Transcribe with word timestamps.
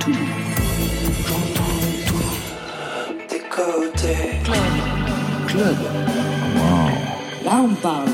tout. 0.00 0.12
J'entends 1.28 1.78
tout. 2.06 3.28
Des 3.28 3.40
côtés. 3.48 4.40
Club. 4.44 4.56
Club. 5.46 5.76
Wow. 6.56 7.44
Là, 7.44 7.62
on 7.62 7.74
parle. 7.74 8.08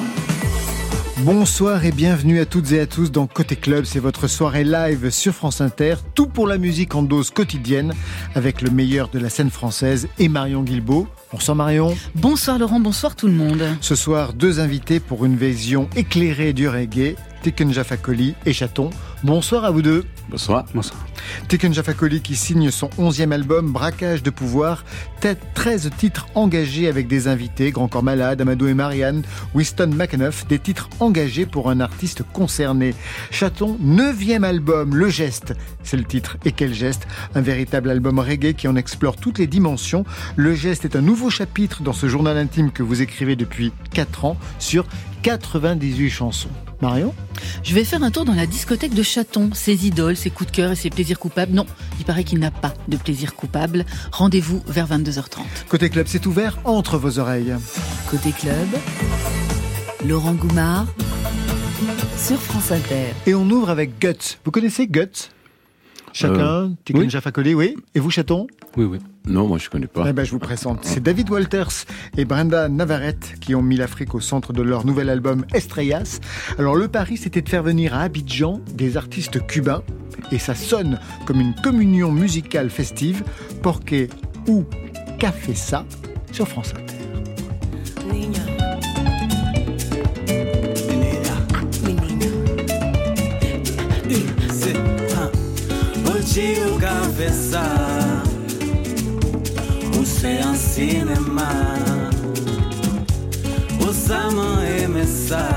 Bonsoir 1.19 1.85
et 1.85 1.93
bienvenue 1.93 2.41
à 2.41 2.47
toutes 2.47 2.73
et 2.73 2.81
à 2.81 2.87
tous 2.87 3.11
dans 3.11 3.27
Côté 3.27 3.57
Club. 3.57 3.85
C'est 3.85 4.01
votre 4.01 4.27
soirée 4.27 4.65
live 4.65 5.11
sur 5.11 5.33
France 5.33 5.61
Inter. 5.61 5.95
Tout 6.15 6.27
pour 6.27 6.47
la 6.47 6.59
musique 6.59 6.95
en 6.95 7.03
dose 7.03 7.31
quotidienne 7.31 7.95
avec 8.35 8.63
le 8.63 8.71
meilleur 8.71 9.09
de 9.09 9.19
la 9.19 9.31
scène 9.31 9.51
française 9.51 10.09
et 10.19 10.29
Marion 10.29 10.63
Guilbeault. 10.63 11.07
Bonsoir 11.37 11.55
Marion. 11.55 11.95
Bonsoir 12.15 12.59
Laurent, 12.59 12.81
bonsoir 12.81 13.15
tout 13.15 13.27
le 13.27 13.35
monde. 13.35 13.63
Ce 13.83 13.95
soir, 13.95 14.33
deux 14.33 14.59
invités 14.59 15.01
pour 15.01 15.27
une 15.27 15.37
vision 15.37 15.87
éclairée 15.95 16.55
du 16.55 16.67
reggae, 16.67 17.15
Tiken 17.43 17.75
Jafakoli 17.75 18.35
et 18.47 18.55
Chaton. 18.55 18.89
Bonsoir 19.23 19.67
à 19.67 19.71
vous 19.71 19.83
deux. 19.83 20.07
Bonsoir. 20.31 20.65
Bonsoir. 20.75 21.07
Tiken 21.49 21.73
Jafakoli 21.73 22.21
qui 22.21 22.37
signe 22.37 22.71
son 22.71 22.89
11e 22.99 23.33
album 23.33 23.73
Braquage 23.73 24.23
de 24.23 24.31
pouvoir, 24.31 24.85
tête 25.21 25.41
13 25.55 25.91
titres 25.97 26.27
engagés 26.35 26.89
avec 26.89 27.07
des 27.07 27.29
invités, 27.29 27.71
Grand 27.71 27.89
Corps 27.89 28.03
Malade, 28.03 28.41
Amadou 28.41 28.67
et 28.67 28.75
Marianne, 28.75 29.23
Winston 29.55 29.91
McAnuff, 29.95 30.47
des 30.47 30.59
titres 30.59 30.89
engagés 31.01 31.47
pour 31.47 31.71
un 31.71 31.81
artiste 31.81 32.23
concerné. 32.33 32.95
Chaton, 33.31 33.79
9e 33.83 34.43
album, 34.43 34.95
Le 34.95 35.09
Geste, 35.09 35.55
c'est 35.83 35.97
le 35.97 36.05
titre. 36.05 36.37
Et 36.45 36.53
quel 36.53 36.75
geste? 36.75 37.07
Un 37.35 37.41
véritable 37.41 37.91
album 37.91 38.19
reggae 38.19 38.55
qui 38.55 38.69
en 38.69 38.77
explore 38.77 39.17
toutes 39.17 39.39
les 39.39 39.47
dimensions. 39.47 40.05
Le 40.35 40.55
Geste 40.55 40.85
est 40.85 40.97
un 40.97 41.03
nouveau 41.03 41.26
chapitre 41.31 41.83
dans 41.83 41.93
ce 41.93 42.09
journal 42.09 42.37
intime 42.37 42.71
que 42.71 42.83
vous 42.83 43.03
écrivez 43.03 43.37
depuis 43.37 43.73
4 43.93 44.25
ans 44.25 44.37
sur 44.59 44.87
98 45.23 46.11
chansons. 46.11 46.49
Marion? 46.83 47.15
Je 47.63 47.75
vais 47.75 47.85
faire 47.85 48.03
un 48.03 48.11
tour 48.11 48.25
dans 48.25 48.35
la 48.35 48.47
discothèque 48.47 48.95
de 48.95 49.03
Chaton, 49.03 49.51
ses 49.55 49.87
idoles, 49.87 50.17
ses 50.17 50.31
coups 50.31 50.51
de 50.51 50.57
cœur 50.57 50.73
et 50.73 50.77
ses 50.77 50.91
plaisirs 50.91 51.19
coupables. 51.19 51.53
Non, 51.53 51.67
il 51.99 52.05
paraît 52.05 52.25
qu'il 52.25 52.39
n'a 52.39 52.51
pas 52.51 52.75
de 52.89 52.97
plaisir 52.97 53.35
coupable. 53.35 53.85
Rendez-vous 54.13 54.63
vers 54.67 54.87
22h30. 54.87 55.41
Côté 55.69 55.91
club, 55.91 56.07
c'est 56.09 56.27
ouvert 56.27 56.59
entre 56.65 56.99
vos 56.99 57.19
oreilles. 57.19 57.55
Côté 58.11 58.33
club, 58.33 58.69
Laurent 60.07 60.35
Goumard 60.35 60.87
sur 62.17 62.41
France 62.41 62.73
Inter. 62.73 63.15
Et 63.27 63.35
on 63.35 63.49
ouvre 63.51 63.71
avec 63.71 63.99
Guts. 63.99 64.39
Vous 64.45 64.51
connaissez 64.51 64.87
Guts? 64.87 65.31
Chacun, 66.17 66.39
euh, 66.39 66.69
oui. 66.95 67.11
Jafakoli, 67.11 67.53
oui. 67.53 67.77
Et 67.95 68.01
vous, 68.01 68.11
Chaton? 68.11 68.47
Oui, 68.79 68.87
oui. 68.87 68.99
Non, 69.27 69.47
moi 69.47 69.59
je 69.59 69.69
connais 69.69 69.87
pas. 69.87 70.07
Eh 70.09 70.15
ben, 70.15 70.25
je 70.25 70.31
vous 70.31 70.39
présente. 70.39 70.79
C'est 70.83 71.03
David 71.03 71.29
Walters 71.29 71.85
et 72.17 72.25
Brenda 72.25 72.71
Navarrete 72.71 73.35
qui 73.39 73.55
ont 73.55 73.61
mis 73.61 73.77
l'Afrique 73.77 74.15
au 74.15 74.21
centre 74.21 74.55
de 74.55 74.63
leur 74.63 74.87
nouvel 74.87 75.11
album 75.11 75.45
Estrellas. 75.53 76.21
Alors 76.59 76.75
le 76.75 76.89
pari, 76.89 77.19
c'était 77.19 77.43
de 77.43 77.49
faire 77.51 77.63
venir 77.63 77.93
à 77.93 78.01
Abidjan 78.01 78.63
des 78.73 78.97
artistes 78.97 79.47
cubains. 79.47 79.83
Et 80.33 80.39
ça 80.39 80.55
sonne 80.55 81.01
comme 81.27 81.39
une 81.39 81.55
communion 81.55 82.11
musicale 82.11 82.71
festive. 82.71 83.23
Porqué 83.63 84.09
ou 84.49 84.65
Café 85.19 85.55
Ça 85.55 85.85
sur 86.33 86.49
France 86.49 86.73
Inter. 86.79 88.56
O 96.39 96.79
gavesa 96.79 97.63
Ustean 99.99 100.55
sinema 100.55 101.49
Usama 103.81 104.63
emesa 104.83 105.49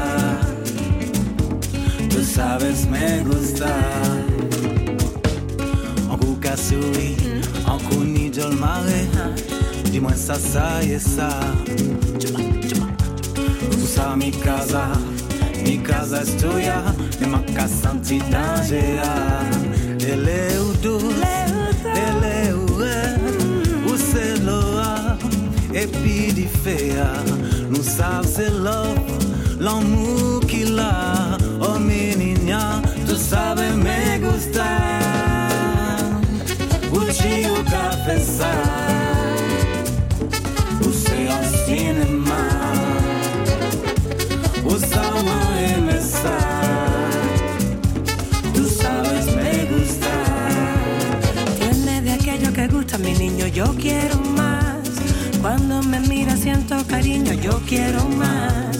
Tu 2.09 2.23
sabes 2.23 2.85
me 2.85 3.21
gusta. 3.25 3.67
Ankou 6.09 6.37
ka 6.39 6.55
souri 6.55 7.17
Ankou 7.67 8.05
ni 8.05 8.31
jol 8.31 8.55
mare 8.55 9.05
Dis-moi 9.91 10.13
ça, 10.13 10.35
ça 10.35 10.81
y 10.81 10.93
est 10.93 10.99
ça 10.99 11.41
Usa 13.83 14.15
mi 14.15 14.31
casa 14.31 14.87
Mi 15.65 15.77
casa 15.79 16.21
es 16.21 16.37
tuya. 16.37 16.95
Nema 17.19 17.39
ka 17.53 17.67
santi 17.67 18.21
dangeras 18.31 19.68
Eleudo, 20.09 20.97
Eleua, 22.07 23.15
o 23.85 23.95
Seloa, 23.95 25.17
Epidifea, 25.71 27.13
nous 27.69 27.83
savons 27.83 28.27
c'est 28.27 28.49
l'amour 29.59 30.39
qu'il 30.47 30.79
a, 30.79 31.37
oh 31.61 31.77
menina, 31.77 32.81
tu 33.07 33.15
sabe 33.15 33.61
me 33.75 34.17
gustar, 34.19 35.49
o 36.91 36.99
te 37.05 37.43
confessar, 37.69 38.65
o 40.81 40.87
é 40.87 41.29
o 41.35 41.65
cinema. 41.65 42.18
Yo 53.51 53.75
quiero 53.75 54.19
más. 54.35 54.77
Cuando 55.41 55.81
me 55.83 55.99
mira 56.01 56.35
siento 56.35 56.75
cariño, 56.87 57.33
yo 57.33 57.61
quiero 57.67 58.05
más. 58.09 58.77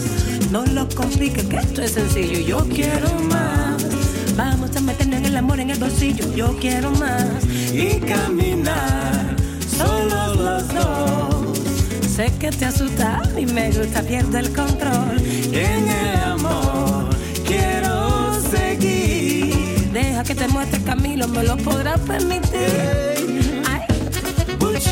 No 0.50 0.64
lo 0.66 0.88
compliques, 0.88 1.44
que 1.44 1.56
esto 1.56 1.82
es 1.82 1.92
sencillo, 1.92 2.40
yo 2.40 2.58
quiero 2.68 3.08
más. 3.30 3.84
Vamos 4.36 4.74
a 4.76 4.80
meternos 4.80 5.18
en 5.18 5.26
el 5.26 5.36
amor 5.36 5.60
en 5.60 5.70
el 5.70 5.78
bolsillo, 5.78 6.32
yo 6.34 6.56
quiero 6.60 6.90
más. 6.92 7.44
Y 7.72 8.00
caminar, 8.00 9.36
solo 9.76 10.34
los 10.34 10.68
dos. 10.68 11.58
Sé 12.08 12.32
que 12.38 12.50
te 12.50 12.66
asusta 12.66 13.22
y 13.38 13.46
me 13.46 13.70
gusta, 13.70 14.02
pierdo 14.02 14.38
el 14.38 14.52
control. 14.52 15.20
En 15.52 15.88
el 15.88 16.20
amor 16.24 17.08
quiero 17.46 18.40
seguir. 18.50 19.90
Deja 19.92 20.22
que 20.24 20.34
te 20.34 20.48
muestre 20.48 20.82
camino, 20.82 21.26
me 21.28 21.44
lo 21.44 21.56
podrás 21.56 21.98
permitir 22.00 23.09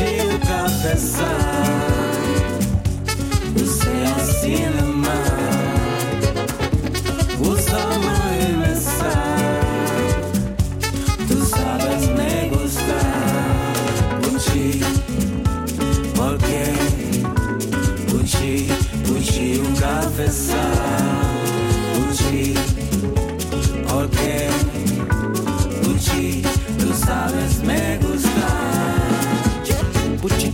e 0.03 0.35
o 0.35 0.39
café 0.39 0.95
sai. 0.95 1.29
Você 3.55 3.89
assina 4.15 4.81
cinema, 4.81 5.13
Os 7.39 7.73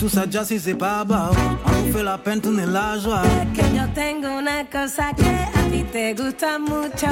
tout 0.06 0.10
ça 0.10 0.26
déjà 0.28 0.44
si 0.44 0.60
c'est 0.60 0.76
pas 0.76 1.04
bas 1.04 1.32
On 1.66 1.88
nous 1.88 1.92
fait 1.92 2.04
la 2.04 2.18
peine, 2.18 2.40
tourner 2.40 2.66
la 2.68 2.98
joie. 3.00 3.24
Que 3.56 3.62
yo 3.76 3.84
tengo 3.96 4.38
una 4.38 4.64
cosa 4.66 5.14
que 5.14 5.24
a 5.26 5.62
ti 5.72 5.84
te 5.92 6.14
gusta 6.14 6.60
mucho. 6.60 7.12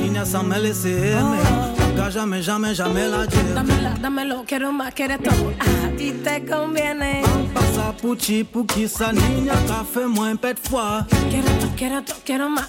Niña, 0.00 0.24
ça 0.24 0.42
me 0.42 0.58
laisse 0.58 0.86
aimer. 0.86 1.42
Nunca, 1.78 2.08
jamais, 2.08 2.42
jamais, 2.42 2.74
jamais 2.74 3.08
la 3.08 3.26
dire. 3.26 3.54
Dámela, 3.54 3.90
dámelo, 4.00 4.44
quiero 4.46 4.72
más, 4.72 4.94
quiere 4.94 5.18
todo 5.18 5.52
A 5.60 5.96
ti 5.98 6.12
te 6.12 6.46
conviene. 6.46 7.22
Pasa 7.52 7.92
puchi, 8.00 8.44
puki, 8.44 8.88
sa 8.88 9.12
niña 9.12 9.52
Café, 9.66 10.06
moins 10.06 10.36
pet 10.36 10.56
fois 10.56 11.04
Quiero 11.28 11.48
todo, 11.60 11.72
quiero 11.76 12.02
todo, 12.02 12.16
quiero 12.24 12.48
más. 12.48 12.68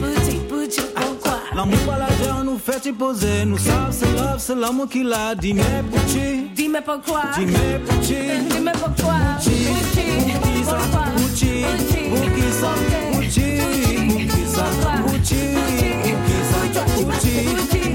Puchi, 0.00 0.36
puchi, 0.48 0.82
pourquoi 0.94 1.40
L'amour 1.54 1.78
pas 1.86 1.98
la 1.98 2.08
on 2.38 2.44
nous 2.44 2.58
fait 2.58 2.84
y 2.84 2.92
poser. 2.92 3.46
Nous 3.46 3.56
savons, 3.56 3.92
c'est 3.92 4.12
love, 4.12 4.38
c'est 4.38 4.56
l'amour 4.56 4.88
qui 4.88 5.04
l'a 5.04 5.34
Dis-moi, 5.34 5.64
puchi 5.90 6.50
Dis-moi 6.76 6.98
pourquoi. 6.98 7.22
Dis-moi 7.36 8.72
pourquoi. 8.74 9.14
Dis-moi 9.40 10.32
pourquoi. 10.34 11.06
Pourquoi. 16.94 17.85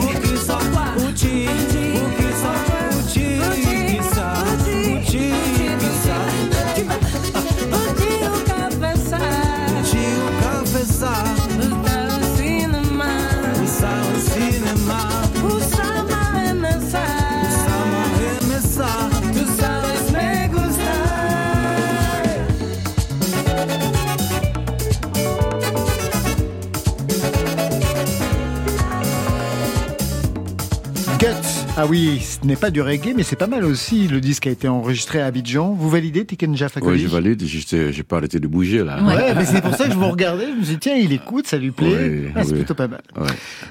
Ah 31.84 31.88
oui, 31.88 32.20
ce 32.20 32.46
n'est 32.46 32.56
pas 32.56 32.70
du 32.70 32.80
reggae, 32.80 33.14
mais 33.16 33.24
c'est 33.24 33.36
pas 33.36 33.48
mal 33.48 33.66
aussi. 33.66 34.08
Le 34.08 34.22
disque 34.22 34.46
a 34.46 34.52
été 34.52 34.68
enregistré 34.68 35.20
à 35.20 35.26
Abidjan. 35.26 35.74
Vous 35.74 35.90
validez 35.90 36.24
Tikenja 36.26 36.70
Fakoli 36.70 36.98
Oui, 36.98 37.02
je 37.02 37.08
valide. 37.08 37.44
J'ai 37.44 38.04
pas 38.04 38.18
arrêté 38.18 38.40
de 38.40 38.46
bouger 38.48 38.84
là. 38.84 39.02
Ouais, 39.04 39.34
mais 39.34 39.46
c'est 39.46 39.62
pour 39.62 39.74
ça 39.74 39.86
que 39.88 39.92
je 39.92 39.98
vous 39.98 40.12
regardais. 40.12 40.46
Je 40.46 40.60
me 40.60 40.64
suis 40.64 40.74
dit, 40.76 40.80
tiens, 40.80 40.96
il 40.96 41.12
écoute, 41.12 41.48
ça 41.48 41.58
lui 41.58 41.72
plaît. 41.72 41.88
Oui, 42.26 42.32
Ah, 42.36 42.44
c'est 42.44 42.52
oui. 42.52 42.58
plutôt 42.58 42.76
pas 42.76 42.88
mal. 42.88 43.02
Ouais. 43.18 43.26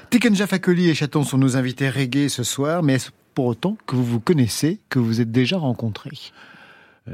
Tikenja 0.09 0.45
Fakoli 0.45 0.89
et 0.89 0.93
Chaton 0.93 1.23
sont 1.23 1.37
nos 1.37 1.55
invités 1.55 1.89
reggae 1.89 2.27
ce 2.27 2.43
soir, 2.43 2.83
mais 2.83 2.95
est-ce 2.95 3.11
pour 3.33 3.45
autant 3.45 3.77
que 3.87 3.95
vous 3.95 4.03
vous 4.03 4.19
connaissez, 4.19 4.81
que 4.89 4.99
vous 4.99 5.21
êtes 5.21 5.31
déjà 5.31 5.57
rencontrés? 5.57 6.09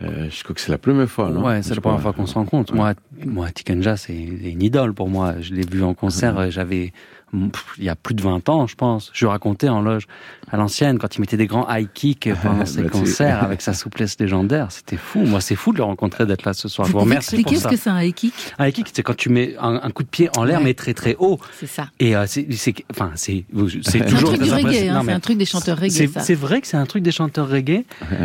Euh, 0.03 0.27
je 0.31 0.44
crois 0.44 0.55
que 0.55 0.61
c'est 0.61 0.71
la 0.71 0.79
première 0.79 1.07
fois, 1.09 1.29
non? 1.29 1.45
Ouais, 1.45 1.61
c'est 1.61 1.75
la 1.75 1.81
première 1.81 2.01
fois 2.01 2.11
qu'on 2.13 2.25
se 2.25 2.33
rencontre. 2.33 2.73
Moi, 2.73 2.95
moi, 3.23 3.51
Tikenja, 3.51 3.97
c'est 3.97 4.15
une 4.17 4.63
idole 4.63 4.95
pour 4.95 5.09
moi. 5.09 5.35
Je 5.41 5.53
l'ai 5.53 5.61
vu 5.65 5.83
en 5.83 5.94
concert, 5.94 6.39
euh, 6.39 6.49
j'avais, 6.49 6.91
il 7.33 7.83
y 7.83 7.89
a 7.89 7.95
plus 7.95 8.15
de 8.15 8.21
20 8.21 8.47
ans, 8.50 8.68
je 8.68 8.75
pense. 8.75 9.09
Je 9.13 9.25
lui 9.25 9.29
racontais 9.29 9.69
en 9.69 9.81
loge 9.81 10.07
à 10.51 10.56
l'ancienne, 10.57 10.97
quand 10.97 11.13
il 11.15 11.19
mettait 11.21 11.35
des 11.35 11.45
grands 11.47 11.68
high 11.69 11.89
kicks 11.94 12.29
pendant 12.41 12.65
ses 12.65 12.81
Merci. 12.81 13.00
concerts 13.00 13.44
avec 13.44 13.62
sa 13.62 13.74
souplesse 13.74 14.18
légendaire. 14.19 14.68
C'était 14.71 14.95
fou. 14.95 15.19
Moi, 15.19 15.41
c'est 15.41 15.56
fou 15.56 15.74
de 15.74 15.77
le 15.79 15.83
rencontrer, 15.83 16.25
d'être 16.25 16.45
là 16.45 16.53
ce 16.53 16.69
soir. 16.69 16.88
Je 16.88 16.94
Vous 16.94 17.00
vous 17.00 17.03
pouvez 17.03 17.15
remercie 17.15 17.35
expliquer 17.35 17.56
pour 17.56 17.57
ce 17.57 17.63
ça. 17.63 17.69
que 17.69 17.75
c'est 17.75 17.89
un 17.89 18.01
high 18.01 18.13
kick? 18.13 18.33
Un 18.57 18.68
high 18.68 18.74
kick, 18.74 18.88
c'est 18.94 19.03
quand 19.03 19.15
tu 19.15 19.27
mets 19.29 19.56
un, 19.59 19.79
un 19.83 19.89
coup 19.91 20.03
de 20.03 20.07
pied 20.07 20.29
en 20.38 20.44
l'air, 20.45 20.59
Ouais. 20.59 20.63
mais 20.65 20.74
très 20.74 20.94
très 20.94 21.15
haut. 21.19 21.38
C'est 21.59 21.68
ça. 21.68 21.88
Et 22.00 22.15
euh, 22.15 22.24
c'est, 22.27 22.47
c'est, 22.53 22.74
enfin, 22.91 23.12
c'est, 23.15 23.44
c'est 23.83 23.91
C'est 23.91 24.01
un 24.03 24.06
toujours 24.06 24.30
truc 24.30 24.44
du 24.44 24.51
reggae, 24.51 24.88
hein, 24.89 24.94
Non, 24.94 25.01
c'est 25.06 25.12
un 25.12 25.19
truc 25.19 25.38
des 25.38 25.45
chanteurs 25.45 25.77
reggae, 25.77 25.91
c'est, 25.91 26.07
ça. 26.07 26.21
c'est 26.21 26.33
vrai 26.35 26.62
que 26.62 26.68
c'est 26.68 26.77
un 26.77 26.85
truc 26.85 27.03
des 27.03 27.12
chanteurs 27.12 27.50
reggae, 27.50 27.83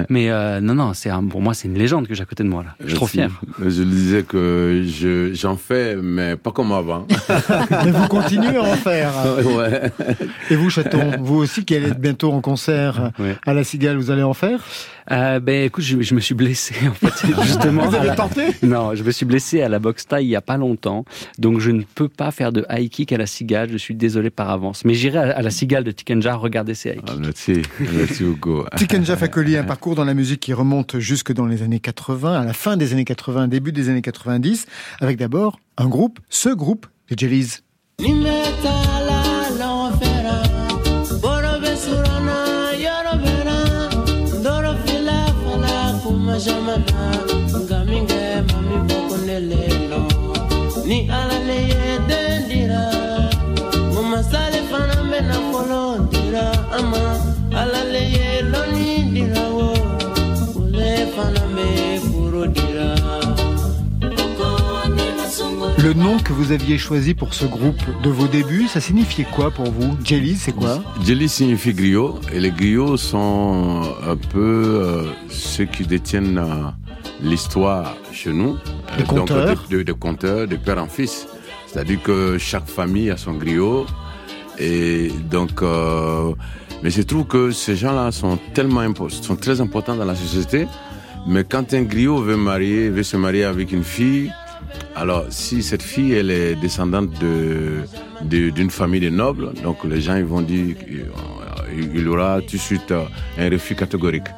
mais 0.09 0.31
euh, 0.31 0.61
non, 0.61 0.75
non, 0.75 0.95
c'est 0.95 1.11
un- 1.11 1.25
pour 1.27 1.41
moi, 1.43 1.55
c'est 1.55 1.67
une 1.67 1.77
légende 1.79 2.07
que 2.07 2.15
j'ai 2.15 2.23
à 2.23 2.27
côté 2.27 2.45
de 2.45 2.49
moi 2.49 2.63
là. 2.63 2.75
Je 2.81 2.87
suis 2.87 2.95
trop 2.95 3.09
Merci. 3.15 3.17
fier. 3.19 3.41
Je 3.69 3.83
le 3.83 3.91
disais 3.91 4.23
que 4.23 4.85
je, 4.87 5.35
j'en 5.35 5.57
fais, 5.57 5.97
mais 5.97 6.37
pas 6.37 6.53
comme 6.53 6.71
avant. 6.73 7.07
Mais 7.85 7.91
vous 7.91 8.07
continuez 8.09 8.59
en 8.59 8.75
ouais. 9.57 9.91
Et 10.51 10.57
vous, 10.57 10.71
Chaton, 10.71 11.13
vous 11.21 11.37
aussi 11.37 11.65
qui 11.65 11.75
allez 11.77 11.89
être 11.89 12.01
bientôt 12.01 12.33
en 12.33 12.41
concert 12.41 13.11
Ouais. 13.19 13.37
à 13.47 13.55
la 13.55 13.65
Cigale, 13.65 13.97
vous 13.97 14.11
allez 14.11 14.23
en 14.23 14.35
faire? 14.35 14.61
Euh, 15.11 15.41
ben 15.41 15.65
écoute, 15.65 15.83
je, 15.85 16.01
je 16.01 16.15
me 16.15 16.21
suis 16.21 16.35
blessé 16.35 16.75
en 16.89 16.93
fait 16.95 17.27
justement. 17.43 17.87
Vous 17.89 17.95
avez 17.97 18.07
la- 18.09 18.15
tenté? 18.15 18.43
Non, 18.63 18.95
je 18.95 19.03
me 19.03 19.11
suis 19.11 19.27
blessé 19.27 19.61
à 19.63 19.69
la 19.69 19.79
boxe 19.81 20.07
taille 20.07 20.27
il 20.27 20.31
y 20.31 20.37
a 20.37 20.41
pas 20.41 20.57
longtemps, 20.57 21.05
donc 21.39 21.59
je 21.59 21.71
ne 21.73 21.83
peux 21.83 22.09
pas 22.09 22.31
faire 22.31 22.53
de 22.53 22.65
high 22.71 22.89
kick 22.89 23.13
à 23.13 23.17
la 23.19 23.27
cigale. 23.27 23.71
Je 23.73 23.79
suis 23.79 23.95
désolé 23.97 24.31
par 24.31 24.51
avance, 24.51 24.85
mais 24.85 24.95
j'irai 24.95 25.19
à, 25.19 25.37
à 25.39 25.43
la 25.43 25.51
cigale 25.51 25.83
de 25.85 25.91
Tikenja 25.91 26.35
regarder 26.37 26.75
ses 26.75 26.91
high 26.91 27.01
Ah, 27.07 27.11
kicks. 27.13 27.21
merci, 27.21 27.63
merci 27.93 28.23
beaucoup. 28.25 28.63
Tikenja 28.77 29.17
Fakoli, 29.17 29.57
un 29.57 29.65
parcours 29.65 29.95
dans 29.97 30.05
la 30.05 30.15
musique 30.15 30.41
qui 30.41 30.53
remonte 30.53 30.99
jusque 31.01 31.33
dans 31.33 31.47
les 31.47 31.63
années 31.63 31.81
80, 31.81 32.41
à 32.41 32.45
la 32.45 32.53
fin 32.53 32.77
des 32.77 32.93
années 32.93 33.05
80, 33.05 33.49
début 33.49 33.73
des 33.73 33.89
années 33.89 34.03
90, 34.03 34.67
avec 35.01 35.17
d'abord 35.19 35.59
un 35.79 35.89
groupe, 35.89 36.21
ce 36.31 36.49
groupe, 36.51 36.87
les 37.11 37.17
Jellies. 37.19 37.59
Nimeta 37.99 39.02
Le 65.83 65.95
nom 65.95 66.19
que 66.19 66.33
vous 66.33 66.53
aviez 66.53 66.79
choisi 66.79 67.13
pour 67.15 67.35
ce 67.35 67.45
groupe 67.45 67.81
de 68.03 68.11
vos 68.11 68.29
débuts, 68.29 68.69
ça 68.69 68.81
signifiait 68.81 69.27
quoi 69.33 69.51
pour 69.51 69.71
vous? 69.71 69.97
Jellies, 70.05 70.37
c'est 70.37 70.53
quoi? 70.53 70.83
Jelly 71.05 71.29
signifie 71.29 71.73
griot, 71.75 72.21
et 72.33 72.39
les 72.39 72.51
griots 72.53 72.97
sont 72.97 73.83
un 74.07 74.17
peu 74.17 74.39
euh, 74.41 75.03
ceux 75.29 75.65
qui 75.65 75.85
détiennent 75.85 76.39
euh, 76.39 76.71
l'histoire 77.21 77.97
chez 78.13 78.33
nous. 78.33 78.57
Des 78.97 79.03
donc, 79.05 79.19
conteurs. 79.29 79.65
de, 79.69 79.79
de- 79.79 79.83
de 79.83 79.93
conteurs, 79.93 80.47
de 80.47 80.57
père 80.57 80.79
en 80.81 80.87
fils. 80.87 81.27
C'est-à-dire 81.67 82.01
que 82.03 82.39
chaque 82.39 82.69
famille 82.69 83.11
a 83.11 83.17
son 83.17 83.33
griot. 83.35 83.87
Et 84.59 85.11
donc, 85.31 85.63
euh, 85.63 86.33
mais 86.83 86.91
je 86.91 87.03
trouve 87.03 87.25
que 87.27 87.51
ces 87.51 87.75
gens-là 87.75 88.13
sont 88.13 88.39
tellement 88.55 88.83
impo- 88.83 89.11
sont 89.11 89.37
très 89.37 89.61
importants 89.61 89.97
dans 89.97 90.05
la 90.05 90.15
société. 90.15 90.69
Mais 91.27 91.43
quand 91.45 91.73
un 91.75 91.83
griot 91.83 92.19
veut 92.23 92.37
marier, 92.37 92.89
veut 92.91 93.03
se 93.05 93.17
marier 93.17 93.45
avec 93.45 93.73
une 93.73 93.85
fille, 93.85 94.31
alors 94.95 95.25
si 95.31 95.63
cette 95.63 95.83
fille 95.83 96.13
elle 96.13 96.31
est 96.31 96.55
descendante 96.57 97.11
de 97.21 97.85
d'une 98.23 98.71
famille 98.71 99.01
de 99.01 99.09
nobles, 99.11 99.53
donc 99.65 99.83
les 99.85 100.01
gens 100.01 100.17
ils 100.17 100.25
vont 100.25 100.43
dire 100.43 100.77
qu'il 100.79 101.07
il 101.75 102.03
y 102.03 102.07
aura 102.07 102.41
tout 102.41 102.57
de 102.57 102.61
suite 102.61 102.91
euh, 102.91 103.05
un 103.39 103.49
refus 103.49 103.75
catégorique. 103.75 104.29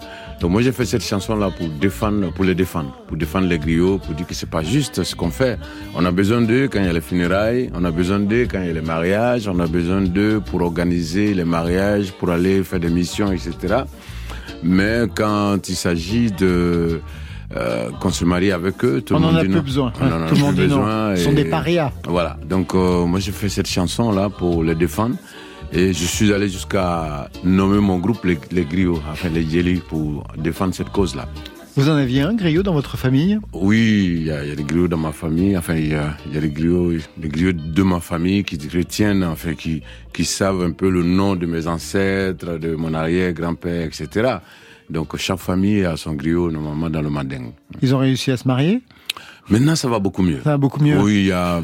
Donc 0.40 0.50
moi 0.50 0.62
j'ai 0.62 0.72
fait 0.72 0.84
cette 0.84 1.02
chanson 1.02 1.36
là 1.36 1.50
pour 1.50 1.68
défendre, 1.68 2.32
pour 2.32 2.44
les 2.44 2.54
défendre, 2.54 2.92
pour 3.06 3.16
défendre 3.16 3.48
les 3.48 3.58
griots, 3.58 3.98
pour 3.98 4.14
dire 4.14 4.26
que 4.26 4.34
c'est 4.34 4.50
pas 4.50 4.62
juste 4.62 5.02
ce 5.02 5.14
qu'on 5.14 5.30
fait. 5.30 5.58
On 5.94 6.04
a 6.04 6.10
besoin 6.10 6.42
d'eux 6.42 6.68
quand 6.70 6.80
il 6.80 6.86
y 6.86 6.88
a 6.88 6.92
les 6.92 7.00
funérailles, 7.00 7.70
on 7.74 7.84
a 7.84 7.90
besoin 7.90 8.20
d'eux 8.20 8.46
quand 8.50 8.60
il 8.60 8.66
y 8.66 8.70
a 8.70 8.74
les 8.74 8.80
mariages, 8.80 9.48
on 9.48 9.58
a 9.60 9.66
besoin 9.66 10.02
d'eux 10.02 10.40
pour 10.40 10.62
organiser 10.62 11.34
les 11.34 11.44
mariages, 11.44 12.12
pour 12.12 12.30
aller 12.30 12.62
faire 12.62 12.80
des 12.80 12.90
missions, 12.90 13.32
etc. 13.32 13.84
Mais 14.62 15.02
quand 15.14 15.68
il 15.68 15.76
s'agit 15.76 16.30
de 16.30 17.00
euh, 17.56 17.90
qu'on 18.00 18.10
se 18.10 18.24
marie 18.24 18.52
avec 18.52 18.84
eux, 18.84 19.00
tout 19.00 19.14
On 19.14 19.18
le 19.18 19.24
en 19.24 19.28
monde 19.32 19.40
a 19.40 19.44
non. 19.44 19.60
besoin. 19.60 19.92
On 20.00 20.06
en 20.06 20.22
a 20.22 20.28
Tout 20.28 20.34
le 20.34 20.40
monde 20.40 20.56
plus 20.56 20.66
dit 20.66 20.74
non. 20.74 21.16
Ce 21.16 21.24
sont 21.24 21.32
des 21.32 21.44
parias. 21.44 21.92
Voilà. 22.08 22.36
Donc 22.48 22.74
euh, 22.74 23.04
moi 23.06 23.20
j'ai 23.20 23.32
fait 23.32 23.48
cette 23.48 23.68
chanson 23.68 24.10
là 24.12 24.28
pour 24.28 24.64
les 24.64 24.74
défendre 24.74 25.16
et 25.72 25.92
je 25.92 26.04
suis 26.04 26.32
allé 26.32 26.48
jusqu'à 26.48 27.28
nommer 27.42 27.78
mon 27.80 27.98
groupe 27.98 28.24
les, 28.24 28.38
les 28.52 28.64
griots, 28.64 29.00
enfin 29.10 29.28
les 29.28 29.44
jelly 29.48 29.80
pour 29.88 30.24
défendre 30.36 30.74
cette 30.74 30.90
cause 30.90 31.14
là. 31.14 31.26
Vous 31.76 31.88
en 31.88 31.96
aviez 31.96 32.20
un 32.22 32.34
griot 32.34 32.62
dans 32.62 32.72
votre 32.72 32.96
famille? 32.96 33.40
Oui, 33.52 34.18
il 34.18 34.22
y, 34.22 34.26
y 34.26 34.30
a 34.30 34.54
des 34.54 34.62
griots 34.62 34.86
dans 34.86 34.96
ma 34.96 35.10
famille. 35.10 35.58
Enfin, 35.58 35.74
il 35.74 35.86
y 35.86 35.88
y 35.88 35.94
a 35.96 36.40
des 36.40 36.48
griots, 36.50 36.92
des 37.16 37.26
griots 37.28 37.50
de 37.52 37.82
ma 37.82 37.98
famille 37.98 38.44
qui 38.44 38.56
retiennent, 38.72 39.24
enfin, 39.24 39.54
qui, 39.54 39.82
qui 40.12 40.24
savent 40.24 40.62
un 40.62 40.70
peu 40.70 40.88
le 40.88 41.02
nom 41.02 41.34
de 41.34 41.46
mes 41.46 41.66
ancêtres, 41.66 42.58
de 42.58 42.76
mon 42.76 42.94
arrière-grand-père, 42.94 43.86
etc. 43.86 44.36
Donc, 44.90 45.16
chaque 45.16 45.38
famille 45.38 45.84
a 45.84 45.96
son 45.96 46.12
griot, 46.14 46.50
normalement, 46.50 46.90
dans 46.90 47.02
le 47.02 47.10
manding. 47.10 47.52
Ils 47.82 47.94
ont 47.94 47.98
réussi 47.98 48.30
à 48.30 48.36
se 48.36 48.46
marier? 48.46 48.82
Maintenant, 49.48 49.76
ça 49.76 49.88
va 49.88 49.98
beaucoup 49.98 50.22
mieux. 50.22 50.40
Ça 50.44 50.50
va 50.50 50.56
beaucoup 50.58 50.82
mieux. 50.82 50.98
Oui, 51.00 51.20
il 51.20 51.26
y 51.26 51.32
a, 51.32 51.62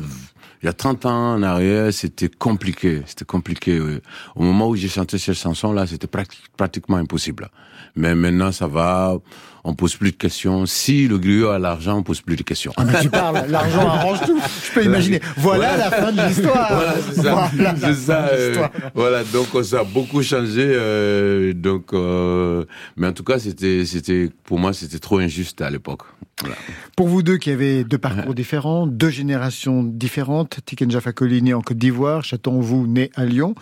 il 0.62 0.66
y 0.66 0.68
a 0.68 0.72
30 0.72 1.06
ans 1.06 1.34
en 1.34 1.42
arrière, 1.42 1.92
c'était 1.92 2.28
compliqué. 2.28 3.02
C'était 3.06 3.24
compliqué, 3.24 3.80
oui. 3.80 3.98
Au 4.34 4.42
moment 4.42 4.68
où 4.68 4.76
j'ai 4.76 4.88
chanté 4.88 5.18
cette 5.18 5.36
chanson-là, 5.36 5.86
c'était 5.86 6.06
prati- 6.06 6.38
pratiquement 6.56 6.96
impossible. 6.96 7.48
Mais 7.96 8.14
maintenant, 8.14 8.52
ça 8.52 8.66
va. 8.66 9.16
On 9.64 9.74
pose 9.74 9.96
plus 9.96 10.12
de 10.12 10.16
questions. 10.16 10.66
Si 10.66 11.08
le 11.08 11.18
griot 11.18 11.48
a 11.48 11.58
l'argent, 11.58 11.98
on 11.98 12.02
pose 12.02 12.20
plus 12.20 12.36
de 12.36 12.42
questions. 12.42 12.72
Ah, 12.76 12.84
mais 12.84 13.00
tu 13.00 13.10
parles, 13.10 13.44
l'argent 13.48 13.86
arrange 13.86 14.20
tout. 14.22 14.40
Je 14.64 14.72
peux 14.72 14.84
imaginer. 14.84 15.20
Voilà 15.36 15.76
la 15.76 15.90
fin 15.90 16.12
de 16.12 16.22
l'histoire. 16.22 16.72
Voilà, 16.72 16.94
c'est 17.00 17.22
ça. 17.22 17.50
Voilà 17.54 17.74
C'est 17.76 17.94
ça, 17.94 18.28
euh, 18.28 18.68
voilà, 18.94 19.24
donc 19.24 19.48
ça 19.64 19.80
a 19.80 19.84
beaucoup 19.84 20.22
changé. 20.22 20.64
euh, 20.64 21.52
donc, 21.52 21.92
euh, 21.92 22.64
mais 22.96 23.06
en 23.06 23.12
tout 23.12 23.24
cas, 23.24 23.38
c'était, 23.38 23.84
c'était, 23.84 24.30
pour 24.44 24.58
moi, 24.58 24.72
c'était 24.72 24.98
trop 24.98 25.18
injuste 25.18 25.60
à 25.60 25.70
l'époque. 25.70 26.02
Voilà. 26.40 26.56
Pour 26.96 27.08
vous 27.08 27.22
deux 27.22 27.36
qui 27.36 27.50
avez 27.50 27.84
deux 27.84 27.98
parcours 27.98 28.34
différents, 28.34 28.86
deux 28.86 29.10
générations 29.10 29.82
différentes, 29.82 30.60
Tikenja 30.64 31.00
Fakoli 31.00 31.42
né 31.42 31.52
en 31.52 31.60
Côte 31.60 31.76
d'Ivoire, 31.76 32.24
Chaton 32.24 32.60
vous 32.60 32.86
né 32.86 33.10
à 33.14 33.24
Lyon, 33.26 33.54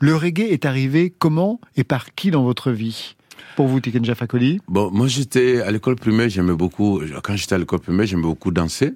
le 0.00 0.14
reggae 0.14 0.50
est 0.50 0.66
arrivé 0.66 1.14
comment 1.18 1.60
et 1.76 1.84
par 1.84 2.14
qui 2.14 2.30
dans 2.30 2.42
votre 2.42 2.70
vie? 2.72 3.16
Pour 3.54 3.68
vous, 3.68 3.80
Tikenja 3.80 4.14
Fakoli 4.14 4.60
Bon, 4.68 4.90
moi, 4.90 5.06
j'étais 5.08 5.60
à 5.62 5.70
l'école 5.70 5.96
primaire, 5.96 6.28
j'aimais 6.28 6.54
beaucoup. 6.54 7.00
Quand 7.22 7.36
j'étais 7.36 7.54
à 7.54 7.58
l'école 7.58 7.80
primaire, 7.80 8.06
j'aimais 8.06 8.22
beaucoup 8.22 8.50
danser. 8.50 8.94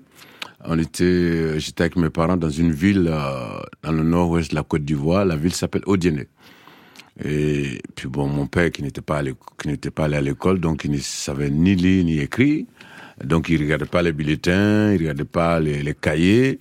On 0.64 0.78
était, 0.78 1.59
j'étais 1.59 1.85
avec 1.85 1.97
mes 1.97 2.11
parents 2.11 2.37
dans 2.37 2.50
une 2.50 2.73
ville 2.73 3.09
euh, 3.11 3.61
dans 3.83 3.92
le 3.92 4.02
nord-ouest 4.02 4.50
de 4.50 4.57
la 4.57 4.62
Côte 4.62 4.85
d'Ivoire. 4.85 5.25
La 5.25 5.37
ville 5.37 5.54
s'appelle 5.54 5.83
Odiene. 5.87 6.25
Et 7.25 7.80
puis 7.95 8.09
bon, 8.09 8.26
mon 8.26 8.47
père 8.47 8.71
qui 8.71 8.83
n'était 8.83 9.00
pas 9.00 9.23
l'éco- 9.23 9.54
qui 9.61 9.69
n'était 9.69 9.90
pas 9.90 10.04
allé 10.04 10.16
à 10.16 10.21
l'école, 10.21 10.61
donc 10.61 10.85
il 10.85 10.90
ne 10.90 10.99
savait 10.99 11.50
ni 11.50 11.75
lire 11.75 12.04
ni 12.04 12.19
écrire. 12.19 12.64
Donc 13.25 13.49
il 13.49 13.61
regardait 13.62 13.87
pas 13.87 14.02
les 14.02 14.12
bulletins, 14.12 14.92
il 14.92 14.99
regardait 15.00 15.25
pas 15.25 15.61
les, 15.61 15.83
les 15.83 15.95
cahiers. 15.95 16.59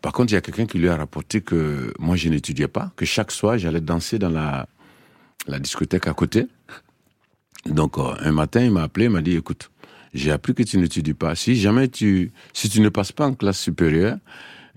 Par 0.00 0.12
contre, 0.12 0.32
il 0.32 0.34
y 0.34 0.38
a 0.38 0.40
quelqu'un 0.40 0.66
qui 0.66 0.78
lui 0.78 0.88
a 0.88 0.96
rapporté 0.96 1.40
que 1.40 1.92
moi 1.98 2.16
je 2.16 2.28
n'étudiais 2.28 2.68
pas, 2.68 2.90
que 2.96 3.04
chaque 3.04 3.30
soir 3.30 3.58
j'allais 3.58 3.80
danser 3.80 4.18
dans 4.18 4.30
la 4.30 4.66
la 5.46 5.58
discothèque 5.58 6.06
à 6.06 6.14
côté. 6.14 6.46
Donc 7.68 7.98
euh, 7.98 8.14
un 8.20 8.32
matin, 8.32 8.62
il 8.62 8.70
m'a 8.70 8.82
appelé, 8.82 9.06
il 9.06 9.10
m'a 9.10 9.22
dit 9.22 9.36
écoute, 9.36 9.70
j'ai 10.14 10.30
appris 10.30 10.54
que 10.54 10.62
tu 10.62 10.78
n'étudies 10.78 11.14
pas. 11.14 11.34
Si 11.34 11.56
jamais 11.56 11.88
tu 11.88 12.32
si 12.52 12.68
tu 12.68 12.80
ne 12.80 12.88
passes 12.88 13.12
pas 13.12 13.26
en 13.26 13.34
classe 13.34 13.58
supérieure, 13.58 14.18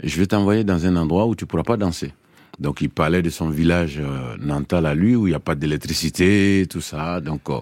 je 0.03 0.17
vais 0.19 0.27
t'envoyer 0.27 0.63
dans 0.63 0.85
un 0.85 0.95
endroit 0.95 1.27
où 1.27 1.35
tu 1.35 1.45
pourras 1.45 1.63
pas 1.63 1.77
danser. 1.77 2.13
Donc 2.59 2.81
il 2.81 2.89
parlait 2.89 3.21
de 3.21 3.29
son 3.29 3.49
village 3.49 3.99
euh, 3.99 4.35
natal 4.37 4.85
à 4.85 4.93
lui 4.93 5.15
où 5.15 5.27
il 5.27 5.31
n'y 5.31 5.35
a 5.35 5.39
pas 5.39 5.55
d'électricité, 5.55 6.65
tout 6.69 6.81
ça. 6.81 7.21
Donc 7.21 7.49
euh, 7.49 7.59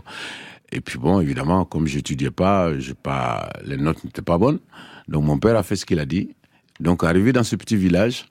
et 0.72 0.81
puis 0.81 0.98
bon, 0.98 1.22
évidemment, 1.22 1.65
comme 1.65 1.88
j'étudiais 1.88 2.31
pas, 2.31 2.77
j'ai 2.79 2.93
pas 2.93 3.50
les 3.63 3.77
notes 3.77 4.03
n'étaient 4.03 4.22
pas 4.22 4.38
bonnes. 4.38 4.60
Donc 5.07 5.24
mon 5.24 5.38
père 5.38 5.55
a 5.55 5.63
fait 5.63 5.75
ce 5.75 5.86
qu'il 5.86 6.00
a 6.00 6.05
dit. 6.05 6.36
Donc 6.79 7.03
arrivé 7.03 7.31
dans 7.31 7.43
ce 7.43 7.55
petit 7.55 7.75
village, 7.75 8.25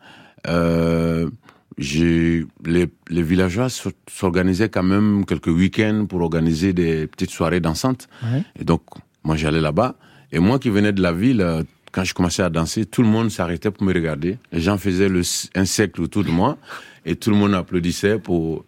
euh, 0.46 1.30
les, 1.78 2.44
les 2.64 3.22
villageois 3.22 3.68
s'organisaient 4.08 4.68
quand 4.68 4.82
même 4.82 5.24
quelques 5.26 5.48
week-ends 5.48 6.06
pour 6.08 6.20
organiser 6.22 6.72
des 6.72 7.06
petites 7.06 7.30
soirées 7.30 7.60
dansantes. 7.60 8.08
Ouais. 8.22 8.42
Et 8.58 8.64
donc, 8.64 8.82
moi, 9.24 9.36
j'allais 9.36 9.60
là-bas. 9.60 9.96
Et 10.32 10.38
moi 10.38 10.58
qui 10.58 10.70
venais 10.70 10.92
de 10.92 11.02
la 11.02 11.12
ville, 11.12 11.40
euh, 11.40 11.62
quand 11.92 12.04
je 12.04 12.14
commençais 12.14 12.42
à 12.42 12.50
danser, 12.50 12.86
tout 12.86 13.02
le 13.02 13.08
monde 13.08 13.30
s'arrêtait 13.30 13.70
pour 13.70 13.84
me 13.84 13.92
regarder. 13.92 14.38
Les 14.52 14.60
gens 14.60 14.78
faisaient 14.78 15.08
le, 15.08 15.22
un 15.54 15.64
cercle 15.64 16.02
autour 16.02 16.24
de 16.24 16.30
moi 16.30 16.58
et 17.04 17.16
tout 17.16 17.30
le 17.30 17.36
monde 17.36 17.54
applaudissait 17.54 18.18
pour... 18.18 18.64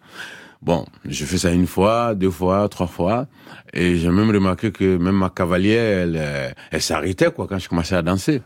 Bon, 0.61 0.85
je 1.05 1.23
fais 1.23 1.37
ça 1.37 1.51
une 1.51 1.67
fois, 1.67 2.15
deux 2.15 2.31
fois, 2.31 2.67
trois 2.67 2.87
fois. 2.87 3.27
Et 3.73 3.95
j'ai 3.95 4.09
même 4.09 4.29
remarqué 4.29 4.71
que 4.71 4.97
même 4.97 5.15
ma 5.15 5.29
cavalière, 5.29 6.03
elle, 6.03 6.17
euh, 6.17 6.49
elle 6.71 6.81
s'arrêtait 6.81 7.31
quoi 7.31 7.47
quand 7.47 7.59
je 7.59 7.69
commençais 7.69 7.95
à 7.95 8.01
danser. 8.01 8.41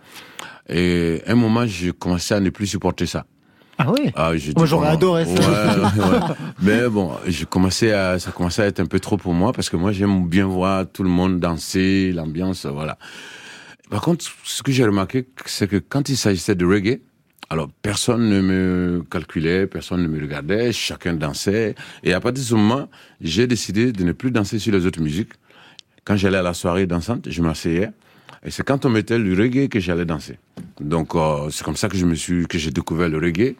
Et 0.70 1.22
à 1.26 1.32
un 1.32 1.36
moment, 1.36 1.66
j'ai 1.66 1.92
commencé 1.92 2.34
à 2.34 2.40
ne 2.40 2.50
plus 2.50 2.68
supporter 2.68 3.08
ça. 3.08 3.26
Ah 3.78 3.92
oui 3.92 4.12
Ah, 4.16 4.32
Moi, 4.56 4.66
j'aurais 4.66 4.90
adoré 4.90 5.26
ça. 5.26 5.32
ouais. 5.34 6.36
Mais 6.62 6.88
bon, 6.90 7.12
j'ai 7.28 7.46
commencé 7.46 7.92
à, 7.92 8.20
ça 8.20 8.32
commençait 8.32 8.62
à 8.62 8.66
être 8.68 8.80
un 8.80 8.86
peu 8.86 9.00
trop 9.00 9.18
pour 9.18 9.34
moi 9.34 9.52
parce 9.54 9.70
que 9.70 9.76
moi, 9.78 9.92
j'aime 9.92 10.28
bien 10.28 10.46
voir 10.46 10.86
tout 10.92 11.04
le 11.04 11.10
monde 11.10 11.40
danser, 11.40 12.12
l'ambiance, 12.14 12.66
voilà. 12.66 12.98
Par 13.90 14.02
contre, 14.02 14.26
ce 14.44 14.64
que 14.64 14.72
j'ai 14.72 14.86
remarqué, 14.86 15.28
c'est 15.46 15.68
que 15.68 15.78
quand 15.78 16.10
il 16.10 16.18
s'agissait 16.18 16.56
de 16.56 16.66
reggae, 16.66 17.02
alors 17.50 17.70
personne 17.82 18.30
ne 18.30 18.42
me 18.42 19.04
calculait, 19.10 19.68
personne 19.68 20.02
ne 20.04 20.08
me 20.08 20.20
regardait, 20.22 20.72
chacun 20.72 21.14
dansait. 21.14 21.76
Et 22.04 22.14
à 22.14 22.20
partir 22.20 22.44
de 22.44 22.48
ce 22.48 22.56
moment, 22.56 22.88
j'ai 23.22 23.46
décidé 23.48 23.92
de 23.92 24.04
ne 24.04 24.12
plus 24.12 24.32
danser 24.32 24.58
sur 24.60 24.72
les 24.74 24.86
autres 24.86 25.02
musiques. 25.02 25.34
Quand 26.06 26.16
j'allais 26.16 26.38
à 26.40 26.42
la 26.42 26.54
soirée 26.54 26.86
dansante, 26.88 27.30
je 27.30 27.42
m'asseyais. 27.42 27.90
Et 28.46 28.52
c'est 28.52 28.64
quand 28.64 28.86
on 28.86 28.90
mettait 28.90 29.18
le 29.18 29.34
reggae 29.40 29.70
que 29.70 29.80
j'allais 29.80 30.06
danser. 30.06 30.38
Donc 30.80 31.16
euh, 31.16 31.50
c'est 31.50 31.64
comme 31.64 31.78
ça 31.78 31.88
que 31.88 31.98
je 31.98 32.06
me 32.06 32.16
suis, 32.16 32.46
que 32.48 32.58
j'ai 32.58 32.72
découvert 32.72 33.10
le 33.10 33.18
reggae. 33.18 33.56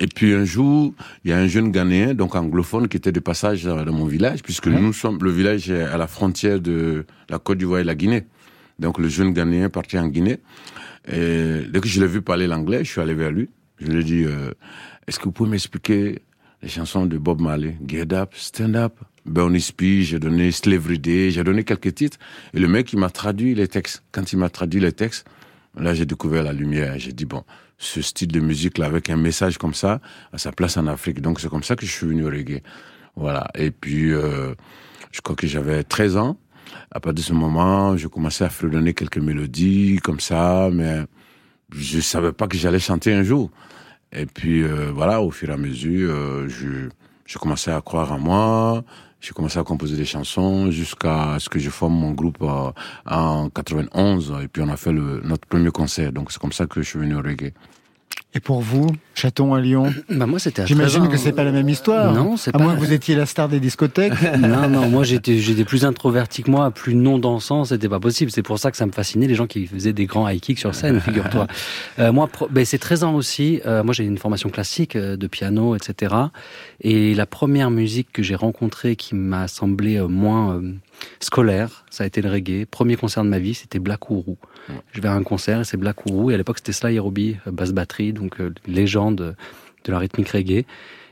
Et 0.00 0.06
puis 0.06 0.34
un 0.34 0.44
jour, 0.44 0.92
il 1.24 1.30
y 1.30 1.34
a 1.34 1.38
un 1.38 1.46
jeune 1.46 1.70
Ghanéen, 1.70 2.14
donc 2.14 2.34
anglophone, 2.34 2.88
qui 2.88 2.96
était 2.96 3.12
de 3.12 3.20
passage 3.20 3.64
dans 3.64 3.92
mon 3.92 4.06
village, 4.06 4.42
puisque 4.42 4.66
nous 4.66 4.92
sommes, 4.92 5.18
le 5.22 5.30
village 5.30 5.70
est 5.70 5.82
à 5.82 5.96
la 5.96 6.06
frontière 6.06 6.60
de 6.60 7.04
la 7.28 7.38
Côte 7.38 7.58
d'Ivoire 7.58 7.80
et 7.80 7.84
la 7.84 7.94
Guinée. 7.94 8.24
Donc 8.78 8.98
le 8.98 9.08
jeune 9.08 9.32
Ghanéen 9.32 9.68
parti 9.68 9.98
en 9.98 10.08
Guinée. 10.08 10.38
Et 11.06 11.60
dès 11.70 11.80
que 11.80 11.88
je 11.88 12.00
l'ai 12.00 12.06
vu 12.06 12.22
parler 12.22 12.46
l'anglais, 12.46 12.84
je 12.84 12.90
suis 12.90 13.00
allé 13.00 13.14
vers 13.14 13.30
lui. 13.30 13.48
Je 13.78 13.86
lui 13.86 14.00
ai 14.00 14.04
dit, 14.04 14.24
euh, 14.24 14.52
est-ce 15.06 15.18
que 15.18 15.24
vous 15.24 15.32
pouvez 15.32 15.50
m'expliquer 15.50 16.22
les 16.62 16.68
chansons 16.68 17.06
de 17.06 17.18
Bob 17.18 17.40
Marley, 17.40 17.76
Get 17.86 18.12
Up, 18.12 18.30
Stand 18.34 18.76
Up, 18.76 18.94
Bernie 19.24 19.60
Speed, 19.60 20.02
j'ai 20.02 20.18
donné 20.18 20.50
Slavery 20.50 20.98
Day, 20.98 21.30
j'ai 21.30 21.44
donné 21.44 21.64
quelques 21.64 21.94
titres. 21.94 22.18
Et 22.54 22.58
le 22.58 22.68
mec, 22.68 22.92
il 22.92 22.98
m'a 22.98 23.10
traduit 23.10 23.54
les 23.54 23.68
textes. 23.68 24.02
Quand 24.12 24.32
il 24.32 24.38
m'a 24.38 24.50
traduit 24.50 24.80
les 24.80 24.92
textes, 24.92 25.26
là, 25.76 25.94
j'ai 25.94 26.06
découvert 26.06 26.42
la 26.42 26.52
lumière. 26.52 26.98
J'ai 26.98 27.12
dit, 27.12 27.24
bon, 27.24 27.44
ce 27.78 28.02
style 28.02 28.28
de 28.28 28.40
musique-là, 28.40 28.86
avec 28.86 29.10
un 29.10 29.16
message 29.16 29.58
comme 29.58 29.74
ça, 29.74 30.00
a 30.32 30.38
sa 30.38 30.52
place 30.52 30.76
en 30.76 30.86
Afrique. 30.86 31.20
Donc, 31.20 31.40
c'est 31.40 31.48
comme 31.48 31.62
ça 31.62 31.76
que 31.76 31.86
je 31.86 31.92
suis 31.92 32.06
venu 32.06 32.24
au 32.24 32.30
reggae. 32.30 32.62
Voilà. 33.14 33.48
Et 33.54 33.70
puis, 33.70 34.12
euh, 34.12 34.54
je 35.12 35.20
crois 35.20 35.36
que 35.36 35.46
j'avais 35.46 35.84
13 35.84 36.16
ans. 36.16 36.36
À 36.90 37.00
partir 37.00 37.14
de 37.14 37.20
ce 37.20 37.32
moment, 37.32 37.96
je 37.96 38.08
commençais 38.08 38.44
à 38.44 38.48
fredonner 38.48 38.94
quelques 38.94 39.18
mélodies 39.18 39.98
comme 40.02 40.20
ça, 40.20 40.68
mais 40.72 41.02
je 41.74 42.00
savais 42.00 42.32
pas 42.32 42.46
que 42.46 42.56
j'allais 42.56 42.78
chanter 42.78 43.12
un 43.12 43.22
jour. 43.22 43.50
Et 44.12 44.26
puis 44.26 44.62
euh, 44.62 44.90
voilà, 44.92 45.22
au 45.22 45.30
fur 45.30 45.50
et 45.50 45.52
à 45.52 45.56
mesure, 45.56 46.10
euh, 46.10 46.48
je, 46.48 46.88
je 47.24 47.38
commençais 47.38 47.72
à 47.72 47.80
croire 47.80 48.12
en 48.12 48.18
moi. 48.18 48.84
J'ai 49.22 49.30
commencé 49.34 49.56
à 49.56 49.62
composer 49.62 49.96
des 49.96 50.04
chansons 50.04 50.72
jusqu'à 50.72 51.36
ce 51.38 51.48
que 51.48 51.60
je 51.60 51.70
forme 51.70 51.94
mon 51.94 52.10
groupe 52.10 52.42
euh, 52.42 52.72
en 53.06 53.50
91. 53.50 54.34
Et 54.42 54.48
puis 54.48 54.62
on 54.62 54.68
a 54.68 54.76
fait 54.76 54.90
le, 54.90 55.20
notre 55.22 55.46
premier 55.46 55.70
concert. 55.70 56.12
Donc 56.12 56.32
c'est 56.32 56.40
comme 56.40 56.50
ça 56.50 56.66
que 56.66 56.82
je 56.82 56.88
suis 56.88 56.98
venu 56.98 57.14
au 57.14 57.22
reggae. 57.22 57.54
Et 58.34 58.40
pour 58.40 58.62
vous, 58.62 58.86
chaton 59.14 59.52
à 59.52 59.60
Lyon 59.60 59.92
Bah 60.08 60.24
moi 60.24 60.38
c'était 60.38 60.62
à 60.62 60.64
J'imagine 60.66 61.00
13 61.00 61.08
ans. 61.08 61.10
que 61.12 61.18
c'est 61.18 61.32
pas 61.32 61.44
la 61.44 61.52
même 61.52 61.68
histoire. 61.68 62.14
Non, 62.14 62.38
c'est 62.38 62.48
À 62.54 62.58
pas- 62.58 62.64
moins 62.64 62.74
que 62.74 62.80
vous 62.80 62.92
étiez 62.94 63.14
la 63.14 63.26
star 63.26 63.46
des 63.46 63.60
discothèques. 63.60 64.14
non, 64.38 64.70
non, 64.70 64.88
moi 64.88 65.04
j'étais, 65.04 65.36
j'étais 65.38 65.66
plus 65.66 65.84
introverti 65.84 66.42
que 66.42 66.50
moi, 66.50 66.70
plus 66.70 66.94
non 66.94 67.18
dansant, 67.18 67.64
c'était 67.66 67.90
pas 67.90 68.00
possible. 68.00 68.30
C'est 68.30 68.42
pour 68.42 68.58
ça 68.58 68.70
que 68.70 68.78
ça 68.78 68.86
me 68.86 68.92
fascinait 68.92 69.26
les 69.26 69.34
gens 69.34 69.46
qui 69.46 69.66
faisaient 69.66 69.92
des 69.92 70.06
grands 70.06 70.26
high 70.26 70.40
kicks 70.40 70.58
sur 70.60 70.74
scène, 70.74 70.98
figure-toi. 71.02 71.46
Euh, 71.98 72.10
moi, 72.10 72.26
ben, 72.50 72.64
c'est 72.64 72.78
13 72.78 73.04
ans 73.04 73.14
aussi. 73.14 73.60
Euh, 73.66 73.84
moi 73.84 73.92
j'ai 73.92 74.04
une 74.04 74.16
formation 74.16 74.48
classique 74.48 74.96
euh, 74.96 75.16
de 75.16 75.26
piano, 75.26 75.76
etc. 75.76 76.14
Et 76.80 77.14
la 77.14 77.26
première 77.26 77.70
musique 77.70 78.08
que 78.14 78.22
j'ai 78.22 78.34
rencontrée 78.34 78.96
qui 78.96 79.14
m'a 79.14 79.46
semblé 79.46 79.96
euh, 79.98 80.08
moins 80.08 80.54
euh, 80.54 80.72
scolaire, 81.20 81.84
ça 81.90 82.04
a 82.04 82.06
été 82.06 82.22
le 82.22 82.30
reggae. 82.30 82.66
Premier 82.66 82.96
concert 82.96 83.24
de 83.24 83.28
ma 83.28 83.38
vie, 83.38 83.54
c'était 83.54 83.78
Black 83.78 84.10
Ourou. 84.10 84.38
Je 84.92 85.00
vais 85.00 85.08
à 85.08 85.14
un 85.14 85.22
concert 85.22 85.60
et 85.60 85.64
c'est 85.64 85.76
Black 85.76 86.06
Ourou. 86.06 86.30
Et 86.30 86.34
à 86.34 86.36
l'époque 86.36 86.58
c'était 86.58 86.72
Sly 86.72 86.98
Robbie, 86.98 87.36
euh, 87.46 87.50
basse 87.50 87.72
batterie, 87.72 88.12
donc 88.12 88.40
euh, 88.40 88.52
légende 88.66 89.36
de 89.84 89.92
la 89.92 89.98
rythmique 89.98 90.28
reggae. 90.28 90.64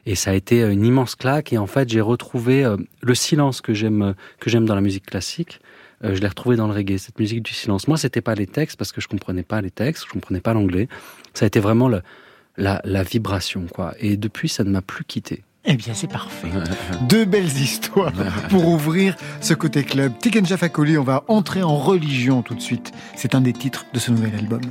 Et 0.07 0.15
ça 0.15 0.31
a 0.31 0.35
été 0.35 0.63
euh, 0.63 0.73
une 0.73 0.85
immense 0.85 1.15
claque. 1.15 1.53
Et 1.53 1.59
en 1.59 1.67
fait, 1.67 1.89
j'ai 1.89 2.01
retrouvé 2.01 2.65
euh, 2.65 2.77
le 3.03 3.15
silence 3.15 3.61
que 3.61 3.75
j'aime, 3.75 4.15
que 4.39 4.51
j'aime 4.51 4.67
dans 4.67 4.75
la 4.75 4.81
musique 4.81 5.07
classique. 5.07 5.61
Euh, 6.05 6.15
je 6.15 6.21
l'ai 6.21 6.29
retrouvé 6.29 6.57
dans 6.57 6.67
le 6.67 6.73
reggae, 6.73 6.99
cette 6.99 7.19
musique 7.19 7.43
du 7.43 7.53
silence. 7.53 7.87
Moi, 7.89 7.99
c'était 7.99 8.23
pas 8.23 8.35
les 8.35 8.47
textes 8.47 8.77
parce 8.79 8.93
que 8.93 9.01
je 9.01 9.09
comprenais 9.09 9.43
pas 9.43 9.61
les 9.61 9.71
textes, 9.71 10.05
je 10.07 10.11
comprenais 10.11 10.41
pas 10.41 10.55
l'anglais. 10.55 10.89
Ça 11.35 11.45
a 11.45 11.49
été 11.49 11.61
vraiment 11.61 11.89
le, 11.89 12.03
la, 12.57 12.81
la 12.85 13.03
vibration, 13.03 13.67
quoi. 13.67 13.95
Et 14.01 14.17
depuis, 14.17 14.49
ça 14.49 14.65
ne 14.65 14.71
m'a 14.71 14.83
plus 14.83 15.05
quitté. 15.05 15.43
Eh 15.67 15.75
bien, 15.75 15.93
c'est 15.95 16.11
parfait. 16.11 16.49
Deux 17.09 17.27
belles 17.27 17.45
histoires 17.45 18.13
pour 18.49 18.67
ouvrir 18.67 19.15
ce 19.43 19.53
côté 19.53 19.85
club. 19.85 20.13
Tiken 20.19 20.47
Fakoli, 20.47 20.97
on 20.97 21.05
va 21.05 21.23
entrer 21.29 21.63
en 21.63 21.77
religion 21.77 22.41
tout 22.43 22.55
de 22.55 22.63
suite. 22.63 22.93
C'est 23.15 23.35
un 23.35 23.43
des 23.43 23.53
titres 23.53 23.85
de 23.93 23.99
ce 23.99 24.11
nouvel 24.11 24.35
album. 24.37 24.63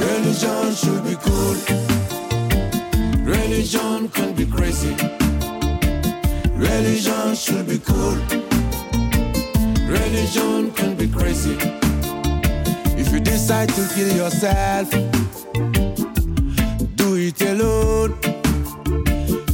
Religion 0.00 0.72
should 0.74 1.02
be 1.02 1.16
cool. 1.22 1.56
Religion 3.26 4.08
can 4.08 4.32
be 4.36 4.46
crazy. 4.48 4.94
Religion 6.56 7.34
should 7.34 7.66
be 7.66 7.80
cool. 7.80 8.16
Religion 9.88 10.70
can 10.76 10.94
be 10.94 11.08
crazy. 11.08 11.56
If 12.96 13.12
you 13.12 13.18
decide 13.20 13.68
to 13.70 13.82
kill 13.94 14.16
yourself, 14.16 14.88
it 17.26 17.40
alone. 17.40 18.18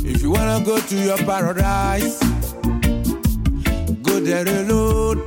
If 0.04 0.22
you 0.22 0.30
wanna 0.30 0.64
go 0.64 0.80
to 0.80 0.96
your 0.96 1.18
paradise, 1.18 2.18
go 4.02 4.18
there 4.18 4.48
alone. 4.62 5.18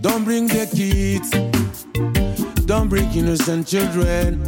Don't 0.00 0.24
bring 0.24 0.46
the 0.46 0.64
kids. 0.78 1.30
Don't 2.64 2.88
bring 2.88 3.12
innocent 3.12 3.66
children. 3.66 4.42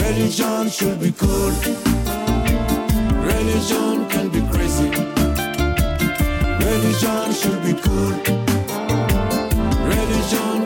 Religion 0.00 0.68
should 0.70 0.98
be 0.98 1.12
cool. 1.12 1.52
Religion 3.30 4.08
can 4.08 4.28
be 4.34 4.40
crazy. 4.50 4.90
Religion 6.66 7.32
should 7.40 7.62
be 7.62 7.74
cool. 7.84 8.14
Religion 9.94 10.59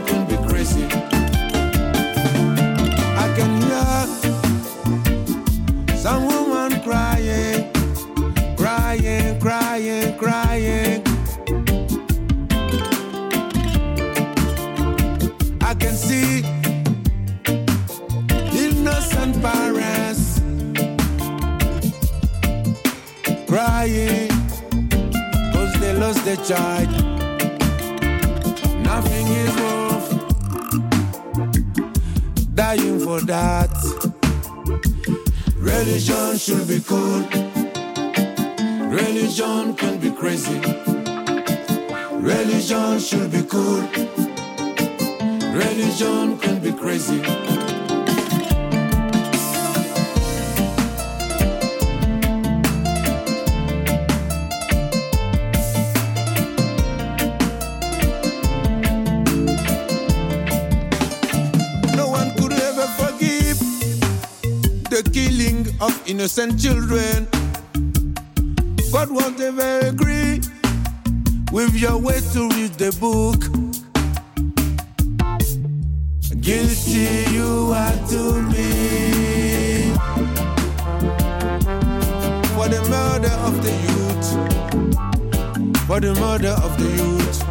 crying, 9.55 10.19
crying. 10.19 11.03
I 15.61 15.75
can 15.79 15.95
see 15.95 16.43
innocent 18.65 19.35
parents 19.41 20.41
crying 23.47 24.29
because 25.51 25.73
they 25.81 25.93
lost 26.03 26.25
their 26.25 26.41
child. 26.51 26.91
Nothing 28.83 29.27
is 29.43 29.55
worth 29.63 30.09
dying 32.55 32.99
for 32.99 33.21
that. 33.33 33.71
Religion 35.57 36.39
should 36.39 36.67
be 36.67 36.81
cool. 36.81 37.44
Religion 38.95 39.75
can 39.75 39.99
be 39.99 40.09
crazy. 40.13 40.61
Religion 42.13 43.01
should 43.01 43.29
be 43.33 43.43
cool. 43.43 43.81
Religion 45.53 46.39
can 46.39 46.61
be 46.61 46.71
crazy. 46.71 47.21
No 61.97 62.11
one 62.11 62.31
could 62.37 62.53
ever 62.53 62.87
forgive 62.97 63.59
the 64.89 65.03
killing 65.13 65.67
of 65.81 66.01
innocent 66.09 66.61
children. 66.61 67.34
God 69.05 69.15
won't 69.15 69.41
ever 69.41 69.81
agree 69.87 70.41
with 71.53 71.75
your 71.75 71.99
way 71.99 72.21
to 72.33 72.49
read 72.49 72.73
the 72.79 72.91
book. 72.99 73.41
Guilty 76.41 77.31
you 77.31 77.73
are 77.75 77.99
to 78.09 78.41
me. 78.49 79.93
For 82.55 82.69
the 82.69 82.81
murder 82.89 83.35
of 83.45 83.63
the 83.63 83.73
youth. 83.89 84.29
For 85.87 86.01
the 86.01 86.15
murder 86.15 86.57
of 86.65 86.79
the 86.79 86.89
youth. 86.97 87.43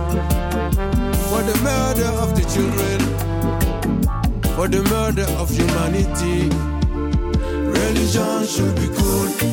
For 1.30 1.44
the 1.44 1.56
murder 1.62 2.10
of 2.18 2.34
the 2.36 2.46
children. 2.54 3.00
For 4.56 4.68
the 4.68 4.82
murder 4.90 5.28
of 5.38 5.52
humanity. 5.52 6.50
Religion 7.80 8.48
should 8.48 8.76
be 8.76 8.88
cool 8.98 9.53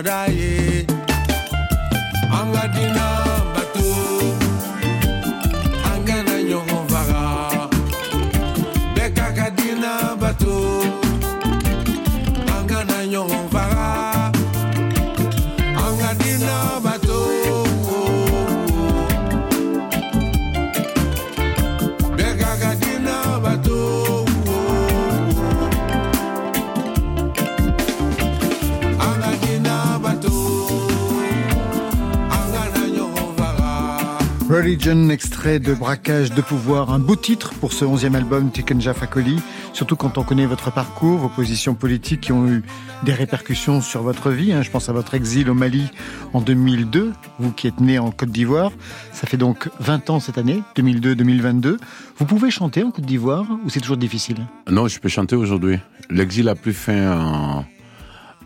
aráyé. 0.00 0.89
Extrait 35.40 35.58
de 35.58 35.72
Braquage 35.72 36.32
de 36.32 36.42
pouvoir, 36.42 36.92
un 36.92 36.98
beau 36.98 37.16
titre 37.16 37.54
pour 37.60 37.72
ce 37.72 37.86
11e 37.86 38.14
album 38.14 38.50
Tikenja 38.50 38.92
Fakoli, 38.92 39.40
surtout 39.72 39.96
quand 39.96 40.18
on 40.18 40.22
connaît 40.22 40.44
votre 40.44 40.70
parcours, 40.70 41.16
vos 41.16 41.30
positions 41.30 41.72
politiques 41.74 42.20
qui 42.20 42.32
ont 42.32 42.46
eu 42.46 42.62
des 43.04 43.14
répercussions 43.14 43.80
sur 43.80 44.02
votre 44.02 44.28
vie. 44.28 44.52
hein. 44.52 44.60
Je 44.60 44.70
pense 44.70 44.90
à 44.90 44.92
votre 44.92 45.14
exil 45.14 45.48
au 45.48 45.54
Mali 45.54 45.88
en 46.34 46.42
2002, 46.42 47.14
vous 47.38 47.52
qui 47.52 47.68
êtes 47.68 47.80
né 47.80 47.98
en 47.98 48.10
Côte 48.10 48.28
d'Ivoire. 48.28 48.70
Ça 49.14 49.26
fait 49.26 49.38
donc 49.38 49.70
20 49.80 50.10
ans 50.10 50.20
cette 50.20 50.36
année, 50.36 50.62
2002-2022. 50.76 51.78
Vous 52.18 52.26
pouvez 52.26 52.50
chanter 52.50 52.82
en 52.82 52.90
Côte 52.90 53.06
d'Ivoire 53.06 53.46
ou 53.64 53.70
c'est 53.70 53.80
toujours 53.80 53.96
difficile? 53.96 54.46
Non, 54.70 54.88
je 54.88 54.98
peux 55.00 55.08
chanter 55.08 55.36
aujourd'hui. 55.36 55.78
L'exil 56.10 56.50
a 56.50 56.54
pris 56.54 56.74
fin 56.74 57.64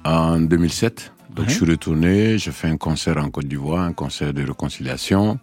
en 0.05 0.39
2007. 0.39 1.14
Donc 1.35 1.47
Ouais. 1.47 1.51
je 1.53 1.57
suis 1.57 1.67
retourné, 1.71 2.39
j'ai 2.39 2.53
fait 2.53 2.69
un 2.69 2.77
concert 2.77 3.17
en 3.19 3.29
Côte 3.29 3.47
d'Ivoire, 3.47 3.83
un 3.83 3.93
concert 3.93 4.33
de 4.33 4.43
réconciliation. 4.45 5.41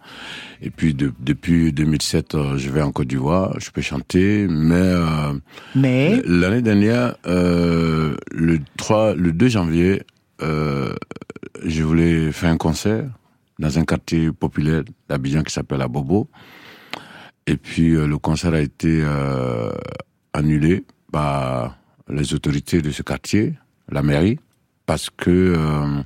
Et 0.62 0.70
puis 0.70 0.94
de- 0.94 1.12
depuis 1.20 1.70
2007, 1.72 2.34
euh, 2.34 2.56
je 2.56 2.70
vais 2.70 2.80
en 2.80 2.92
Côte 2.92 3.08
d'Ivoire, 3.08 3.60
je 3.60 3.70
peux 3.70 3.82
chanter. 3.82 4.46
Mais 4.48 4.74
euh, 4.76 5.32
Mais 5.74 6.22
l'année 6.24 6.62
dernière, 6.62 7.16
euh, 7.26 8.16
le 8.32 8.58
3, 8.78 9.14
le 9.14 9.32
2 9.32 9.48
janvier, 9.48 10.02
euh, 10.40 10.94
je 11.64 11.82
voulais 11.82 12.32
faire 12.32 12.50
un 12.50 12.56
concert 12.56 13.04
dans 13.58 13.78
un 13.78 13.84
quartier 13.84 14.32
populaire 14.32 14.82
d'Abidjan 15.10 15.42
qui 15.42 15.52
s'appelle 15.52 15.82
Abobo. 15.82 16.28
Et 17.46 17.56
puis 17.58 17.94
euh, 17.94 18.06
le 18.06 18.16
concert 18.18 18.54
a 18.54 18.60
été 18.60 19.00
euh, 19.02 19.70
annulé 20.32 20.84
par 21.12 21.76
les 22.08 22.32
autorités 22.32 22.80
de 22.80 22.90
ce 22.90 23.02
quartier, 23.02 23.54
la 23.90 24.02
mairie, 24.02 24.38
parce 24.86 25.10
que 25.10 25.30
euh, 25.30 26.02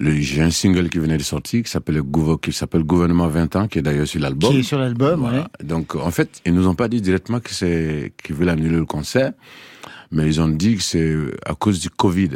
j'ai 0.00 0.42
un 0.42 0.50
single 0.50 0.88
qui 0.88 0.98
venait 0.98 1.18
de 1.18 1.22
sortir 1.22 1.62
qui 1.62 1.70
s'appelle 1.70 2.00
qui 2.42 2.52
s'appelle 2.52 2.82
Gouvernement 2.84 3.28
20 3.28 3.56
ans, 3.56 3.68
qui 3.68 3.78
est 3.78 3.82
d'ailleurs 3.82 4.06
sur 4.06 4.20
l'album. 4.20 4.50
qui 4.50 4.58
est 4.58 4.62
sur 4.62 4.78
l'album, 4.78 5.20
Voilà. 5.20 5.38
ouais. 5.60 5.66
Donc 5.66 5.94
en 5.96 6.10
fait, 6.10 6.40
ils 6.46 6.54
nous 6.54 6.66
ont 6.66 6.74
pas 6.74 6.88
dit 6.88 7.00
directement 7.02 7.40
que 7.40 7.50
c'est 7.50 8.12
qu'ils 8.22 8.34
veulent 8.34 8.48
annuler 8.48 8.76
le 8.76 8.86
concert, 8.86 9.32
mais 10.10 10.26
ils 10.26 10.40
ont 10.40 10.48
dit 10.48 10.76
que 10.76 10.82
c'est 10.82 11.14
à 11.44 11.54
cause 11.54 11.80
du 11.80 11.90
Covid. 11.90 12.30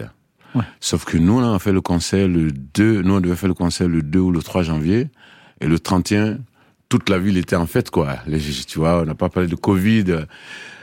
Ouais. 0.54 0.62
Sauf 0.78 1.04
que 1.04 1.16
nous, 1.16 1.38
on 1.40 1.54
a 1.54 1.58
fait 1.58 1.72
le 1.72 1.80
concert 1.80 2.28
le 2.28 2.52
2, 2.52 3.02
nous 3.02 3.14
on 3.14 3.20
devait 3.20 3.34
faire 3.36 3.48
le 3.48 3.54
concert 3.54 3.88
le 3.88 4.02
2 4.02 4.18
ou 4.20 4.30
le 4.30 4.42
3 4.42 4.62
janvier, 4.62 5.08
et 5.60 5.66
le 5.66 5.78
31, 5.78 6.38
toute 6.88 7.08
la 7.08 7.18
ville 7.18 7.38
était 7.38 7.56
en 7.56 7.66
fête, 7.66 7.90
quoi. 7.90 8.18
Les, 8.26 8.38
tu 8.38 8.78
vois, 8.78 9.00
on 9.00 9.04
n'a 9.06 9.14
pas 9.14 9.28
parlé 9.30 9.48
de 9.48 9.56
Covid. 9.56 10.04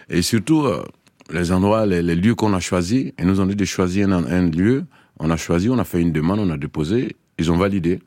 Et 0.10 0.22
surtout, 0.24 0.64
euh, 0.66 0.84
les 1.32 1.52
endroits, 1.52 1.86
les, 1.86 2.02
les 2.02 2.16
lieux 2.16 2.36
qu'on 2.36 2.54
a 2.54 2.60
choisis, 2.60 3.12
ils 3.18 3.26
nous 3.26 3.40
ont 3.40 3.46
dit 3.46 3.56
de 3.56 3.66
choisir 3.66 4.10
un, 4.10 4.26
un 4.26 4.50
lieu. 4.50 4.86
On 5.20 5.30
a 5.30 5.38
choisi, 5.38 5.70
on 5.70 5.78
a 5.78 5.84
fait 5.84 6.02
une 6.02 6.12
demande, 6.12 6.40
on 6.40 6.50
a 6.50 6.58
déposé, 6.58 7.16
ils 7.38 7.52
ont 7.52 7.58
validé. 7.58 8.00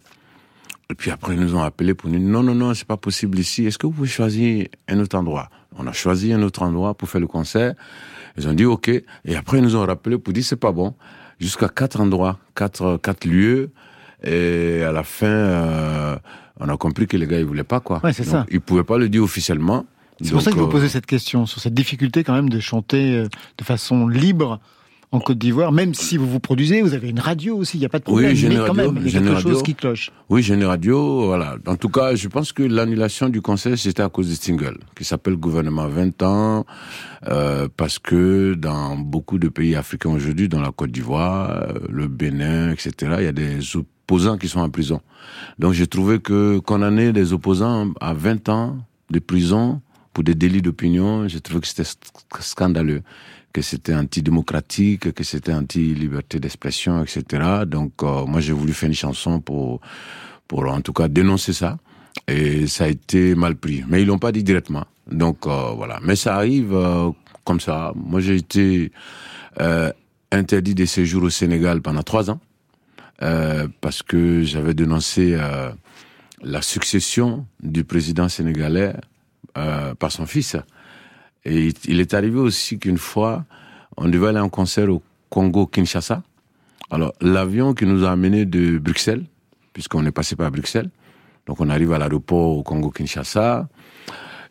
Et 0.90 0.94
puis 0.94 1.10
après, 1.10 1.34
ils 1.34 1.40
nous 1.40 1.54
ont 1.54 1.62
appelé 1.62 1.94
pour 1.94 2.10
nous 2.10 2.18
dire, 2.18 2.28
non, 2.28 2.42
non, 2.42 2.54
non, 2.54 2.74
c'est 2.74 2.86
pas 2.86 2.96
possible 2.96 3.38
ici. 3.38 3.64
Est-ce 3.64 3.78
que 3.78 3.86
vous 3.86 3.92
pouvez 3.92 4.08
choisir 4.08 4.66
un 4.88 4.98
autre 5.00 5.16
endroit? 5.16 5.48
On 5.76 5.86
a 5.86 5.92
choisi 5.92 6.32
un 6.32 6.42
autre 6.42 6.62
endroit 6.62 6.94
pour 6.94 7.08
faire 7.08 7.20
le 7.20 7.26
concert. 7.26 7.74
Ils 8.36 8.48
ont 8.48 8.52
dit 8.52 8.64
OK. 8.64 8.88
Et 8.88 9.36
après, 9.36 9.58
ils 9.58 9.64
nous 9.64 9.76
ont 9.76 9.86
rappelé 9.86 10.18
pour 10.18 10.32
dire, 10.32 10.44
c'est 10.44 10.56
pas 10.56 10.72
bon. 10.72 10.94
Jusqu'à 11.40 11.68
quatre 11.68 12.00
endroits, 12.00 12.38
quatre, 12.54 12.98
quatre 13.02 13.24
lieux. 13.26 13.70
Et 14.22 14.82
à 14.82 14.92
la 14.92 15.02
fin, 15.04 15.26
euh, 15.26 16.16
on 16.60 16.68
a 16.68 16.76
compris 16.76 17.06
que 17.06 17.16
les 17.16 17.26
gars, 17.26 17.38
ils 17.38 17.44
voulaient 17.44 17.64
pas, 17.64 17.80
quoi. 17.80 18.00
Ouais, 18.04 18.12
c'est 18.12 18.24
ça. 18.24 18.44
Ils 18.50 18.60
pouvaient 18.60 18.84
pas 18.84 18.98
le 18.98 19.08
dire 19.08 19.22
officiellement. 19.22 19.86
C'est 20.20 20.32
pour 20.32 20.42
ça 20.42 20.52
que 20.52 20.56
vous 20.58 20.68
posais 20.68 20.86
euh, 20.86 20.88
cette 20.88 21.06
question, 21.06 21.46
sur 21.46 21.60
cette 21.60 21.74
difficulté 21.74 22.24
quand 22.24 22.34
même 22.34 22.48
de 22.48 22.60
chanter 22.60 23.16
euh, 23.16 23.28
de 23.58 23.64
façon 23.64 24.06
libre 24.08 24.60
en 25.12 25.20
Côte 25.20 25.38
d'Ivoire, 25.38 25.70
même 25.70 25.94
si 25.94 26.16
vous 26.16 26.28
vous 26.28 26.40
produisez, 26.40 26.82
vous 26.82 26.92
avez 26.92 27.08
une 27.08 27.20
radio 27.20 27.56
aussi, 27.56 27.76
il 27.76 27.80
n'y 27.80 27.86
a 27.86 27.88
pas 27.88 28.00
de 28.00 28.02
problème, 28.04 28.30
Oui, 28.30 28.36
j'ai 28.36 28.48
mais 28.48 28.54
une 28.56 28.60
quand 28.62 28.72
radio, 28.74 28.90
même, 28.92 29.02
il 29.02 29.06
y 29.06 29.10
j'ai 29.10 29.18
a 29.18 29.20
une 29.20 29.26
quelque 29.26 29.36
radio. 29.36 29.52
chose 29.52 29.62
qui 29.62 29.74
cloche. 29.76 30.10
Oui, 30.28 30.42
j'ai 30.42 30.54
une 30.54 30.64
radio, 30.64 31.26
voilà. 31.26 31.56
En 31.66 31.76
tout 31.76 31.88
cas, 31.88 32.16
je 32.16 32.26
pense 32.26 32.52
que 32.52 32.64
l'annulation 32.64 33.28
du 33.28 33.40
concert, 33.40 33.78
c'était 33.78 34.02
à 34.02 34.08
cause 34.08 34.28
du 34.28 34.34
single, 34.34 34.78
qui 34.96 35.04
s'appelle 35.04 35.36
Gouvernement 35.36 35.86
20 35.86 36.22
ans, 36.24 36.66
euh, 37.28 37.68
parce 37.76 38.00
que 38.00 38.54
dans 38.54 38.96
beaucoup 38.96 39.38
de 39.38 39.48
pays 39.48 39.76
africains 39.76 40.10
aujourd'hui, 40.10 40.48
dans 40.48 40.60
la 40.60 40.72
Côte 40.72 40.90
d'Ivoire, 40.90 41.64
le 41.88 42.08
Bénin, 42.08 42.72
etc., 42.72 42.92
il 43.18 43.24
y 43.24 43.28
a 43.28 43.32
des 43.32 43.60
opposants 43.76 44.36
qui 44.36 44.48
sont 44.48 44.60
en 44.60 44.68
prison. 44.68 45.00
Donc 45.60 45.74
j'ai 45.74 45.86
trouvé 45.86 46.18
que 46.18 46.58
condamner 46.58 47.12
des 47.12 47.32
opposants 47.32 47.92
à 48.00 48.14
20 48.14 48.48
ans 48.48 48.78
de 49.10 49.20
prison 49.20 49.80
pour 50.14 50.24
des 50.24 50.34
délits 50.34 50.62
d'opinion, 50.62 51.28
j'ai 51.28 51.40
trouvé 51.42 51.60
que 51.60 51.66
c'était 51.66 51.82
sc- 51.82 52.40
scandaleux, 52.40 53.02
que 53.52 53.60
c'était 53.62 53.94
antidémocratique, 53.94 55.12
que 55.12 55.24
c'était 55.24 55.52
anti-liberté 55.52 56.40
d'expression, 56.40 57.02
etc. 57.02 57.64
Donc 57.66 57.92
euh, 58.02 58.24
moi 58.24 58.40
j'ai 58.40 58.52
voulu 58.54 58.72
faire 58.72 58.88
une 58.88 58.94
chanson 58.94 59.40
pour, 59.40 59.80
pour 60.48 60.64
en 60.72 60.80
tout 60.80 60.92
cas 60.92 61.08
dénoncer 61.08 61.52
ça. 61.52 61.78
Et 62.28 62.66
ça 62.68 62.84
a 62.84 62.88
été 62.88 63.34
mal 63.34 63.56
pris. 63.56 63.82
Mais 63.88 64.00
ils 64.02 64.06
l'ont 64.06 64.20
pas 64.20 64.30
dit 64.32 64.44
directement. 64.44 64.84
Donc 65.10 65.46
euh, 65.46 65.72
voilà. 65.76 65.98
Mais 66.02 66.16
ça 66.16 66.36
arrive 66.36 66.72
euh, 66.72 67.10
comme 67.44 67.60
ça. 67.60 67.92
Moi 67.96 68.20
j'ai 68.20 68.36
été 68.36 68.92
interdit 70.32 70.74
de 70.74 70.84
séjour 70.84 71.22
au 71.24 71.30
Sénégal 71.30 71.80
pendant 71.82 72.02
trois 72.02 72.30
ans 72.30 72.40
parce 73.80 74.02
que 74.02 74.42
j'avais 74.42 74.74
dénoncé 74.74 75.36
la 76.42 76.60
succession 76.62 77.46
du 77.62 77.84
président 77.84 78.28
sénégalais 78.28 78.94
euh, 79.56 79.94
par 79.94 80.10
son 80.12 80.26
fils. 80.26 80.56
Et 81.44 81.68
il- 81.86 82.00
est 82.00 82.14
arrivé 82.14 82.38
aussi 82.38 82.78
qu'une 82.78 82.98
fois, 82.98 83.44
on 83.96 84.08
devait 84.08 84.28
aller 84.28 84.40
en 84.40 84.48
concert 84.48 84.88
au 84.90 85.02
Congo-Kinshasa. 85.30 86.22
Alors, 86.90 87.12
l'avion 87.20 87.74
qui 87.74 87.86
nous 87.86 88.04
a 88.04 88.12
amenés 88.12 88.44
de 88.46 88.78
Bruxelles, 88.78 89.24
puisqu'on 89.72 90.04
est 90.06 90.12
passé 90.12 90.36
par 90.36 90.50
Bruxelles, 90.50 90.90
donc 91.46 91.60
on 91.60 91.68
arrive 91.68 91.92
à 91.92 91.98
l'aéroport 91.98 92.56
au 92.58 92.62
Congo-Kinshasa, 92.62 93.68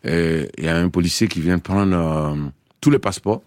et 0.04 0.50
il 0.58 0.66
y 0.66 0.68
a 0.68 0.78
un 0.78 0.90
policier 0.90 1.28
qui 1.28 1.42
vient 1.42 1.60
prendre 1.60 1.96
euh, 1.96 2.36
tous 2.82 2.90
les 2.92 3.00
passeports. 3.00 3.42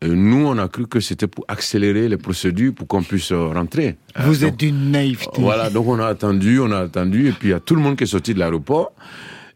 Et 0.00 0.08
nous, 0.08 0.46
on 0.46 0.56
a 0.58 0.68
cru 0.68 0.86
que 0.86 1.00
c'était 1.00 1.26
pour 1.26 1.44
accélérer 1.48 2.08
les 2.08 2.18
procédures 2.18 2.72
pour 2.72 2.86
qu'on 2.86 3.02
puisse 3.02 3.32
euh, 3.32 3.48
rentrer. 3.48 3.96
Vous 4.20 4.44
êtes 4.44 4.56
d'une 4.56 4.92
naïveté. 4.92 5.40
voilà, 5.40 5.70
donc 5.70 5.88
on 5.88 5.98
a 5.98 6.06
attendu, 6.06 6.60
on 6.60 6.70
a 6.70 6.80
attendu, 6.82 7.28
et 7.28 7.32
puis 7.32 7.48
il 7.48 7.50
y 7.50 7.54
a 7.54 7.58
tout 7.60 7.74
le 7.74 7.80
monde 7.80 7.96
qui 7.96 8.04
est 8.04 8.08
sorti 8.08 8.32
de 8.32 8.38
l'aéroport. 8.38 8.92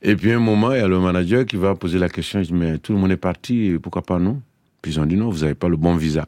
Et 0.05 0.17
puis 0.17 0.33
un 0.33 0.41
moment, 0.41 0.73
il 0.73 0.79
y 0.79 0.81
a 0.81 0.89
le 0.89 0.99
manager 0.99 1.47
qui 1.47 1.57
va 1.57 1.77
poser 1.77 1.99
la 1.99 2.09
question, 2.09 2.41
il 2.41 2.47
dit, 2.47 2.53
mais 2.53 2.79
tout 2.79 2.93
le 2.93 2.99
monde 2.99 3.13
est 3.13 3.17
parti, 3.17 3.77
pourquoi 3.81 4.03
pas 4.03 4.19
nous? 4.19 4.41
Puis 4.83 4.93
ils 4.93 5.01
ont 5.01 5.07
dit, 5.07 5.17
non, 5.17 5.31
vous 5.31 5.41
n'avez 5.43 5.55
pas 5.55 5.69
le 5.69 5.77
bon 5.77 5.95
visa. 5.95 6.27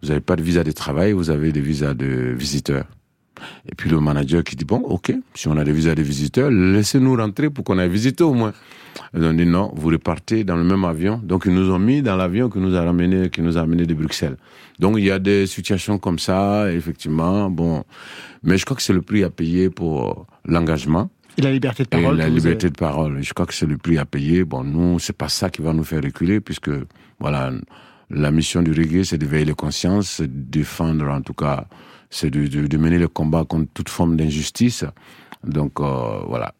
Vous 0.00 0.08
n'avez 0.08 0.20
pas 0.20 0.36
de 0.36 0.42
visa 0.42 0.62
de 0.62 0.70
travail, 0.70 1.12
vous 1.12 1.30
avez 1.30 1.50
des 1.50 1.60
visas 1.60 1.94
de 1.94 2.32
visiteurs. 2.36 2.86
Et 3.68 3.74
puis 3.74 3.90
le 3.90 3.98
manager 3.98 4.44
qui 4.44 4.54
dit, 4.54 4.64
bon, 4.64 4.78
ok, 4.78 5.12
si 5.34 5.48
on 5.48 5.56
a 5.56 5.64
des 5.64 5.72
visas 5.72 5.96
des 5.96 6.04
visiteurs, 6.04 6.52
laissez-nous 6.52 7.16
rentrer 7.16 7.50
pour 7.50 7.64
qu'on 7.64 7.78
aille 7.78 7.88
visiter 7.88 8.22
au 8.22 8.32
moins. 8.32 8.52
Ils 9.12 9.24
ont 9.24 9.34
dit, 9.34 9.44
non, 9.44 9.72
vous 9.74 9.88
repartez 9.88 10.44
dans 10.44 10.56
le 10.56 10.62
même 10.62 10.84
avion. 10.84 11.20
Donc 11.24 11.44
ils 11.46 11.52
nous 11.52 11.72
ont 11.72 11.80
mis 11.80 12.00
dans 12.00 12.14
l'avion 12.14 12.48
qui 12.48 12.58
nous 12.58 12.76
a 12.76 12.82
ramené, 12.84 13.28
qui 13.28 13.42
nous 13.42 13.58
a 13.58 13.62
amené 13.62 13.86
de 13.86 13.94
Bruxelles. 13.94 14.36
Donc 14.78 14.98
il 14.98 15.04
y 15.04 15.10
a 15.10 15.18
des 15.18 15.48
situations 15.48 15.98
comme 15.98 16.20
ça, 16.20 16.72
effectivement, 16.72 17.50
bon. 17.50 17.82
Mais 18.44 18.56
je 18.56 18.64
crois 18.64 18.76
que 18.76 18.82
c'est 18.82 18.92
le 18.92 19.02
prix 19.02 19.24
à 19.24 19.30
payer 19.30 19.68
pour 19.68 20.26
l'engagement. 20.44 21.10
Et 21.36 21.42
la 21.42 21.50
liberté 21.52 21.82
de 21.84 21.88
Et 21.88 22.00
parole. 22.02 22.16
la 22.16 22.24
que 22.26 22.30
vous 22.30 22.36
liberté 22.36 22.66
avez. 22.66 22.70
de 22.72 22.78
parole. 22.78 23.22
Je 23.22 23.32
crois 23.34 23.46
que 23.46 23.54
c'est 23.54 23.66
le 23.66 23.76
prix 23.76 23.98
à 23.98 24.04
payer. 24.04 24.44
Bon, 24.44 24.62
nous, 24.64 24.98
c'est 24.98 25.16
pas 25.16 25.28
ça 25.28 25.50
qui 25.50 25.62
va 25.62 25.72
nous 25.72 25.84
faire 25.84 26.02
reculer, 26.02 26.40
puisque, 26.40 26.70
voilà, 27.18 27.52
la 28.10 28.30
mission 28.30 28.62
du 28.62 28.72
reggae, 28.72 29.02
c'est 29.04 29.18
d'éveiller 29.18 29.46
les 29.46 29.54
consciences, 29.54 30.08
c'est 30.08 30.26
de 30.28 30.50
défendre, 30.50 31.08
en 31.08 31.22
tout 31.22 31.34
cas, 31.34 31.66
c'est 32.10 32.30
de, 32.30 32.46
de, 32.46 32.66
de 32.66 32.76
mener 32.76 32.98
le 32.98 33.08
combat 33.08 33.44
contre 33.44 33.70
toute 33.74 33.88
forme 33.88 34.16
d'injustice. 34.16 34.84
Donc, 35.42 35.80
euh, 35.80 36.20
voilà. 36.28 36.54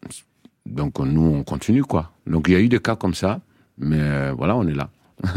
Donc, 0.65 0.99
nous, 0.99 1.21
on 1.21 1.43
continue, 1.43 1.83
quoi. 1.83 2.11
Donc, 2.27 2.45
il 2.47 2.53
y 2.53 2.55
a 2.55 2.59
eu 2.59 2.67
des 2.67 2.79
cas 2.79 2.95
comme 2.95 3.13
ça, 3.13 3.39
mais 3.77 3.99
euh, 3.99 4.33
voilà, 4.37 4.55
on 4.57 4.67
est 4.67 4.73
là. 4.73 4.89
on 5.23 5.29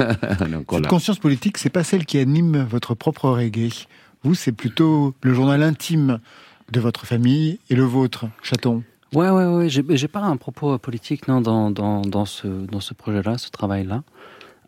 Cette 0.74 0.82
là. 0.84 0.88
conscience 0.88 1.18
politique, 1.20 1.58
c'est 1.58 1.70
pas 1.70 1.84
celle 1.84 2.04
qui 2.06 2.18
anime 2.18 2.66
votre 2.68 2.94
propre 2.94 3.28
reggae. 3.30 3.86
Vous, 4.24 4.34
c'est 4.34 4.50
plutôt 4.52 5.14
le 5.22 5.32
journal 5.32 5.62
intime 5.62 6.18
de 6.72 6.80
votre 6.80 7.06
famille 7.06 7.60
et 7.70 7.76
le 7.76 7.84
vôtre, 7.84 8.26
chaton. 8.42 8.82
Ouais, 9.14 9.30
ouais, 9.30 9.46
ouais. 9.46 9.68
J'ai 9.68 10.08
pas 10.08 10.20
un 10.20 10.36
propos 10.36 10.74
euh, 10.74 10.78
politique 10.78 11.28
non, 11.28 11.40
dans, 11.40 11.70
dans, 11.70 12.02
dans 12.02 12.24
ce, 12.26 12.46
dans 12.46 12.80
ce 12.80 12.94
projet-là, 12.94 13.38
ce 13.38 13.50
travail-là. 13.50 14.02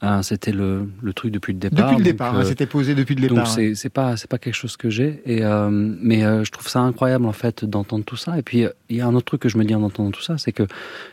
Euh, 0.02 0.22
C'était 0.22 0.52
le, 0.52 0.88
le 1.02 1.12
truc 1.12 1.30
depuis 1.30 1.52
le 1.52 1.58
départ. 1.58 1.78
Depuis 1.90 1.90
le 1.98 2.04
donc, 2.04 2.04
départ, 2.04 2.34
euh, 2.34 2.40
hein, 2.40 2.44
c'était 2.46 2.64
posé 2.64 2.94
depuis 2.94 3.14
le 3.14 3.28
Donc 3.28 3.36
départ. 3.36 3.50
hein. 3.50 3.54
c'est 3.54 3.74
c'est 3.74 3.90
pas 3.90 4.16
c'est 4.16 4.30
pas 4.30 4.38
quelque 4.38 4.54
chose 4.54 4.78
que 4.78 4.88
j'ai 4.88 5.20
et 5.26 5.44
euh, 5.44 5.68
mais 5.70 6.24
euh, 6.24 6.42
je 6.42 6.50
trouve 6.50 6.68
ça 6.68 6.80
incroyable 6.80 7.26
en 7.26 7.32
fait 7.32 7.66
d'entendre 7.66 8.02
tout 8.06 8.16
ça 8.16 8.38
et 8.38 8.42
puis 8.42 8.64
euh, 8.64 8.70
il 8.88 8.96
y 8.96 9.02
a 9.02 9.06
un 9.06 9.14
autre 9.14 9.26
truc 9.26 9.42
que 9.42 9.50
je 9.50 9.58
me 9.58 9.64
dis 9.66 9.74
en 9.74 9.82
entendant 9.82 10.10
tout 10.10 10.22
ça 10.22 10.38
c'est 10.38 10.52
que 10.52 10.62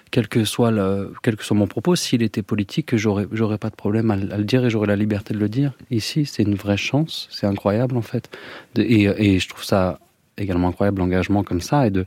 quel 0.10 0.30
que 0.30 0.46
soit 0.46 0.72
le 0.72 1.14
quel 1.22 1.36
que 1.36 1.44
soit 1.44 1.58
mon 1.58 1.68
propos 1.68 1.98
s'il 1.98 2.22
était 2.24 2.44
politique 2.44 2.96
j'aurais 2.96 3.28
j'aurais 3.34 3.58
pas 3.58 3.70
de 3.70 3.76
problème 3.76 4.10
à, 4.10 4.16
le- 4.16 4.32
à 4.34 4.38
le 4.38 4.46
dire 4.46 4.64
et 4.66 4.70
j'aurais 4.70 4.88
la 4.88 4.96
liberté 4.96 5.34
de 5.34 5.40
le 5.40 5.50
dire 5.50 5.74
ici 5.92 6.26
c'est 6.26 6.44
une 6.44 6.56
vraie 6.56 6.78
chance 6.78 7.28
c'est 7.30 7.46
incroyable 7.46 7.98
en 7.98 8.02
fait 8.02 8.30
et, 8.78 9.04
et 9.04 9.40
je 9.40 9.50
trouve 9.50 9.66
ça 9.66 10.00
également 10.38 10.70
incroyable 10.70 11.00
l'engagement 11.00 11.44
comme 11.44 11.60
ça 11.60 11.88
et 11.88 11.90
de 11.92 12.06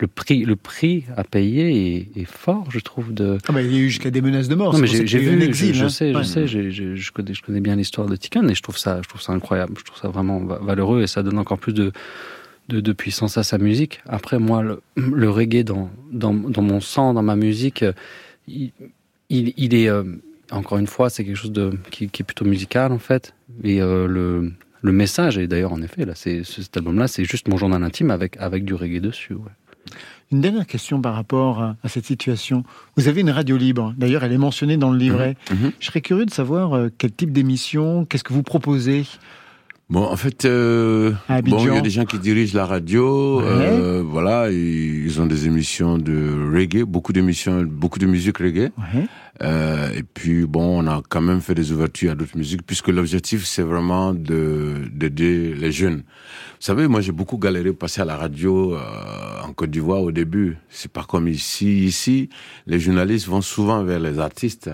le 0.00 0.06
prix 0.06 0.44
le 0.44 0.56
prix 0.56 1.04
à 1.16 1.24
payer 1.24 1.96
est, 1.96 2.20
est 2.20 2.24
fort 2.24 2.66
je 2.70 2.78
trouve 2.80 3.12
de 3.12 3.38
Ah 3.48 3.52
bah, 3.52 3.62
il 3.62 3.72
y 3.72 3.76
a 3.76 3.80
eu 3.80 3.88
jusqu'à 3.88 4.10
des 4.10 4.20
menaces 4.22 4.48
de 4.48 4.54
mort. 4.54 4.72
non, 4.72 4.78
mais 4.78 4.86
j'ai 4.86 5.04
vu, 5.18 5.42
exil, 5.42 5.74
je, 5.74 5.80
je 5.80 5.84
hein. 5.84 5.88
sais, 5.88 6.12
je 6.12 6.22
sais, 6.22 6.46
je 6.96 7.12
connais, 7.12 7.34
je 7.34 7.42
connais 7.42 7.60
bien 7.60 7.76
l'histoire 7.76 8.06
de 8.08 8.16
Tikan 8.16 8.46
et 8.48 8.54
je 8.54 8.62
trouve 8.62 8.78
ça, 8.78 9.00
je 9.02 9.08
trouve 9.08 9.20
ça 9.20 9.32
incroyable. 9.32 9.74
Je 9.78 9.84
trouve 9.84 9.98
ça 10.00 10.08
vraiment 10.08 10.40
va- 10.40 10.58
valeureux 10.58 11.02
et 11.02 11.06
ça 11.06 11.22
donne 11.22 11.38
encore 11.38 11.58
plus 11.58 11.72
de, 11.74 11.92
de, 12.68 12.80
de 12.80 12.92
puissance 12.92 13.36
à 13.38 13.42
sa 13.42 13.58
musique. 13.58 14.00
Après, 14.08 14.38
moi, 14.38 14.62
le, 14.62 14.80
le 14.96 15.28
reggae 15.30 15.62
dans, 15.64 15.90
dans, 16.12 16.32
dans 16.34 16.62
mon 16.62 16.80
sang, 16.80 17.12
dans 17.14 17.22
ma 17.22 17.36
musique, 17.36 17.84
il, 18.48 18.72
il, 19.28 19.52
il 19.56 19.74
est, 19.74 19.88
euh, 19.88 20.04
encore 20.50 20.78
une 20.78 20.86
fois, 20.86 21.10
c'est 21.10 21.24
quelque 21.24 21.36
chose 21.36 21.52
de, 21.52 21.72
qui, 21.90 22.08
qui 22.08 22.22
est 22.22 22.24
plutôt 22.24 22.44
musical 22.44 22.92
en 22.92 22.98
fait. 22.98 23.34
Et 23.64 23.80
euh, 23.82 24.06
le, 24.06 24.52
le 24.82 24.92
message, 24.92 25.36
et 25.38 25.46
d'ailleurs, 25.46 25.72
en 25.72 25.82
effet, 25.82 26.04
là, 26.06 26.14
c'est, 26.14 26.42
cet 26.44 26.76
album-là, 26.76 27.06
c'est 27.08 27.24
juste 27.24 27.48
mon 27.48 27.56
journal 27.58 27.82
intime 27.82 28.10
avec, 28.10 28.36
avec 28.38 28.64
du 28.64 28.74
reggae 28.74 29.00
dessus. 29.00 29.34
ouais. 29.34 29.50
Une 30.32 30.40
dernière 30.40 30.66
question 30.66 31.00
par 31.00 31.14
rapport 31.14 31.60
à, 31.60 31.76
à 31.82 31.88
cette 31.88 32.06
situation. 32.06 32.62
Vous 32.96 33.08
avez 33.08 33.20
une 33.22 33.30
radio 33.30 33.56
libre. 33.56 33.94
D'ailleurs, 33.96 34.22
elle 34.24 34.32
est 34.32 34.38
mentionnée 34.38 34.76
dans 34.76 34.90
le 34.90 34.98
livret. 34.98 35.36
Mhm. 35.50 35.72
Je 35.80 35.86
serais 35.86 36.00
curieux 36.00 36.26
de 36.26 36.30
savoir 36.30 36.74
euh, 36.76 36.88
quel 36.98 37.12
type 37.12 37.32
d'émission, 37.32 38.04
qu'est-ce 38.04 38.24
que 38.24 38.32
vous 38.32 38.42
proposez? 38.44 39.04
Bon, 39.88 40.04
en 40.04 40.14
fait, 40.16 40.44
euh, 40.44 41.10
bon, 41.42 41.58
il 41.66 41.74
y 41.74 41.76
a 41.76 41.80
des 41.80 41.90
gens 41.90 42.04
qui 42.04 42.20
dirigent 42.20 42.56
la 42.56 42.64
radio, 42.64 43.40
Ouais. 43.40 43.46
euh, 43.48 44.04
voilà, 44.06 44.48
ils 44.48 45.20
ont 45.20 45.26
des 45.26 45.46
émissions 45.46 45.98
de 45.98 46.48
reggae, 46.54 46.84
beaucoup 46.84 47.12
d'émissions, 47.12 47.62
beaucoup 47.64 47.98
de 47.98 48.06
musique 48.06 48.38
reggae. 48.38 48.70
Ouais. 48.78 49.08
Euh, 49.42 49.90
et 49.96 50.04
puis 50.04 50.46
bon, 50.46 50.84
on 50.84 50.86
a 50.86 51.02
quand 51.08 51.20
même 51.22 51.40
fait 51.40 51.56
des 51.56 51.72
ouvertures 51.72 52.12
à 52.12 52.14
d'autres 52.14 52.36
musiques, 52.38 52.62
puisque 52.64 52.86
l'objectif 52.86 53.44
c'est 53.44 53.62
vraiment 53.62 54.14
de 54.14 54.74
d'aider 54.92 55.54
les 55.54 55.72
jeunes. 55.72 56.02
Savez, 56.62 56.88
moi 56.88 57.00
j'ai 57.00 57.12
beaucoup 57.12 57.38
galéré 57.38 57.72
passer 57.72 58.02
à 58.02 58.04
la 58.04 58.18
radio 58.18 58.74
euh, 58.74 59.40
en 59.42 59.54
Côte 59.54 59.70
d'Ivoire 59.70 60.02
au 60.02 60.12
début. 60.12 60.58
C'est 60.68 60.92
pas 60.92 61.04
comme 61.04 61.26
ici. 61.26 61.86
Ici, 61.86 62.28
les 62.66 62.78
journalistes 62.78 63.26
vont 63.28 63.40
souvent 63.40 63.82
vers 63.82 63.98
les 63.98 64.18
artistes. 64.18 64.70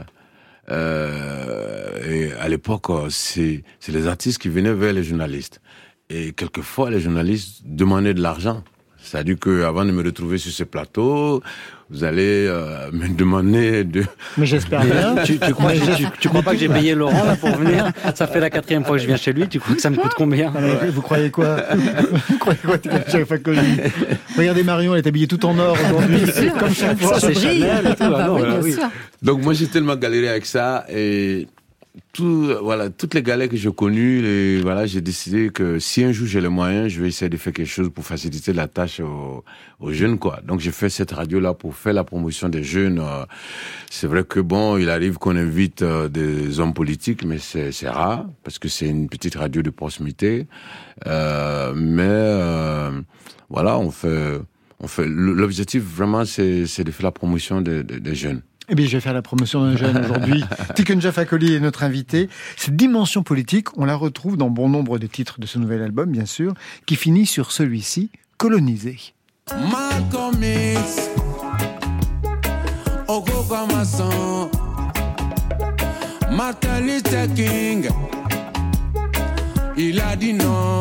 Euh, 0.69 2.11
et 2.11 2.33
à 2.33 2.49
l'époque, 2.49 2.91
euh, 2.91 3.07
c'est 3.09 3.63
les 3.87 4.09
artistes 4.09 4.43
qui 4.43 4.49
venaient 4.49 4.75
vers 4.75 4.93
les 4.93 5.05
journalistes. 5.05 5.61
Et 6.11 6.33
quelquefois, 6.33 6.91
les 6.91 6.99
journalistes 6.99 7.63
demandaient 7.65 8.15
de 8.15 8.21
l'argent. 8.21 8.65
C'est-à-dire 9.07 9.39
que 9.39 9.63
avant 9.65 9.85
de 9.85 9.93
me 9.93 10.03
retrouver 10.03 10.37
sur 10.37 10.51
ce 10.51 10.65
plateau, 10.65 11.41
vous 11.91 12.03
allez 12.03 12.47
euh, 12.49 12.91
me 12.93 13.07
demander 13.09 13.85
de 13.85 14.03
Mais 14.37 14.47
j'espère 14.47 14.83
bien. 14.85 15.15
Tu, 15.25 15.39
tu 15.39 15.53
crois, 15.55 15.73
Mais 15.73 15.79
tu, 15.79 15.93
j'ai- 15.97 16.09
tu 16.19 16.29
crois 16.29 16.43
pas 16.43 16.53
que 16.55 16.59
j'ai 16.59 16.69
payé 16.69 16.97
Laurent 16.97 17.25
là 17.25 17.37
pour 17.37 17.51
venir? 17.51 17.93
Ça 18.17 18.27
fait 18.27 18.41
la 18.41 18.51
quatrième 18.51 18.85
fois 18.85 18.97
que 18.97 19.03
je 19.03 19.07
viens 19.07 19.17
chez 19.17 19.33
lui. 19.33 19.47
Tu 19.47 19.61
crois 19.61 19.77
que 19.77 19.81
ça 19.81 19.91
me 19.91 19.97
coûte 19.97 20.11
combien? 20.17 20.53
Mais 20.83 20.89
Vous 20.91 21.03
croyez 21.03 21.31
quoi? 21.31 21.57
Vous 22.29 22.39
croyez 22.39 22.59
quoi, 22.65 22.79
Thierry 22.79 23.25
Facoli 23.25 23.61
Regardez 24.37 24.65
Marion, 24.65 24.95
elle 24.97 25.05
est 25.05 25.07
habillée 25.07 25.29
tout 25.29 25.47
en 25.47 25.57
or 25.59 25.77
aujourd'hui, 25.89 26.23
comme 26.59 26.75
chaque 26.75 26.99
fois. 27.01 27.21
Ça, 27.21 27.29
c'est 27.29 27.35
Chanel 27.35 27.87
et 27.87 27.95
tout. 27.95 28.11
Bah 28.11 28.19
Ah 28.23 28.27
non, 28.27 28.35
oui, 28.37 28.43
bah 28.43 28.59
oui. 28.63 28.77
Donc 29.23 29.43
moi 29.43 29.53
j'ai 29.55 29.67
tellement 29.69 29.95
galéré 29.97 30.29
avec 30.29 30.47
ça 30.47 30.85
et 30.91 31.47
tout, 32.13 32.51
voilà, 32.63 32.91
toutes 32.91 33.15
les 33.15 33.23
galères 33.23 33.49
que 33.49 33.57
j'ai 33.57 33.73
connues, 33.73 34.21
les, 34.23 34.61
voilà, 34.61 34.87
j'ai 34.87 35.01
décidé 35.01 35.51
que 35.51 35.79
si 35.79 36.03
un 36.05 36.13
jour 36.13 36.27
j'ai 36.27 36.41
les 36.41 36.49
moyens, 36.49 36.89
je 36.93 37.01
vais 37.01 37.09
essayer 37.09 37.29
de 37.29 37.37
faire 37.37 37.53
quelque 37.53 37.69
chose 37.69 37.91
pour 37.91 38.05
faciliter 38.05 38.53
la 38.53 38.69
tâche 38.69 39.01
aux, 39.01 39.45
aux 39.81 39.93
jeunes, 39.93 40.19
quoi. 40.19 40.41
Donc 40.47 40.61
j'ai 40.61 40.73
fait 40.73 40.89
cette 40.89 41.13
radio-là 41.13 41.55
pour 41.55 41.75
faire 41.75 41.93
la 41.93 42.05
promotion 42.05 42.49
des 42.49 42.63
jeunes. 42.65 42.99
euh. 42.99 43.25
C'est 43.91 44.07
vrai 44.07 44.25
que 44.25 44.41
bon, 44.41 44.77
il 44.79 44.91
arrive 44.91 45.19
qu'on 45.19 45.37
invite 45.37 45.83
euh, 45.83 46.09
des 46.09 46.59
hommes 46.61 46.75
politiques, 46.75 47.25
mais 47.25 47.39
c'est 47.39 47.89
rare 47.89 48.27
parce 48.45 48.59
que 48.59 48.69
c'est 48.69 48.89
une 48.89 49.09
petite 49.09 49.35
radio 49.37 49.63
de 49.63 49.71
proximité. 49.71 50.47
Euh, 51.07 51.73
mais 51.75 52.03
euh, 52.07 52.91
voilà, 53.49 53.79
on 53.79 53.91
fait, 53.91 54.39
on 54.81 54.89
fait. 54.89 55.07
L'objectif 55.07 55.83
vraiment, 55.83 56.25
c'est 56.25 56.63
de 56.85 56.91
faire 56.91 57.05
la 57.07 57.13
promotion 57.13 57.61
des- 57.61 57.83
des 57.85 58.15
jeunes. 58.15 58.43
Eh 58.69 58.75
bien, 58.75 58.87
je 58.87 58.93
vais 58.97 59.01
faire 59.01 59.15
la 59.15 59.23
promotion 59.23 59.63
d'un 59.63 59.77
jeune 59.77 59.97
aujourd'hui. 59.99 60.43
Tikunja 60.75 61.13
Fakoli 61.13 61.55
est 61.55 61.61
notre 61.61 61.85
invité. 61.85 62.29
Cette 62.57 62.75
dimension 62.77 63.23
politique, 63.23 63.77
on 63.79 63.85
la 63.85 63.95
retrouve 63.95 64.37
dans 64.37 64.51
bon 64.51 64.69
nombre 64.69 64.99
de 64.99 65.07
titres 65.07 65.39
de 65.39 65.47
ce 65.47 65.59
nouvel 65.59 65.83
album, 65.83 66.11
bien 66.11 66.27
sûr, 66.27 66.53
qui 66.85 66.97
finit 66.97 67.27
sur 67.27 67.53
celui-ci, 67.53 68.11
Colonisé. 68.39 68.99
Malcolm 69.71 70.43
X, 70.43 71.09
Ogogo 73.07 73.67
Mason, 73.73 74.51
Martin 76.33 76.81
Luther 76.81 77.33
King, 77.35 77.89
il 79.77 80.01
a 80.01 80.17
dit 80.17 80.35
non. 80.35 80.81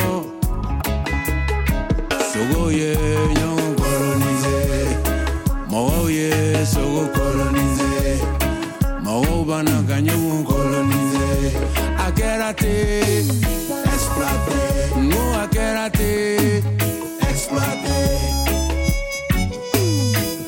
Sogoye, 2.33 2.95
yon 3.39 3.75
colonisé, 3.77 4.97
Mogoye, 5.69 6.65
Sogo 6.65 7.05
colonisé, 7.13 7.64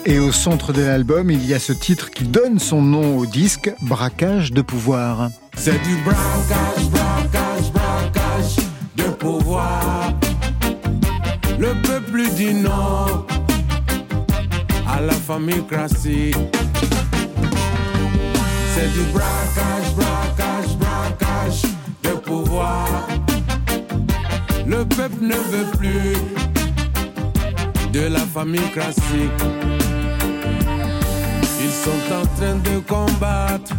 Et 0.05 0.19
au 0.19 0.31
centre 0.31 0.73
de 0.73 0.81
l'album, 0.81 1.29
il 1.29 1.45
y 1.45 1.53
a 1.53 1.59
ce 1.59 1.73
titre 1.73 2.09
qui 2.09 2.23
donne 2.23 2.57
son 2.57 2.81
nom 2.81 3.17
au 3.17 3.25
disque, 3.27 3.71
Braquage 3.81 4.51
de 4.51 4.61
pouvoir. 4.61 5.29
C'est 5.55 5.79
du 5.83 5.95
braquage, 5.97 6.89
braquage, 6.89 7.71
braquage 7.71 8.55
de 8.95 9.03
pouvoir. 9.03 10.13
Le 11.59 11.79
peuple 11.83 12.23
dit 12.35 12.53
non 12.55 13.25
à 14.87 15.01
la 15.01 15.13
famille 15.13 15.63
classique. 15.67 16.35
C'est 18.77 18.93
du 18.93 19.11
braquage, 19.11 19.95
braquage, 19.95 20.77
braquage 20.77 21.61
de 22.03 22.09
pouvoir. 22.09 22.87
Le 24.67 24.85
peuple 24.85 25.17
ne 25.21 25.33
veut 25.33 25.77
plus 25.79 26.13
de 27.91 28.01
la 28.01 28.19
famille 28.19 28.69
classique. 28.71 29.41
Ils 31.59 31.71
sont 31.71 32.13
en 32.13 32.25
train 32.35 32.55
de 32.57 32.77
combattre. 32.81 33.73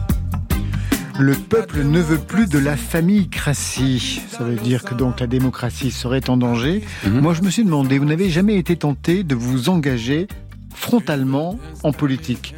Le 1.21 1.35
peuple 1.35 1.85
ne 1.85 2.01
veut 2.01 2.19
plus 2.19 2.49
de 2.49 2.59
la 2.59 2.77
famille 2.77 3.29
crassie. 3.29 4.21
Ça 4.29 4.43
veut 4.43 4.57
dire 4.57 4.83
que 4.83 4.95
donc 4.95 5.21
la 5.21 5.29
démocratie 5.29 5.93
serait 5.93 6.29
en 6.29 6.37
danger. 6.37 6.83
Moi, 7.07 7.35
je 7.35 7.43
me 7.43 7.51
suis 7.51 7.63
demandé, 7.63 8.01
vous 8.01 8.05
n'avez 8.05 8.31
jamais 8.31 8.57
été 8.57 8.75
tenté 8.75 9.23
de 9.23 9.37
vous 9.37 9.69
engager 9.69 10.27
frontalement 10.75 11.57
en 11.85 11.93
politique 11.93 12.57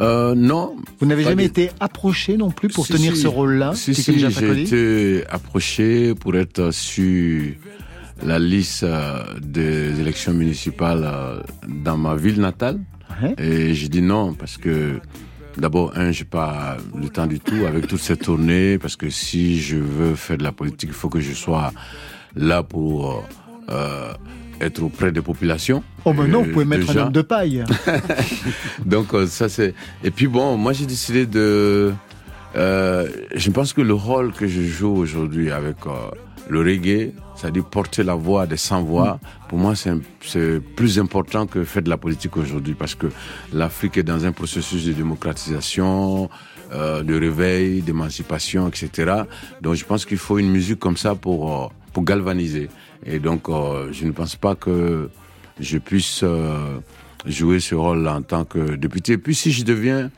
Euh, 0.00 0.34
non. 0.34 0.76
Vous 1.00 1.06
n'avez 1.06 1.24
jamais 1.24 1.44
été 1.46 1.70
approché 1.80 2.36
non 2.36 2.50
plus 2.50 2.68
pour 2.68 2.86
Si, 2.86 2.92
tenir 2.92 3.14
si. 3.16 3.22
ce 3.22 3.28
rôle-là 3.28 3.74
Si, 3.74 3.94
si, 3.94 4.18
j'ai 4.18 4.62
été 4.62 5.24
approché 5.28 6.14
pour 6.14 6.36
être 6.36 6.70
sur 6.72 7.42
la 8.24 8.38
liste 8.38 8.82
euh, 8.82 9.22
des 9.40 10.00
élections 10.00 10.32
municipales 10.32 11.02
euh, 11.04 11.40
dans 11.68 11.96
ma 11.96 12.14
ville 12.16 12.40
natale. 12.40 12.80
Et 13.38 13.72
j'ai 13.72 13.88
dit 13.88 14.02
non 14.02 14.34
parce 14.34 14.58
que 14.58 15.00
d'abord, 15.56 15.92
un, 15.96 16.12
j'ai 16.12 16.24
pas 16.24 16.76
le 16.94 17.08
temps 17.08 17.26
du 17.26 17.40
tout 17.40 17.64
avec 17.66 17.86
toutes 17.86 18.00
ces 18.00 18.16
tournées 18.16 18.76
parce 18.78 18.96
que 18.96 19.08
si 19.08 19.58
je 19.58 19.78
veux 19.78 20.14
faire 20.14 20.36
de 20.36 20.42
la 20.42 20.52
politique, 20.52 20.90
il 20.90 20.94
faut 20.94 21.08
que 21.08 21.20
je 21.20 21.32
sois 21.32 21.72
là 22.34 22.62
pour 22.62 23.24
euh, 23.70 24.12
être 24.60 24.82
auprès 24.82 25.12
des 25.12 25.22
populations. 25.22 25.82
Oh, 26.04 26.12
ben 26.12 26.26
non, 26.26 26.40
Euh, 26.40 26.44
vous 26.44 26.52
pouvez 26.52 26.64
mettre 26.64 26.86
déjà. 26.86 27.02
un 27.02 27.06
homme 27.06 27.12
de 27.12 27.22
paille. 27.22 27.64
Donc 28.84 29.14
euh, 29.14 29.26
ça 29.26 29.48
c'est. 29.48 29.74
Et 30.04 30.10
puis 30.10 30.26
bon, 30.26 30.56
moi 30.56 30.72
j'ai 30.72 30.86
décidé 30.86 31.26
de. 31.26 31.92
Euh, 32.56 33.08
je 33.34 33.50
pense 33.50 33.72
que 33.72 33.82
le 33.82 33.94
rôle 33.94 34.32
que 34.32 34.46
je 34.46 34.62
joue 34.62 34.94
aujourd'hui 34.94 35.50
avec 35.50 35.76
euh, 35.86 35.90
le 36.48 36.60
reggae, 36.60 37.12
c'est-à-dire 37.34 37.64
porter 37.64 38.02
la 38.02 38.14
voix 38.14 38.46
des 38.46 38.56
sans 38.56 38.82
voix, 38.82 39.18
pour 39.48 39.58
moi 39.58 39.74
c'est 39.74 40.60
plus 40.74 40.98
important 40.98 41.46
que 41.46 41.64
faire 41.64 41.82
de 41.82 41.90
la 41.90 41.98
politique 41.98 42.36
aujourd'hui 42.36 42.74
parce 42.74 42.94
que 42.94 43.08
l'Afrique 43.52 43.98
est 43.98 44.02
dans 44.04 44.24
un 44.24 44.32
processus 44.32 44.86
de 44.86 44.92
démocratisation, 44.92 46.30
euh, 46.72 47.02
de 47.02 47.18
réveil, 47.18 47.82
d'émancipation, 47.82 48.68
etc. 48.68 49.22
Donc 49.60 49.74
je 49.74 49.84
pense 49.84 50.06
qu'il 50.06 50.18
faut 50.18 50.38
une 50.38 50.50
musique 50.50 50.78
comme 50.78 50.96
ça 50.96 51.14
pour 51.14 51.72
pour 51.92 52.04
galvaniser. 52.04 52.68
Et 53.04 53.18
donc 53.18 53.48
euh, 53.48 53.92
je 53.92 54.06
ne 54.06 54.12
pense 54.12 54.36
pas 54.36 54.54
que 54.54 55.10
je 55.60 55.78
puisse 55.78 56.20
euh, 56.22 56.78
jouer 57.26 57.60
ce 57.60 57.74
rôle 57.74 58.06
en 58.08 58.22
tant 58.22 58.44
que 58.44 58.76
député. 58.76 59.14
Et 59.14 59.18
puis 59.18 59.34
si 59.34 59.52
je 59.52 59.64
deviens 59.64 60.10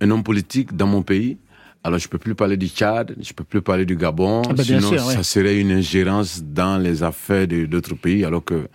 un 0.00 0.10
homme 0.10 0.22
politique 0.24 0.76
dans 0.76 0.86
mon 0.86 1.02
pays, 1.02 1.38
alors 1.84 1.98
je 1.98 2.08
peux 2.08 2.18
plus 2.18 2.34
parler 2.34 2.56
du 2.56 2.68
Tchad, 2.68 3.16
je 3.20 3.32
peux 3.32 3.44
plus 3.44 3.60
parler 3.60 3.84
du 3.84 3.96
Gabon, 3.96 4.42
Ah 4.44 4.52
bah 4.52 4.62
bien 4.62 4.78
sinon 4.78 4.88
sûr, 4.92 5.06
ouais. 5.06 5.14
ça 5.14 5.22
serait 5.22 5.58
une 5.58 5.72
ingérence 5.72 6.42
dans 6.42 6.78
les 6.80 7.02
affaires 7.02 7.48
d'autres 7.48 7.94
pays. 7.96 8.24
Alors 8.24 8.44
que 8.44 8.68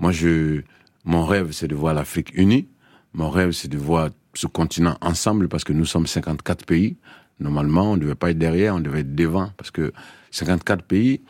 moi, 0.00 0.10
je, 0.10 0.62
mon 1.04 1.24
rêve, 1.24 1.52
c'est 1.52 1.68
de 1.68 1.74
voir 1.76 1.94
l'Afrique 1.94 2.32
unie. 2.34 2.66
Mon 3.14 3.30
rêve, 3.30 3.52
c'est 3.52 3.68
de 3.68 3.78
voir 3.78 4.08
ce 4.34 4.46
continent 4.48 4.96
ensemble 5.00 5.48
parce 5.48 5.62
que 5.62 5.72
nous 5.72 5.84
sommes 5.84 6.06
54 6.06 6.64
pays. 6.66 6.96
Normalement, 7.38 7.92
on 7.92 7.96
ne 7.96 8.02
devait 8.02 8.14
pas 8.16 8.30
être 8.30 8.38
derrière, 8.38 8.74
on 8.74 8.80
devait 8.80 9.00
être 9.00 9.14
devant 9.14 9.50
parce 9.56 9.70
que 9.70 9.92
54 10.32 10.82
pays. 10.82 11.20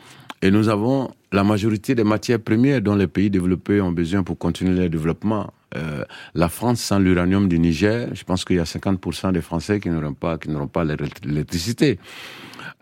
Et 0.43 0.51
nous 0.51 0.67
avons 0.67 1.09
la 1.31 1.45
majorité 1.45 1.95
des 1.95 2.03
matières 2.03 2.37
premières 2.41 2.81
dont 2.81 2.95
les 2.95 3.07
pays 3.07 3.29
développés 3.29 3.79
ont 3.79 3.93
besoin 3.93 4.23
pour 4.23 4.37
continuer 4.37 4.77
leur 4.77 4.89
développement. 4.89 5.53
Euh, 5.77 6.03
la 6.35 6.49
France, 6.49 6.81
sans 6.81 6.99
l'uranium 6.99 7.47
du 7.47 7.57
Niger, 7.59 8.09
je 8.13 8.25
pense 8.25 8.43
qu'il 8.43 8.57
y 8.57 8.59
a 8.59 8.65
50% 8.65 9.31
des 9.31 9.39
Français 9.39 9.79
qui 9.79 9.89
n'auront 9.89 10.13
pas, 10.13 10.37
qui 10.37 10.49
n'auront 10.49 10.67
pas 10.67 10.83
l'électricité. 10.83 11.97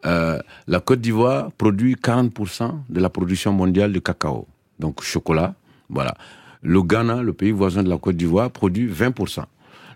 Euh, 0.08 0.40
la 0.66 0.80
Côte 0.80 1.02
d'Ivoire 1.02 1.52
produit 1.52 1.94
40% 1.94 2.72
de 2.90 3.00
la 3.00 3.12
production 3.12 3.54
mondiale 3.54 3.94
de 3.94 4.00
cacao, 4.00 4.48
donc 4.80 5.04
chocolat. 5.04 5.54
Voilà. 5.88 6.16
Le 6.64 6.82
Ghana, 6.82 7.22
le 7.22 7.34
pays 7.34 7.52
voisin 7.52 7.84
de 7.84 7.90
la 7.90 8.00
Côte 8.00 8.18
d'Ivoire, 8.18 8.50
produit 8.50 8.88
20%. 8.88 9.44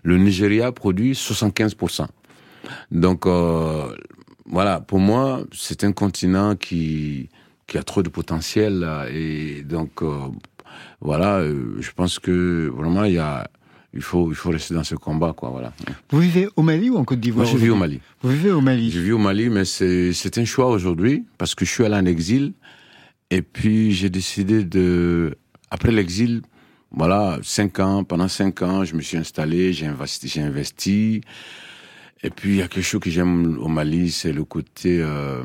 Le 0.04 0.18
Nigeria 0.18 0.70
produit 0.70 1.14
75%. 1.14 2.06
Donc 2.92 3.26
euh, 3.26 3.88
voilà, 4.48 4.78
pour 4.80 5.00
moi, 5.00 5.40
c'est 5.52 5.82
un 5.82 5.90
continent 5.90 6.54
qui 6.54 7.28
qui 7.66 7.78
a 7.78 7.82
trop 7.82 8.02
de 8.02 8.08
potentiel 8.08 8.80
là, 8.80 9.06
et 9.10 9.62
donc 9.62 10.02
euh, 10.02 10.28
voilà, 11.00 11.38
euh, 11.38 11.76
je 11.80 11.90
pense 11.92 12.18
que 12.18 12.68
vraiment 12.68 13.04
il 13.04 13.14
y 13.14 13.18
a 13.18 13.48
il 13.94 14.02
faut 14.02 14.30
il 14.30 14.34
faut 14.36 14.50
rester 14.50 14.74
dans 14.74 14.84
ce 14.84 14.94
combat 14.94 15.32
quoi, 15.32 15.50
voilà. 15.50 15.72
Vous 16.10 16.20
vivez 16.20 16.48
au 16.56 16.62
Mali 16.62 16.90
ou 16.90 16.96
en 16.96 17.04
Côte 17.04 17.18
Moi 17.18 17.22
d'Ivoire 17.22 17.46
je 17.46 17.56
vis 17.56 17.70
au 17.70 17.76
Mali. 17.76 18.00
Vous 18.22 18.30
vivez 18.30 18.50
au 18.50 18.60
Mali. 18.60 18.90
Je 18.90 19.00
vis 19.00 19.12
au 19.12 19.18
Mali, 19.18 19.48
mais 19.48 19.64
c'est 19.64 20.12
c'est 20.12 20.38
un 20.38 20.44
choix 20.44 20.68
aujourd'hui 20.68 21.24
parce 21.38 21.54
que 21.54 21.64
je 21.64 21.70
suis 21.70 21.84
allé 21.84 21.96
en 21.96 22.06
exil 22.06 22.52
et 23.30 23.42
puis 23.42 23.92
j'ai 23.92 24.10
décidé 24.10 24.64
de 24.64 25.36
après 25.70 25.90
l'exil, 25.90 26.42
voilà, 26.90 27.38
cinq 27.42 27.80
ans. 27.80 28.04
Pendant 28.04 28.28
cinq 28.28 28.62
ans, 28.62 28.84
je 28.84 28.94
me 28.94 29.02
suis 29.02 29.16
installé, 29.16 29.72
j'ai 29.72 29.86
investi, 29.86 30.28
j'ai 30.28 30.42
investi. 30.42 31.22
Et 32.22 32.30
puis 32.30 32.50
il 32.50 32.56
y 32.56 32.62
a 32.62 32.68
quelque 32.68 32.84
chose 32.84 33.00
que 33.00 33.10
j'aime 33.10 33.58
au 33.58 33.68
Mali, 33.68 34.10
c'est 34.10 34.32
le 34.32 34.44
côté, 34.44 35.00
euh, 35.00 35.42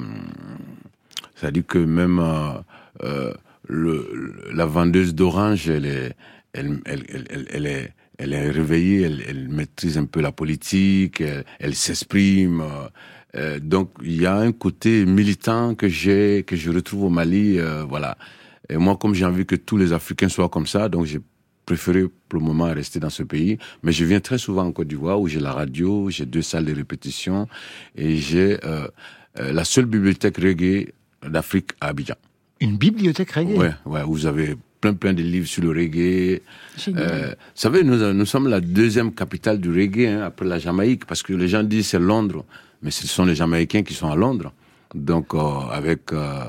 c'est-à-dire 1.41 1.65
que 1.65 1.79
même 1.79 2.19
euh, 2.19 3.33
euh, 3.67 4.43
la 4.53 4.65
vendeuse 4.67 5.15
d'orange, 5.15 5.67
elle 5.69 5.87
est, 5.87 6.13
elle, 6.53 6.79
elle, 6.85 7.47
elle, 7.49 7.65
est, 7.65 7.93
elle 8.19 8.33
est 8.33 8.51
réveillée, 8.51 9.01
elle, 9.01 9.49
maîtrise 9.49 9.97
un 9.97 10.05
peu 10.05 10.21
la 10.21 10.31
politique, 10.31 11.23
elle, 11.59 11.73
s'exprime. 11.73 12.63
euh, 13.35 13.59
donc 13.59 13.89
il 14.03 14.21
y 14.21 14.27
a 14.27 14.35
un 14.35 14.51
côté 14.51 15.03
militant 15.05 15.73
que 15.73 15.87
j'ai, 15.89 16.43
que 16.45 16.55
je 16.55 16.69
retrouve 16.69 17.05
au 17.05 17.09
Mali, 17.09 17.57
voilà. 17.89 18.17
Et 18.69 18.77
moi, 18.77 18.95
comme 18.95 19.15
j'ai 19.15 19.25
envie 19.25 19.47
que 19.47 19.55
tous 19.55 19.77
les 19.77 19.93
Africains 19.93 20.29
soient 20.29 20.49
comme 20.49 20.67
ça, 20.67 20.89
donc 20.89 21.05
j'ai 21.05 21.21
préféré 21.65 22.03
pour 22.29 22.39
le 22.39 22.45
moment 22.45 22.65
rester 22.65 22.99
dans 22.99 23.09
ce 23.09 23.23
pays. 23.23 23.57
Mais 23.81 23.91
je 23.93 24.05
viens 24.05 24.19
très 24.19 24.37
souvent 24.37 24.63
en 24.63 24.71
Côte 24.71 24.89
d'Ivoire 24.89 25.19
où 25.19 25.27
j'ai 25.27 25.39
la 25.39 25.53
radio, 25.53 26.11
j'ai 26.11 26.27
deux 26.27 26.43
salles 26.43 26.65
de 26.65 26.75
répétition 26.75 27.47
et 27.95 28.17
j'ai 28.17 28.59
la 29.35 29.63
seule 29.63 29.85
bibliothèque 29.85 30.37
reggae 30.37 30.93
d'Afrique 31.27 31.71
à 31.79 31.87
Abidjan. 31.87 32.15
Une 32.59 32.77
bibliothèque 32.77 33.31
reggae 33.31 33.57
Ouais, 33.57 33.73
ouais, 33.85 34.03
vous 34.03 34.25
avez 34.25 34.55
plein 34.79 34.93
plein 34.93 35.13
de 35.13 35.21
livres 35.21 35.47
sur 35.47 35.63
le 35.63 35.69
reggae. 35.69 36.41
Euh, 36.87 37.29
vous 37.29 37.35
savez, 37.55 37.83
nous, 37.83 38.13
nous 38.13 38.25
sommes 38.25 38.47
la 38.47 38.61
deuxième 38.61 39.13
capitale 39.13 39.59
du 39.59 39.69
reggae 39.69 40.07
hein, 40.07 40.21
après 40.23 40.45
la 40.45 40.59
Jamaïque, 40.59 41.05
parce 41.05 41.23
que 41.23 41.33
les 41.33 41.47
gens 41.47 41.63
disent 41.63 41.87
c'est 41.87 41.99
Londres, 41.99 42.45
mais 42.81 42.91
ce 42.91 43.07
sont 43.07 43.25
les 43.25 43.35
Jamaïcains 43.35 43.83
qui 43.83 43.93
sont 43.93 44.09
à 44.09 44.15
Londres. 44.15 44.51
Donc, 44.93 45.33
euh, 45.33 45.39
avec 45.71 46.11
euh, 46.11 46.43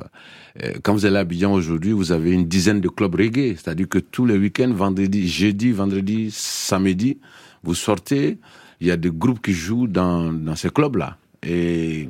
euh, 0.63 0.73
quand 0.83 0.93
vous 0.93 1.07
allez 1.07 1.17
à 1.17 1.21
Abidjan 1.21 1.53
aujourd'hui, 1.53 1.93
vous 1.93 2.13
avez 2.13 2.33
une 2.33 2.47
dizaine 2.47 2.81
de 2.81 2.89
clubs 2.89 3.15
reggae, 3.15 3.57
c'est-à-dire 3.57 3.89
que 3.89 3.99
tous 3.99 4.27
les 4.27 4.37
week-ends, 4.37 4.73
vendredi, 4.73 5.29
jeudi, 5.29 5.71
vendredi, 5.71 6.31
samedi, 6.31 7.19
vous 7.63 7.75
sortez, 7.75 8.39
il 8.81 8.87
y 8.89 8.91
a 8.91 8.97
des 8.97 9.11
groupes 9.11 9.41
qui 9.41 9.53
jouent 9.53 9.87
dans, 9.87 10.33
dans 10.33 10.57
ces 10.57 10.71
clubs-là. 10.71 11.17
Et, 11.45 12.09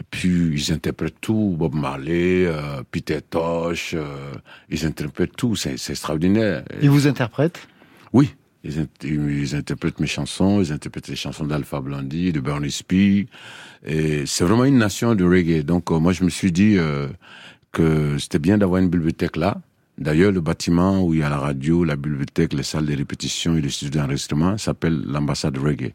et 0.00 0.04
puis, 0.10 0.54
ils 0.54 0.72
interprètent 0.72 1.20
tout, 1.20 1.54
Bob 1.58 1.74
Marley, 1.74 2.46
euh, 2.46 2.82
Peter 2.90 3.20
Tosh, 3.20 3.92
euh, 3.94 4.32
ils 4.70 4.86
interprètent 4.86 5.36
tout, 5.36 5.56
c'est 5.56 5.74
extraordinaire. 5.74 6.64
Ils 6.80 6.88
vous 6.88 7.06
interprètent? 7.06 7.68
Oui, 8.14 8.34
ils, 8.64 8.88
ils 9.02 9.54
interprètent 9.54 10.00
mes 10.00 10.06
chansons, 10.06 10.62
ils 10.62 10.72
interprètent 10.72 11.08
les 11.08 11.16
chansons 11.16 11.44
d'Alpha 11.44 11.82
Blondie, 11.82 12.32
de 12.32 12.40
Bernie 12.40 12.70
Spee. 12.70 13.28
Et 13.84 14.24
c'est 14.24 14.42
vraiment 14.44 14.64
une 14.64 14.78
nation 14.78 15.14
de 15.14 15.22
reggae. 15.22 15.64
Donc 15.64 15.90
euh, 15.90 15.98
moi, 15.98 16.14
je 16.14 16.24
me 16.24 16.30
suis 16.30 16.50
dit 16.50 16.78
que 17.70 18.16
c'était 18.18 18.38
bien 18.38 18.56
d'avoir 18.56 18.80
une 18.80 18.88
bibliothèque 18.88 19.36
là. 19.36 19.60
D'ailleurs, 19.98 20.32
le 20.32 20.40
bâtiment 20.40 21.04
où 21.04 21.12
il 21.12 21.20
y 21.20 21.22
a 21.22 21.28
la 21.28 21.36
radio, 21.36 21.84
la 21.84 21.96
bibliothèque, 21.96 22.54
les 22.54 22.62
salles 22.62 22.86
de 22.86 22.96
répétition 22.96 23.54
et 23.54 23.60
les 23.60 23.68
studios 23.68 24.00
d'enregistrement 24.00 24.56
s'appelle 24.56 25.02
l'ambassade 25.06 25.58
reggae. 25.58 25.92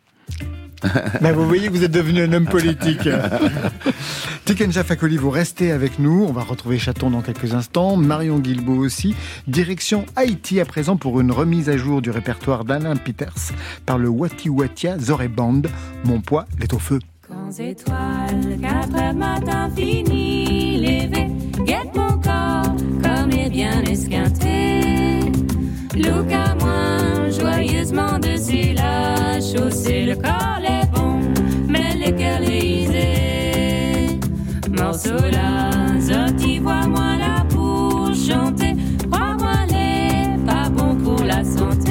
Ben, 1.21 1.31
Vous 1.33 1.47
voyez 1.47 1.67
que 1.67 1.73
vous 1.73 1.83
êtes 1.83 1.91
devenu 1.91 2.23
un 2.23 2.33
homme 2.33 2.45
politique. 2.45 3.09
Tikenja 4.45 4.83
Fakoli, 4.83 5.17
vous 5.17 5.29
restez 5.29 5.71
avec 5.71 5.99
nous. 5.99 6.25
On 6.27 6.31
va 6.31 6.43
retrouver 6.43 6.77
Chaton 6.77 7.09
dans 7.09 7.21
quelques 7.21 7.53
instants. 7.53 7.95
Marion 7.97 8.39
Guilbault 8.39 8.83
aussi. 8.83 9.15
Direction 9.47 10.05
Haïti 10.15 10.59
à 10.59 10.65
présent 10.65 10.97
pour 10.97 11.19
une 11.19 11.31
remise 11.31 11.69
à 11.69 11.77
jour 11.77 12.01
du 12.01 12.11
répertoire 12.11 12.65
d'Alain 12.65 12.95
Peters 12.95 13.53
par 13.85 13.97
le 13.97 14.09
Wati 14.09 14.49
Watia 14.49 14.97
Zoré 14.99 15.27
Band. 15.27 15.63
Mon 16.03 16.21
poids 16.21 16.45
est 16.61 16.73
au 16.73 16.79
feu. 16.79 16.99
Quand 17.27 17.49
étoiles, 17.59 18.59
quatre 18.61 18.95
heures 18.95 19.13
matin 19.15 19.69
fini, 19.75 20.77
levé, 20.77 21.27
guette 21.65 21.95
mon 21.95 22.19
corps 22.19 22.75
comme 23.01 23.31
est 23.31 23.49
bien. 23.49 23.81
Look 25.95 26.29
à 26.29 26.55
moi, 26.55 27.24
joyeusement 27.95 28.19
dessus 28.19 28.73
la 28.73 29.39
chaussée, 29.39 30.05
le 30.05 30.15
corps 30.15 30.61
est 30.63 30.87
bon, 30.91 31.19
mais 31.67 31.95
le 31.95 32.11
cœur 32.11 32.39
lisé. 32.39 34.19
Morceau 34.69 35.17
là, 35.31 35.71
sorti, 35.99 36.59
vois-moi 36.59 37.17
là 37.17 37.45
pour 37.49 38.13
chanter, 38.13 38.75
crois-moi 39.11 39.53
les 39.69 40.43
pas 40.45 40.69
bon 40.69 40.95
pour 40.95 41.23
la 41.23 41.43
santé. 41.43 41.84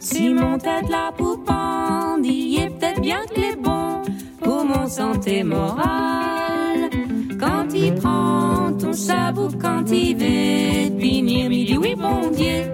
Si 0.00 0.34
mon 0.34 0.58
tête 0.58 0.88
la 0.90 1.12
poupande, 1.16 2.24
il 2.24 2.60
est 2.60 2.70
peut-être 2.70 3.00
bien 3.00 3.22
que 3.28 3.40
les 3.40 3.56
bons 3.56 4.02
pour 4.40 4.64
mon 4.64 4.86
santé 4.88 5.42
morale. 5.44 6.90
Quand 7.38 7.66
il 7.74 7.94
prend 7.94 8.72
ton 8.78 8.92
sabot 8.92 9.48
quand 9.60 9.84
il 9.90 10.16
veut, 10.16 10.98
puis 10.98 11.18
il 11.18 11.66
dit 11.66 11.78
oui, 11.78 11.94
bon 11.94 12.30
Dieu, 12.30 12.64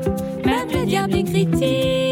même 0.45 0.69
le 0.73 0.87
diable 0.87 1.17
est 1.17 1.25
critique. 1.25 2.08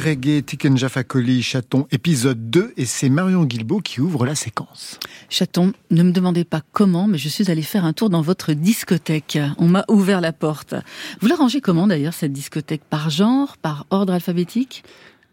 Reggae, 0.00 0.42
Tiken 0.42 0.76
Jaffa 0.76 1.04
Koli, 1.04 1.42
Chaton, 1.42 1.86
épisode 1.92 2.50
2, 2.50 2.72
et 2.76 2.86
c'est 2.86 3.08
Marion 3.08 3.44
Guilbault 3.44 3.80
qui 3.80 4.00
ouvre 4.00 4.26
la 4.26 4.34
séquence. 4.34 4.98
Chaton, 5.28 5.72
ne 5.90 6.02
me 6.02 6.10
demandez 6.10 6.44
pas 6.44 6.62
comment, 6.72 7.06
mais 7.06 7.18
je 7.18 7.28
suis 7.28 7.50
allée 7.50 7.62
faire 7.62 7.84
un 7.84 7.92
tour 7.92 8.10
dans 8.10 8.22
votre 8.22 8.52
discothèque. 8.52 9.38
On 9.58 9.68
m'a 9.68 9.84
ouvert 9.88 10.20
la 10.20 10.32
porte. 10.32 10.74
Vous 11.20 11.28
la 11.28 11.36
rangez 11.36 11.60
comment 11.60 11.86
d'ailleurs, 11.86 12.14
cette 12.14 12.32
discothèque? 12.32 12.82
Par 12.88 13.10
genre, 13.10 13.56
par 13.58 13.86
ordre 13.90 14.12
alphabétique? 14.12 14.82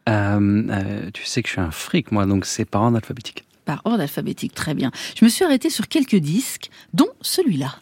Euh, 0.08 0.64
euh, 0.70 1.10
tu 1.14 1.26
sais 1.26 1.42
que 1.42 1.48
je 1.48 1.54
suis 1.54 1.62
un 1.62 1.72
fric, 1.72 2.12
moi, 2.12 2.26
donc 2.26 2.46
c'est 2.46 2.66
par 2.66 2.84
ordre 2.84 2.98
alphabétique. 2.98 3.46
Par 3.66 3.82
ordre 3.86 4.02
alphabétique, 4.02 4.54
très 4.54 4.74
bien. 4.74 4.92
Je 5.18 5.26
me 5.26 5.30
suis 5.30 5.44
arrêtée 5.44 5.70
sur 5.70 5.88
quelques 5.88 6.16
disques, 6.16 6.70
dont 6.94 7.10
celui-là. 7.22 7.80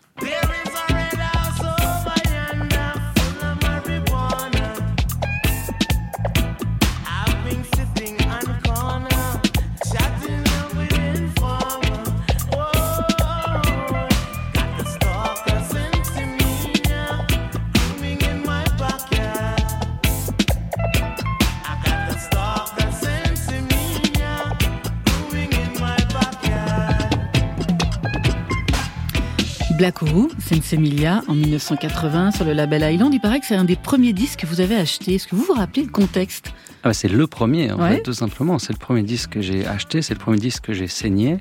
Black 29.77 30.01
Oru, 30.03 30.29
Sensemilia, 30.39 31.21
en 31.27 31.33
1980, 31.35 32.31
sur 32.31 32.45
le 32.45 32.53
label 32.53 32.93
Island. 32.93 33.13
Il 33.13 33.19
paraît 33.19 33.39
que 33.39 33.45
c'est 33.45 33.55
un 33.55 33.65
des 33.65 33.75
premiers 33.75 34.13
disques 34.13 34.41
que 34.41 34.45
vous 34.45 34.61
avez 34.61 34.75
acheté. 34.75 35.15
Est-ce 35.15 35.27
que 35.27 35.35
vous 35.35 35.43
vous 35.43 35.53
rappelez 35.53 35.83
le 35.83 35.91
contexte? 35.91 36.53
Ah 36.83 36.89
bah, 36.89 36.93
c'est 36.93 37.07
le 37.09 37.27
premier, 37.27 37.71
en 37.71 37.79
Ouais. 37.81 37.95
fait, 37.97 38.01
tout 38.03 38.13
simplement. 38.13 38.57
C'est 38.59 38.73
le 38.73 38.77
premier 38.79 39.03
disque 39.03 39.31
que 39.31 39.41
j'ai 39.41 39.65
acheté, 39.65 40.01
c'est 40.01 40.13
le 40.13 40.19
premier 40.19 40.37
disque 40.37 40.63
que 40.65 40.73
j'ai 40.73 40.87
saigné. 40.87 41.37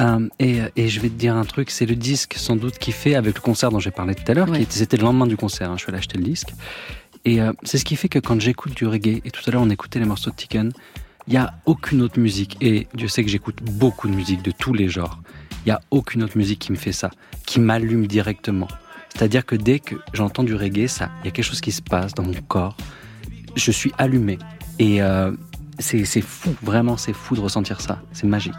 Euh, 0.00 0.28
et, 0.40 0.58
et 0.76 0.88
je 0.88 1.00
vais 1.00 1.08
te 1.08 1.14
dire 1.14 1.36
un 1.36 1.44
truc, 1.44 1.70
c'est 1.70 1.86
le 1.86 1.94
disque 1.94 2.34
sans 2.36 2.56
doute 2.56 2.78
qui 2.78 2.92
fait 2.92 3.14
avec 3.14 3.34
le 3.36 3.40
concert 3.40 3.70
dont 3.70 3.80
j'ai 3.80 3.90
parlé 3.92 4.14
tout 4.14 4.30
à 4.30 4.34
l'heure, 4.34 4.48
Ouais. 4.50 4.58
qui 4.58 4.62
était- 4.64 4.76
c'était 4.78 4.96
le 4.96 5.04
lendemain 5.04 5.26
du 5.26 5.36
concert, 5.36 5.70
hein, 5.70 5.74
je 5.76 5.82
suis 5.82 5.90
allé 5.90 5.98
acheter 5.98 6.18
le 6.18 6.24
disque. 6.24 6.48
Et 7.24 7.40
euh, 7.40 7.52
c'est 7.62 7.78
ce 7.78 7.84
qui 7.84 7.96
fait 7.96 8.08
que 8.08 8.18
quand 8.18 8.40
j'écoute 8.40 8.74
du 8.74 8.86
reggae, 8.86 9.20
et 9.24 9.30
tout 9.30 9.40
à 9.46 9.50
l'heure 9.50 9.62
on 9.62 9.70
écoutait 9.70 9.98
les 9.98 10.04
morceaux 10.04 10.30
de 10.30 10.36
Tiken, 10.36 10.72
il 11.28 11.30
n'y 11.30 11.38
a 11.38 11.54
aucune 11.64 12.02
autre 12.02 12.20
musique, 12.20 12.56
et 12.60 12.86
Dieu 12.94 13.08
sait 13.08 13.24
que 13.24 13.30
j'écoute 13.30 13.60
beaucoup 13.62 14.06
de 14.08 14.14
musique 14.14 14.42
de 14.42 14.50
tous 14.52 14.74
les 14.74 14.88
genres, 14.88 15.20
il 15.66 15.70
n'y 15.70 15.72
a 15.72 15.80
aucune 15.90 16.22
autre 16.22 16.38
musique 16.38 16.60
qui 16.60 16.72
me 16.72 16.76
fait 16.76 16.92
ça, 16.92 17.10
qui 17.44 17.58
m'allume 17.58 18.06
directement. 18.06 18.68
C'est-à-dire 19.12 19.44
que 19.44 19.56
dès 19.56 19.80
que 19.80 19.96
j'entends 20.12 20.44
du 20.44 20.54
reggae, 20.54 20.86
ça, 20.86 21.10
il 21.22 21.26
y 21.26 21.28
a 21.28 21.30
quelque 21.32 21.44
chose 21.44 21.60
qui 21.60 21.72
se 21.72 21.82
passe 21.82 22.14
dans 22.14 22.22
mon 22.22 22.34
corps, 22.46 22.76
je 23.56 23.70
suis 23.72 23.92
allumé. 23.98 24.38
Et 24.78 25.02
euh, 25.02 25.32
c'est 25.80 26.20
fou, 26.20 26.54
vraiment 26.62 26.96
c'est 26.96 27.12
fou 27.12 27.34
de 27.34 27.40
ressentir 27.40 27.80
ça, 27.80 28.00
c'est 28.12 28.26
magique. 28.26 28.54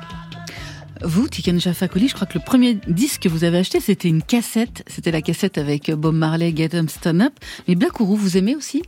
Vous, 1.03 1.27
Tiken 1.27 1.59
Jaffa 1.61 1.87
Koli, 1.87 2.07
je 2.09 2.15
crois 2.15 2.27
que 2.27 2.37
le 2.37 2.43
premier 2.43 2.73
disque 2.87 3.21
que 3.21 3.29
vous 3.29 3.43
avez 3.43 3.59
acheté, 3.59 3.79
c'était 3.79 4.09
une 4.09 4.23
cassette. 4.23 4.83
C'était 4.87 5.11
la 5.11 5.21
cassette 5.21 5.59
avec 5.59 5.91
Bob 5.91 6.15
Marley, 6.15 6.53
Get 6.55 6.75
'em 6.75 6.87
Stone 6.89 7.21
Up. 7.21 7.33
Mais 7.67 7.75
Black 7.75 8.01
Oru, 8.01 8.17
vous 8.17 8.35
aimez 8.35 8.55
aussi? 8.55 8.81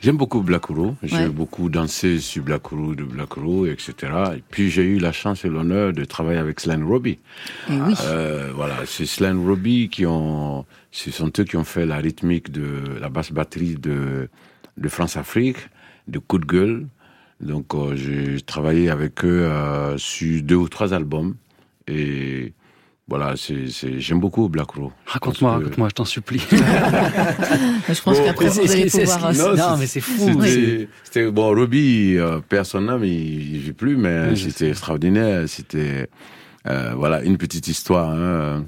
J'aime 0.00 0.16
beaucoup 0.16 0.42
Black 0.42 0.70
Oru. 0.70 0.92
J'ai 1.02 1.16
Ouais. 1.16 1.28
beaucoup 1.28 1.68
dansé 1.70 2.18
sur 2.18 2.42
Black 2.42 2.72
Oru, 2.72 2.94
de 2.96 3.04
Black 3.04 3.36
Oru, 3.36 3.70
etc. 3.70 3.94
Et 4.36 4.42
puis 4.50 4.70
j'ai 4.70 4.82
eu 4.84 4.98
la 4.98 5.12
chance 5.12 5.44
et 5.44 5.48
l'honneur 5.48 5.92
de 5.92 6.04
travailler 6.04 6.38
avec 6.38 6.60
Slan 6.60 6.86
Robbie. 6.86 7.18
Eh 7.70 7.72
oui. 7.72 7.94
Euh, 8.04 8.52
voilà, 8.54 8.76
c'est 8.86 9.06
Slan 9.06 9.42
Robbie 9.42 9.88
qui 9.88 10.04
ont, 10.06 10.64
ce 10.90 11.10
sont 11.10 11.30
eux 11.38 11.44
qui 11.44 11.56
ont 11.56 11.64
fait 11.64 11.86
la 11.86 11.96
rythmique 11.98 12.50
de 12.50 12.98
la 13.00 13.08
basse 13.08 13.32
batterie 13.32 13.74
de 13.76 14.28
de 14.76 14.88
France 14.88 15.16
Afrique, 15.16 15.56
de 16.06 16.18
Coup 16.20 16.38
de 16.38 16.46
gueule. 16.46 16.86
Donc 17.40 17.74
euh, 17.74 17.96
j'ai 17.96 18.40
travaillé 18.42 18.90
avec 18.90 19.24
eux 19.24 19.42
euh, 19.44 19.96
sur 19.98 20.42
deux 20.42 20.54
ou 20.56 20.68
trois 20.68 20.92
albums 20.94 21.34
et 21.88 22.52
voilà, 23.08 23.34
c'est 23.36 23.68
c'est 23.70 23.98
j'aime 24.00 24.20
beaucoup 24.20 24.48
Black. 24.48 24.68
Je 24.76 24.82
Raconte-moi, 25.06 25.52
que- 25.58 25.62
raconte-moi, 25.64 25.88
je 25.88 25.94
t'en 25.94 26.04
supplie. 26.04 26.42
je 26.50 28.02
pense 28.02 28.18
Bon, 28.18 28.24
qu'après, 28.24 28.46
vous 28.48 28.52
c'est- 28.66 28.70
allez 28.72 28.88
c'est- 28.88 29.00
pouvoir... 29.04 29.26
euh, 29.26 29.56
Non, 29.56 29.76
mais 29.78 29.86
c'est 29.86 30.00
fou. 30.00 30.12
C'était, 30.18 30.48
c'est- 30.50 30.88
c'était- 31.04 31.30
bon, 31.30 31.54
Robbie, 31.54 32.16
euh, 32.18 32.40
perd 32.46 32.66
son 32.66 32.86
âme, 32.88 33.04
il, 33.04 33.54
il 33.54 33.58
vit 33.60 33.72
plus, 33.72 33.96
mais 33.96 34.28
Oui, 34.30 34.36
c'était 34.36 34.68
extraordinaire. 34.70 35.48
C'était, 35.48 36.08
euh, 36.66 36.92
voilà, 36.96 37.22
une 37.22 37.38
petite 37.38 37.66
histoire. 37.68 38.10
hein. 38.10 38.64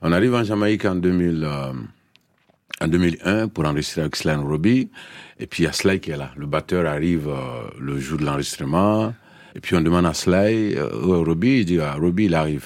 On 0.00 0.10
arrive 0.12 0.34
en 0.34 0.42
Jamaïque 0.42 0.84
en 0.84 0.94
2000, 0.96 1.44
euh, 1.44 1.72
en 2.80 2.88
2001 2.88 3.48
pour 3.48 3.64
enregistrer 3.66 4.00
avec 4.00 4.16
Sly 4.16 4.34
Robbie. 4.34 4.90
Et 5.38 5.46
puis 5.46 5.62
il 5.62 5.66
y 5.66 5.68
a 5.68 5.72
Sly 5.72 6.00
qui 6.00 6.10
est 6.12 6.16
là. 6.16 6.30
Le 6.36 6.46
batteur 6.46 6.86
arrive 6.86 7.28
euh, 7.28 7.36
le 7.78 7.98
jour 7.98 8.18
de 8.18 8.24
l'enregistrement. 8.24 9.14
Et 9.54 9.60
puis 9.60 9.76
on 9.76 9.80
demande 9.80 10.06
à 10.06 10.14
Sly, 10.14 10.76
euh, 10.76 10.88
où 11.04 11.14
est 11.14 11.24
Robbie 11.24 11.58
Il 11.60 11.64
dit, 11.66 11.78
ah, 11.80 11.94
Robbie, 12.00 12.24
il 12.24 12.34
arrive. 12.34 12.64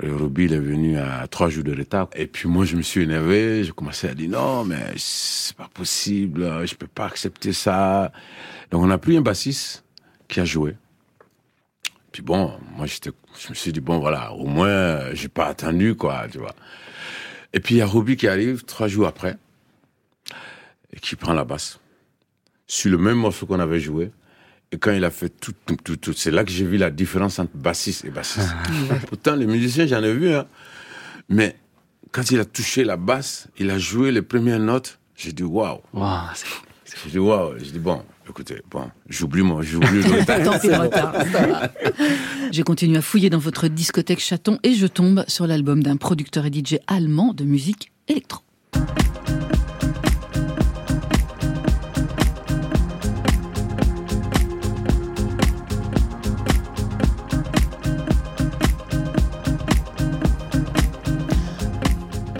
Robbie, 0.00 0.44
il 0.44 0.54
est 0.54 0.58
venu 0.58 0.98
à 0.98 1.26
trois 1.28 1.48
jours 1.50 1.64
de 1.64 1.76
retard. 1.76 2.08
Et 2.14 2.26
puis 2.26 2.48
moi, 2.48 2.64
je 2.64 2.76
me 2.76 2.82
suis 2.82 3.02
énervé. 3.02 3.64
Je 3.64 3.72
commençais 3.72 4.08
à 4.08 4.14
dire 4.14 4.30
non, 4.30 4.64
mais 4.64 4.94
c'est 4.96 5.56
pas 5.56 5.68
possible. 5.72 6.66
Je 6.66 6.74
peux 6.74 6.86
pas 6.86 7.06
accepter 7.06 7.52
ça. 7.52 8.12
Donc 8.70 8.82
on 8.82 8.90
a 8.90 8.98
pris 8.98 9.16
un 9.16 9.20
bassiste 9.20 9.84
qui 10.28 10.40
a 10.40 10.44
joué. 10.44 10.76
Puis 12.10 12.22
bon, 12.22 12.52
moi, 12.76 12.86
je 12.86 13.48
me 13.48 13.54
suis 13.54 13.72
dit 13.72 13.80
bon, 13.80 13.98
voilà, 13.98 14.32
au 14.32 14.46
moins, 14.46 15.12
j'ai 15.14 15.28
pas 15.28 15.46
attendu 15.46 15.94
quoi, 15.94 16.26
tu 16.30 16.38
vois. 16.38 16.54
Et 17.52 17.60
puis 17.60 17.76
il 17.76 17.78
y 17.78 17.82
a 17.82 17.86
Robbie 17.86 18.16
qui 18.16 18.28
arrive 18.28 18.64
trois 18.64 18.88
jours 18.88 19.06
après 19.06 19.36
et 20.94 21.00
qui 21.00 21.16
prend 21.16 21.34
la 21.34 21.44
basse 21.44 21.80
sur 22.66 22.90
le 22.90 22.98
même 22.98 23.18
morceau 23.18 23.46
qu'on 23.46 23.60
avait 23.60 23.80
joué. 23.80 24.10
Et 24.72 24.78
quand 24.78 24.90
il 24.90 25.04
a 25.04 25.10
fait 25.10 25.28
tout, 25.28 25.52
tout, 25.66 25.76
tout, 25.76 25.96
tout, 25.96 26.14
c'est 26.14 26.30
là 26.30 26.44
que 26.44 26.50
j'ai 26.50 26.64
vu 26.64 26.78
la 26.78 26.90
différence 26.90 27.38
entre 27.38 27.54
bassiste 27.54 28.06
et 28.06 28.10
bassiste. 28.10 28.54
Pourtant, 29.08 29.36
les 29.36 29.46
musiciens, 29.46 29.86
j'en 29.86 30.02
ai 30.02 30.14
vu, 30.14 30.32
hein. 30.32 30.46
Mais 31.28 31.56
quand 32.10 32.30
il 32.30 32.40
a 32.40 32.44
touché 32.46 32.82
la 32.82 32.96
basse, 32.96 33.48
il 33.58 33.70
a 33.70 33.78
joué 33.78 34.10
les 34.10 34.22
premières 34.22 34.58
notes, 34.58 34.98
j'ai 35.14 35.32
dit 35.32 35.42
waouh. 35.42 35.80
Waouh, 35.92 36.28
c'est 36.34 36.46
fou. 36.46 36.62
J'ai 37.04 37.10
dit 37.10 37.18
waouh. 37.18 37.58
J'ai 37.58 37.72
dit 37.72 37.78
bon, 37.78 38.02
écoutez, 38.28 38.62
bon, 38.70 38.90
j'oublie 39.08 39.42
moi, 39.42 39.62
j'oublie 39.62 40.02
le 40.02 40.10
retard. 40.20 41.12
J'ai 42.50 42.62
continué 42.62 42.98
à 42.98 43.02
fouiller 43.02 43.30
dans 43.30 43.38
votre 43.38 43.68
discothèque 43.68 44.20
chaton 44.20 44.58
et 44.62 44.74
je 44.74 44.86
tombe 44.86 45.24
sur 45.28 45.46
l'album 45.46 45.82
d'un 45.82 45.96
producteur 45.96 46.46
et 46.46 46.50
DJ 46.52 46.76
allemand 46.86 47.34
de 47.34 47.44
musique 47.44 47.92
électro. 48.08 48.42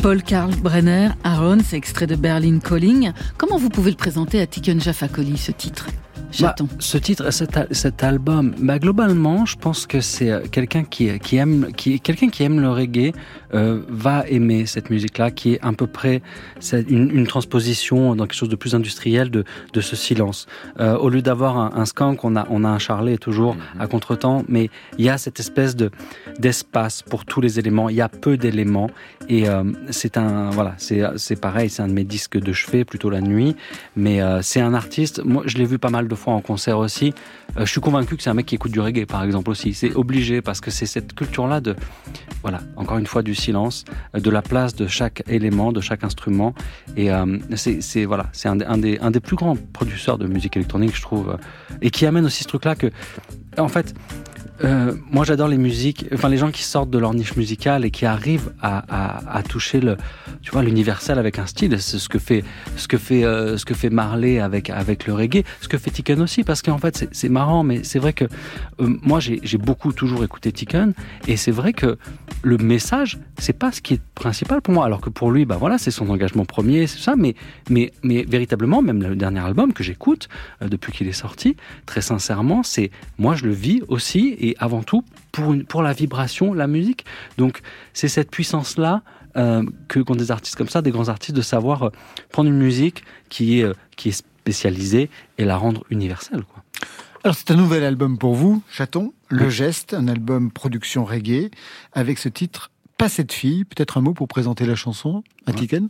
Paul 0.02 0.20
Karl 0.24 0.52
Brenner, 0.56 1.10
Aaron, 1.22 1.58
c'est 1.64 1.76
extrait 1.76 2.08
de 2.08 2.16
Berlin 2.16 2.58
Calling. 2.58 3.12
Comment 3.38 3.56
vous 3.56 3.68
pouvez 3.68 3.92
le 3.92 3.96
présenter 3.96 4.40
à 4.40 4.48
Tiken 4.48 4.80
Jaffa 4.80 5.06
ce 5.06 5.52
titre? 5.52 5.86
Chaton 6.32 6.64
bah, 6.64 6.76
Ce 6.78 6.98
titre, 6.98 7.30
cet, 7.30 7.58
cet 7.72 8.02
album, 8.02 8.54
bah, 8.58 8.78
globalement, 8.78 9.46
je 9.46 9.56
pense 9.56 9.86
que 9.86 10.00
c'est 10.00 10.30
euh, 10.30 10.40
quelqu'un 10.50 10.84
qui, 10.84 11.18
qui 11.20 11.36
aime, 11.36 11.68
qui, 11.76 12.00
quelqu'un 12.00 12.28
qui 12.28 12.42
aime 12.42 12.60
le 12.60 12.70
reggae 12.70 13.12
euh, 13.54 13.82
va 13.88 14.26
aimer 14.28 14.66
cette 14.66 14.90
musique-là, 14.90 15.30
qui 15.30 15.54
est 15.54 15.60
à 15.62 15.72
peu 15.72 15.86
près 15.86 16.22
une, 16.88 17.10
une, 17.10 17.26
transposition 17.26 18.16
dans 18.16 18.24
quelque 18.24 18.38
chose 18.38 18.48
de 18.48 18.56
plus 18.56 18.74
industriel 18.74 19.30
de, 19.30 19.44
de 19.72 19.80
ce 19.80 19.94
silence. 19.94 20.46
Euh, 20.80 20.96
au 20.96 21.10
lieu 21.10 21.20
d'avoir 21.20 21.58
un, 21.58 21.72
un 21.74 21.84
skank, 21.84 22.24
on 22.24 22.34
a, 22.34 22.46
on 22.48 22.64
a 22.64 22.68
un 22.68 22.78
charlet 22.78 23.18
toujours 23.18 23.54
mhm. 23.54 23.80
à 23.80 23.86
contretemps, 23.86 24.44
mais 24.48 24.70
il 24.98 25.04
y 25.04 25.10
a 25.10 25.18
cette 25.18 25.38
espèce 25.38 25.76
de 25.76 25.90
d'espace 26.38 27.02
pour 27.02 27.26
tous 27.26 27.40
les 27.40 27.58
éléments. 27.58 27.90
Il 27.90 27.96
y 27.96 28.00
a 28.00 28.08
peu 28.08 28.38
d'éléments 28.38 28.90
et 29.28 29.48
euh, 29.48 29.64
c'est 29.90 30.16
un, 30.16 30.50
voilà, 30.50 30.74
c'est 30.78 31.02
c'est 31.16 31.40
pareil, 31.40 31.68
c'est 31.68 31.82
un 31.82 31.88
de 31.88 31.92
mes 31.92 32.04
disques 32.04 32.38
de 32.38 32.52
chevet 32.52 32.84
plutôt 32.84 33.10
la 33.10 33.20
nuit, 33.20 33.54
mais 33.96 34.22
euh, 34.22 34.40
c'est 34.42 34.60
un 34.60 34.72
artiste. 34.74 35.22
Moi, 35.24 35.42
je 35.46 35.58
l'ai 35.58 35.66
vu 35.66 35.78
pas 35.78 35.90
mal 35.90 36.08
de 36.08 36.14
fois 36.14 36.21
en 36.30 36.40
concert 36.40 36.78
aussi. 36.78 37.12
Euh, 37.56 37.66
je 37.66 37.70
suis 37.70 37.80
convaincu 37.80 38.16
que 38.16 38.22
c'est 38.22 38.30
un 38.30 38.34
mec 38.34 38.46
qui 38.46 38.54
écoute 38.54 38.72
du 38.72 38.80
reggae, 38.80 39.06
par 39.06 39.24
exemple 39.24 39.50
aussi. 39.50 39.74
C'est 39.74 39.94
obligé 39.94 40.40
parce 40.40 40.60
que 40.60 40.70
c'est 40.70 40.86
cette 40.86 41.14
culture-là 41.14 41.60
de, 41.60 41.74
voilà, 42.42 42.60
encore 42.76 42.98
une 42.98 43.06
fois 43.06 43.22
du 43.22 43.34
silence, 43.34 43.84
euh, 44.14 44.20
de 44.20 44.30
la 44.30 44.42
place 44.42 44.74
de 44.74 44.86
chaque 44.86 45.22
élément, 45.28 45.72
de 45.72 45.80
chaque 45.80 46.04
instrument. 46.04 46.54
Et 46.96 47.10
euh, 47.10 47.38
c'est 47.56 48.04
voilà, 48.04 48.26
c'est 48.32 48.48
un, 48.48 48.60
un, 48.60 48.78
des 48.78 48.98
un 49.00 49.10
des 49.10 49.20
plus 49.20 49.36
grands 49.36 49.56
producteurs 49.72 50.18
de 50.18 50.26
musique 50.26 50.56
électronique, 50.56 50.94
je 50.94 51.02
trouve, 51.02 51.36
et 51.80 51.90
qui 51.90 52.06
amène 52.06 52.24
aussi 52.24 52.44
ce 52.44 52.48
truc-là 52.48 52.74
que, 52.74 52.90
en 53.58 53.68
fait, 53.68 53.94
euh, 54.64 54.94
moi, 55.10 55.24
j'adore 55.24 55.48
les 55.48 55.58
musiques, 55.58 56.06
enfin 56.12 56.28
les 56.28 56.36
gens 56.36 56.50
qui 56.50 56.62
sortent 56.62 56.90
de 56.90 56.98
leur 56.98 57.14
niche 57.14 57.36
musicale 57.36 57.84
et 57.84 57.90
qui 57.90 58.06
arrivent 58.06 58.52
à, 58.62 59.42
toucher 59.48 59.80
le, 59.80 59.96
tu 60.42 60.52
vois, 60.52 60.62
l'universel 60.62 61.18
avec 61.18 61.38
un 61.38 61.46
style. 61.46 61.80
C'est 61.80 61.98
ce 61.98 62.08
que 62.08 62.18
fait, 62.18 62.44
ce 62.76 62.86
que 62.86 62.98
fait, 62.98 63.24
euh, 63.24 63.56
ce 63.56 63.64
que 63.64 63.74
fait 63.74 63.90
Marley 63.90 64.38
avec 64.38 64.70
avec 64.70 65.06
le 65.06 65.14
reggae, 65.14 65.44
ce 65.60 65.68
que 65.68 65.78
fait 65.78 65.90
Tiken 65.90 66.20
aussi, 66.20 66.44
parce 66.44 66.62
qu'en 66.62 66.78
fait, 66.78 67.08
c'est 67.10 67.28
marrant, 67.28 67.62
mais 67.62 67.82
c'est 67.82 67.98
vrai 67.98 68.12
que 68.12 68.24
euh, 68.24 68.28
moi, 69.02 69.20
j'ai 69.20 69.58
beaucoup 69.58 69.92
toujours 69.92 70.22
écouté 70.24 70.52
Tiken, 70.52 70.92
et 71.26 71.36
c'est 71.36 71.50
vrai 71.50 71.72
que 71.72 71.98
le 72.42 72.56
message, 72.58 73.18
c'est 73.38 73.52
pas 73.52 73.72
ce 73.72 73.80
qui 73.80 73.94
est 73.94 74.00
principal 74.14 74.62
pour 74.62 74.74
moi, 74.74 74.84
alors 74.84 75.00
que 75.00 75.10
pour 75.10 75.30
lui, 75.30 75.44
bah 75.44 75.56
voilà, 75.58 75.78
c'est 75.78 75.90
son 75.90 76.08
engagement 76.10 76.44
premier, 76.44 76.86
c'est 76.86 77.00
ça. 77.00 77.16
Mais 77.16 77.34
mais 77.68 77.92
mais 78.02 78.22
véritablement, 78.22 78.82
même 78.82 79.02
le 79.02 79.16
dernier 79.16 79.40
album 79.40 79.72
que 79.72 79.82
j'écoute 79.82 80.28
depuis 80.60 80.92
qu'il 80.92 81.08
est 81.08 81.12
sorti, 81.12 81.56
très 81.86 82.00
sincèrement, 82.00 82.62
c'est 82.62 82.90
moi, 83.18 83.34
je 83.34 83.44
le 83.44 83.52
vis 83.52 83.82
aussi 83.88 84.36
et 84.38 84.51
avant 84.58 84.82
tout 84.82 85.04
pour, 85.32 85.52
une, 85.52 85.64
pour 85.64 85.82
la 85.82 85.92
vibration, 85.92 86.54
la 86.54 86.66
musique. 86.66 87.04
Donc 87.38 87.60
c'est 87.92 88.08
cette 88.08 88.30
puissance-là 88.30 89.02
euh, 89.36 89.64
que 89.88 90.00
qu'ont 90.00 90.14
des 90.14 90.30
artistes 90.30 90.56
comme 90.56 90.68
ça, 90.68 90.82
des 90.82 90.90
grands 90.90 91.08
artistes, 91.08 91.34
de 91.34 91.42
savoir 91.42 91.84
euh, 91.84 91.90
prendre 92.30 92.50
une 92.50 92.58
musique 92.58 93.02
qui 93.28 93.60
est, 93.60 93.62
euh, 93.62 93.74
qui 93.96 94.10
est 94.10 94.12
spécialisée 94.12 95.08
et 95.38 95.44
la 95.44 95.56
rendre 95.56 95.84
universelle. 95.90 96.42
Quoi. 96.44 96.62
Alors 97.24 97.36
c'est 97.36 97.50
un 97.50 97.56
nouvel 97.56 97.84
album 97.84 98.18
pour 98.18 98.34
vous, 98.34 98.62
Chaton, 98.70 99.14
Le 99.28 99.48
Geste, 99.48 99.94
un 99.94 100.08
album 100.08 100.50
production 100.50 101.04
reggae, 101.04 101.50
avec 101.92 102.18
ce 102.18 102.28
titre 102.28 102.70
Pas 102.98 103.08
cette 103.08 103.32
fille. 103.32 103.64
Peut-être 103.64 103.96
un 103.96 104.00
mot 104.00 104.12
pour 104.12 104.28
présenter 104.28 104.66
la 104.66 104.74
chanson 104.74 105.22
à 105.46 105.52
Tiken 105.52 105.88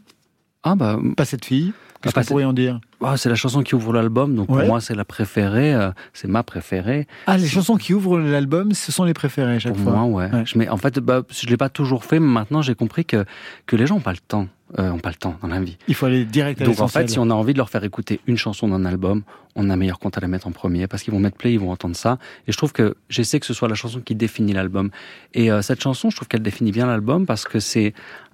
Ah 0.63 0.75
bah... 0.75 0.99
Pas 1.17 1.25
cette 1.25 1.45
fille 1.45 1.73
Qu'est-ce 2.03 2.15
qu'on 2.15 2.23
pourrait 2.23 2.45
en 2.45 2.53
dire? 2.53 2.81
ah, 3.03 3.17
C'est 3.17 3.29
la 3.29 3.35
chanson 3.35 3.63
qui 3.63 3.75
ouvre 3.75 3.93
l'album, 3.93 4.35
donc 4.35 4.49
pour 4.49 4.63
moi 4.65 4.81
c'est 4.81 4.95
la 4.95 5.05
préférée, 5.05 5.75
euh, 5.75 5.91
c'est 6.13 6.29
ma 6.29 6.43
préférée. 6.43 7.07
Ah, 7.27 7.37
les 7.39 7.47
chansons 7.47 7.77
qui 7.77 7.95
ouvrent 7.95 8.19
l'album, 8.19 8.73
ce 8.73 8.93
sont 8.93 9.05
les 9.05 9.15
préférées 9.15 9.57
à 9.57 9.59
chaque 9.59 9.75
pour 9.75 9.83
fois. 9.83 9.93
moi, 10.05 10.29
ouais. 10.31 10.45
Je 10.45 10.59
mets, 10.59 10.69
en 10.69 10.77
fait, 10.77 10.99
bah, 10.99 11.23
je 11.31 11.47
l'ai 11.47 11.57
pas 11.57 11.69
toujours 11.69 12.05
fait, 12.05 12.21
mais 12.21 12.27
maintenant 12.29 12.63
j'ai 12.63 12.75
compris 12.75 13.05
que 13.05 13.25
que 13.67 13.77
les 13.77 13.87
gens 13.87 13.97
ont 13.97 14.01
pas 14.01 14.13
le 14.13 14.19
temps. 14.19 14.49
Euh, 14.79 14.91
ont 14.91 14.99
pas 14.99 15.11
le 15.11 15.17
temps 15.17 15.37
dans 15.43 15.49
la 15.49 15.61
vie. 15.61 15.77
Il 15.87 15.95
faut 15.95 16.07
aller 16.07 16.25
direct 16.25 16.63
à 16.63 16.65
Donc 16.65 16.81
en 16.81 16.89
fait, 16.89 17.11
si 17.11 17.19
on 17.19 17.29
a 17.29 17.35
envie 17.35 17.53
de 17.53 17.59
leur 17.59 17.69
faire 17.69 17.85
écouter 17.85 18.21
une 18.27 18.39
chanson 18.39 18.69
d'un 18.69 18.87
album, 18.87 19.23
on 19.55 19.69
a 19.69 19.77
meilleur 19.77 19.99
compte 19.99 20.17
à 20.17 20.23
la 20.23 20.29
mettre 20.29 20.47
en 20.47 20.51
premier 20.51 20.87
parce 20.87 21.03
qu'ils 21.03 21.13
vont 21.13 21.21
mettre 21.21 21.37
play, 21.37 21.53
ils 21.53 21.61
vont 21.61 21.71
entendre 21.71 21.95
ça. 21.95 22.17
Et 22.49 22.53
je 22.53 22.57
trouve 22.57 22.73
que 22.73 22.95
j'essaie 23.11 23.39
que 23.39 23.45
ce 23.45 23.53
soit 23.53 23.69
la 23.69 23.75
chanson 23.75 24.01
qui 24.01 24.15
définit 24.15 24.55
l'album. 24.55 24.89
Et 25.35 25.53
euh, 25.53 25.61
cette 25.61 25.83
chanson, 25.83 26.09
je 26.09 26.17
trouve 26.17 26.29
qu'elle 26.29 26.41
définit 26.41 26.73
bien 26.73 26.87
l'album 26.87 27.27
parce 27.27 27.45
que 27.45 27.61
c'est 27.61 27.93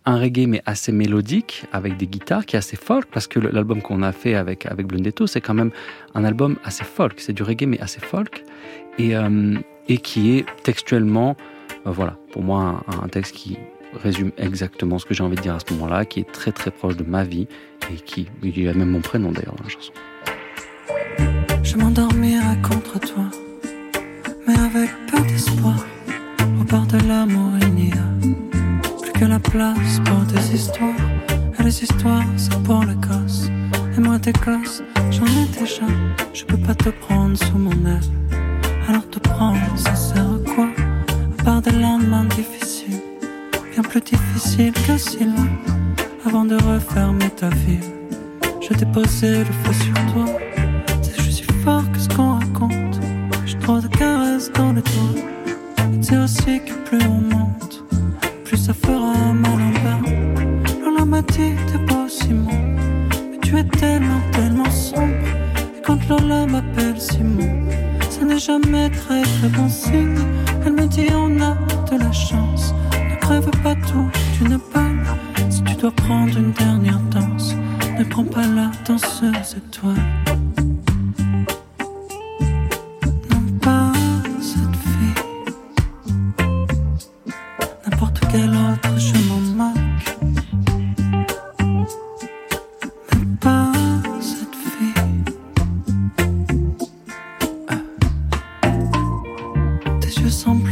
un 0.09 0.19
reggae 0.19 0.47
mais 0.47 0.63
assez 0.65 0.91
mélodique 0.91 1.67
avec 1.71 1.99
des 1.99 2.07
guitares 2.07 2.47
qui 2.47 2.57
est 2.57 2.59
assez 2.59 2.77
folk 2.77 3.07
parce 3.13 3.27
que 3.27 3.39
l'album 3.39 3.83
qu'on 3.83 4.03
a 4.03 4.13
fait 4.13 4.35
avec 4.35 4.65
avec 4.65 4.87
Blundetto 4.87 5.27
c'est 5.27 5.43
quand 5.43 5.55
même 5.55 5.71
un 6.15 6.25
album 6.25 6.57
assez 6.65 6.85
folk. 6.85 7.21
C'est 7.21 7.35
du 7.35 7.43
reggae 7.43 7.67
mais 7.67 7.79
assez 7.81 8.01
folk. 8.01 8.45
Et 8.99 9.15
euh, 9.15 9.57
et 9.89 9.99
qui 9.99 10.37
est 10.37 10.47
textuellement 10.63 11.37
euh, 11.87 11.91
voilà 11.91 12.17
pour 12.33 12.43
moi 12.43 12.83
un, 13.03 13.09
texte 13.09 13.35
qui 13.35 13.59
résume 14.03 14.33
exactement 14.39 14.99
ce 14.99 15.05
que 15.05 15.13
j'ai 15.13 15.23
envie 15.23 15.37
de 15.37 15.43
dire 15.43 15.55
à 15.55 15.61
ce 15.61 15.73
moment-là 15.75 16.07
qui 16.07 16.21
est 16.21 16.33
très 16.33 16.53
très 16.53 16.71
proche 16.71 16.97
de 16.97 17.05
ma 17.05 17.25
vie 17.25 17.47
et 17.93 17.97
qui 17.97 18.29
il 18.43 18.69
a 18.69 18.73
même 18.73 18.91
mon 18.91 19.01
prénom 19.01 19.31
d'ailleurs 19.31 19.57
dans 19.57 19.65
la 19.65 19.71
chanson. 19.71 19.93
Je 21.63 21.77
m'endormirai 21.77 22.57
contre 22.63 22.99
toi 22.99 23.25
mais 24.47 24.59
avec 24.59 24.91
peu 25.11 25.21
d'espoir 25.23 25.85
au 26.61 26.65
bord 26.65 26.87
de 26.87 26.99
que 29.19 29.25
la 29.25 29.41
place 29.41 30.01
pour 30.05 30.21
des 30.33 30.55
histoires. 30.55 31.03
Et 31.59 31.62
les 31.62 31.83
histoires, 31.83 32.25
c'est 32.37 32.57
pour 32.62 32.85
la 32.85 32.95
gosse. 32.95 33.51
Et 33.97 34.01
moi, 34.01 34.19
tes 34.19 34.33
gosses, 34.33 34.83
j'en 35.11 35.27
ai 35.27 35.47
déjà. 35.59 35.87
Je 36.33 36.45
peux 36.45 36.57
pas 36.57 36.75
te 36.75 36.91
prendre 36.91 37.37
sous 37.37 37.59
mon 37.59 37.73
aile. 37.87 38.01
Alors 38.89 39.09
te 39.11 39.19
prendre, 39.19 39.59
ça 39.77 39.95
sert 39.97 40.23
à 40.23 40.55
quoi? 40.55 40.69
À 41.39 41.43
part 41.43 41.62
des 41.62 41.73
lendemains 41.73 42.27
difficiles. 42.27 43.01
Bien 43.73 43.83
plus 43.83 44.01
difficiles 44.01 44.73
que 44.87 44.97
si 44.97 45.25
loin. 45.25 45.49
Avant 46.25 46.45
de 46.45 46.55
refermer 46.55 47.31
ta 47.31 47.49
vie. 47.49 47.81
Je 48.61 48.75
t'ai 48.75 48.87
posé 48.87 49.39
le 49.39 49.45
feu 49.45 49.73
sur 49.73 49.95
toi. 50.12 50.27
C'est 51.03 51.21
je 51.23 51.31
suis 51.31 51.53
fort 51.64 51.91
que 51.93 51.99
ce 51.99 52.09
qu'on 52.09 52.35
raconte. 52.35 53.01
J'ai 53.47 53.59
trop 53.59 53.81
de 53.81 53.89
caresses 53.89 54.53
dans 54.53 54.73
le. 54.73 54.81
Et 54.81 56.03
c'est 56.03 56.19
aussi 56.19 56.61
que 56.61 56.75
plus 56.89 57.05
on 57.07 57.38
ça 58.69 58.75
fera 58.75 59.33
mal 59.33 59.61
en 59.69 59.73
bas. 59.85 60.01
Lola 60.85 61.05
m'a 61.07 61.23
dit 61.23 61.53
t'es 61.69 61.79
pas 61.87 62.07
Simon, 62.07 62.61
mais 63.31 63.39
tu 63.43 63.57
es 63.57 63.64
tellement, 63.64 64.21
tellement 64.31 64.71
sombre. 64.71 65.27
Et 65.75 65.81
quand 65.81 65.99
Lola 66.11 66.45
m'appelle 66.45 67.01
Simon, 67.01 67.62
ça 68.11 68.27
n'est 68.27 68.39
jamais 68.39 68.91
très 68.91 69.23
très 69.23 69.49
bon 69.49 69.71
signe. 69.71 70.19
Elle 70.66 70.75
me 70.75 70.87
dit 70.87 71.09
on 71.14 71.41
a 71.41 71.57
de 71.91 71.99
la 71.99 72.12
chance, 72.12 72.75
ne 73.11 73.16
crève 73.16 73.51
pas 73.62 73.75
tout 73.75 74.11
d'une 74.37 74.59
balle. 74.75 75.07
Si 75.49 75.62
tu 75.62 75.75
dois 75.77 75.93
prendre 75.93 76.37
une 76.37 76.53
dernière 76.53 77.01
danse, 77.11 77.55
ne 77.99 78.05
prends 78.05 78.25
pas 78.25 78.47
la 78.47 78.71
danseuse 78.87 79.57
étoile. 79.57 80.18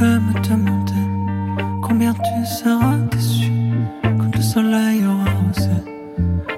peux 0.06 0.20
me 0.20 0.34
demander 0.48 1.02
combien 1.82 2.14
tu 2.14 2.46
seras 2.46 2.98
déçu 3.10 3.50
quand 4.02 4.32
le 4.36 4.42
soleil 4.42 5.04
aura 5.04 5.32
osé 5.50 5.78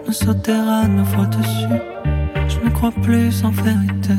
nous 0.06 0.12
sauter 0.12 0.52
à 0.52 0.86
nouveau 0.86 1.24
dessus. 1.24 1.78
Je 2.52 2.58
ne 2.64 2.70
crois 2.70 2.92
plus 3.06 3.42
en 3.44 3.50
vérité 3.50 4.16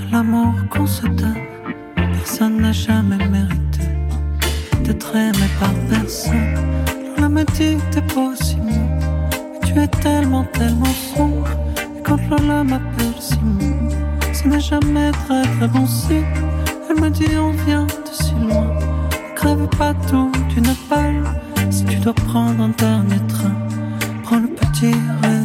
à 0.00 0.12
l'amour 0.12 0.52
qu'on 0.70 0.86
se 0.86 1.06
donne. 1.06 1.44
Personne 1.96 2.60
n'a 2.60 2.72
jamais 2.72 3.24
mérité 3.38 3.86
d'être 4.84 5.16
aimé 5.16 5.46
par 5.58 5.72
personne. 5.88 6.54
L'on 7.18 7.30
me 7.30 7.44
dit 7.56 7.76
t'es 7.90 8.02
pas 8.02 8.34
Simon 8.34 8.86
tu 9.66 9.78
es 9.78 9.88
tellement, 9.88 10.44
tellement 10.58 10.94
sombre. 11.14 11.48
Et 11.96 12.02
quand 12.02 12.20
Lola 12.28 12.64
m'appelle 12.64 13.18
Simon, 13.18 13.88
ce 14.32 14.46
n'est 14.48 14.66
jamais 14.72 15.10
très 15.12 15.42
très 15.42 15.68
bon 15.68 15.86
signe. 15.86 16.24
Elle 16.88 17.00
me 17.00 17.08
dit 17.08 17.36
on 17.38 17.52
vient 17.64 17.86
crève 19.40 19.66
pas 19.78 19.94
tout 20.08 20.30
tu 20.50 20.60
d'une 20.60 20.74
balle. 20.90 21.24
Si 21.70 21.84
tu 21.84 21.96
dois 21.96 22.12
prendre 22.12 22.62
un 22.62 22.68
dernier 22.68 23.20
train, 23.26 23.56
prends 24.22 24.38
le 24.38 24.48
petit 24.48 24.92
rêve. 25.22 25.39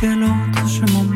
Quelle 0.00 0.24
autre, 0.24 0.66
je 0.66 1.15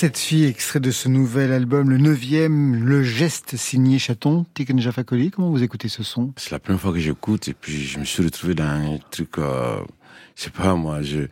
cette 0.00 0.16
fille, 0.16 0.46
extrait 0.46 0.80
de 0.80 0.90
ce 0.90 1.10
nouvel 1.10 1.52
album, 1.52 1.90
le 1.90 1.98
neuvième, 1.98 2.86
Le 2.86 3.02
Geste 3.02 3.58
signé 3.58 3.98
Chaton. 3.98 4.46
Tiken 4.54 4.80
Jafakoli, 4.80 5.30
comment 5.30 5.50
vous 5.50 5.62
écoutez 5.62 5.88
ce 5.88 6.02
son? 6.02 6.32
C'est 6.38 6.52
la 6.52 6.58
première 6.58 6.80
fois 6.80 6.94
que 6.94 6.98
j'écoute 6.98 7.48
et 7.48 7.52
puis 7.52 7.84
je 7.84 7.98
me 7.98 8.06
suis 8.06 8.22
retrouvé 8.22 8.54
dans 8.54 8.64
un 8.64 8.98
truc, 9.10 9.36
euh, 9.36 9.76
je 10.36 10.44
sais 10.44 10.50
pas 10.50 10.74
moi, 10.74 11.02
j'ai 11.02 11.28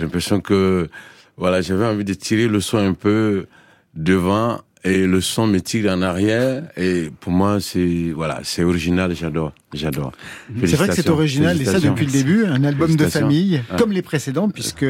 l'impression 0.00 0.40
que, 0.40 0.90
voilà, 1.36 1.62
j'avais 1.62 1.86
envie 1.86 2.02
de 2.02 2.14
tirer 2.14 2.48
le 2.48 2.60
son 2.60 2.78
un 2.78 2.94
peu 2.94 3.46
devant 3.94 4.60
et 4.84 5.06
le 5.06 5.20
son 5.22 5.46
me 5.46 5.60
tire 5.60 5.90
en 5.90 6.02
arrière 6.02 6.64
et 6.76 7.10
pour 7.20 7.32
moi 7.32 7.58
c'est, 7.58 8.12
voilà, 8.14 8.40
c'est 8.44 8.62
original, 8.62 9.14
j'adore, 9.16 9.52
j'adore. 9.72 10.12
C'est 10.64 10.76
vrai 10.76 10.88
que 10.88 10.94
c'est 10.94 11.08
original 11.08 11.60
et 11.60 11.64
ça 11.64 11.80
depuis 11.80 12.04
le 12.04 12.12
début, 12.12 12.44
un 12.44 12.62
album 12.64 12.94
de 12.94 13.06
famille, 13.06 13.62
Ah. 13.70 13.76
comme 13.76 13.92
les 13.92 14.02
précédents, 14.02 14.50
puisque 14.50 14.84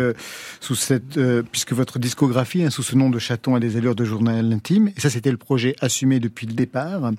sous 0.60 0.74
cette, 0.74 1.16
euh, 1.16 1.42
puisque 1.50 1.72
votre 1.72 1.98
discographie, 2.00 2.64
hein, 2.64 2.70
sous 2.70 2.82
ce 2.82 2.96
nom 2.96 3.08
de 3.08 3.18
Chaton 3.20 3.54
a 3.54 3.60
des 3.60 3.76
allures 3.76 3.94
de 3.94 4.04
journal 4.04 4.52
intime, 4.52 4.88
et 4.96 5.00
ça 5.00 5.10
c'était 5.10 5.30
le 5.30 5.36
projet 5.36 5.76
assumé 5.80 6.18
depuis 6.18 6.46
le 6.46 6.54
départ. 6.54 7.12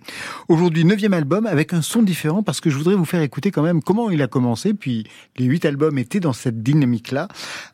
Aujourd'hui, 0.50 0.84
neuvième 0.84 1.14
album 1.14 1.46
avec 1.46 1.74
un 1.74 1.82
son 1.82 2.04
différent, 2.04 2.44
parce 2.44 2.60
que 2.60 2.70
je 2.70 2.78
voudrais 2.78 2.96
vous 2.96 3.06
faire 3.06 3.22
écouter 3.22 3.52
quand 3.52 3.64
même 3.64 3.82
comment 3.82 4.10
il 4.12 4.22
a 4.22 4.28
commencé, 4.28 4.74
puis 4.74 5.06
les 5.38 5.46
huit 5.46 5.64
albums 5.66 5.98
étaient 5.98 6.20
dans 6.20 6.34
cette 6.34 6.62
dynamique-là. 6.62 7.30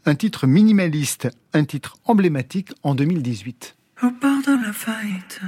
Un 0.05 0.13
titre 0.15 0.45
minimaliste, 0.45 1.27
un 1.53 1.63
titre 1.65 1.97
emblématique 2.05 2.69
en 2.83 2.93
2018. 2.93 3.75
Au 4.03 4.09
bord 4.09 4.41
de 4.41 4.65
la 4.65 4.73
faillite, 4.73 5.41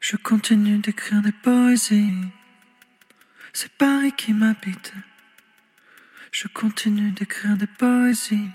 je 0.00 0.16
continue 0.16 0.78
d'écrire 0.78 1.20
des 1.20 1.32
poésies. 1.32 2.24
C'est 3.52 3.70
Paris 3.72 4.12
qui 4.16 4.32
m'habite. 4.32 4.94
Je 6.32 6.48
continue 6.48 7.10
d'écrire 7.10 7.58
des 7.58 7.66
poésies. 7.66 8.48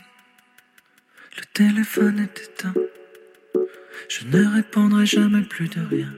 Le 1.38 1.44
téléphone 1.54 2.18
est 2.18 2.42
éteint. 2.42 2.74
Je 4.10 4.26
ne 4.26 4.44
répondrai 4.44 5.06
jamais 5.06 5.44
plus 5.44 5.68
de 5.68 5.82
rien. 5.82 6.14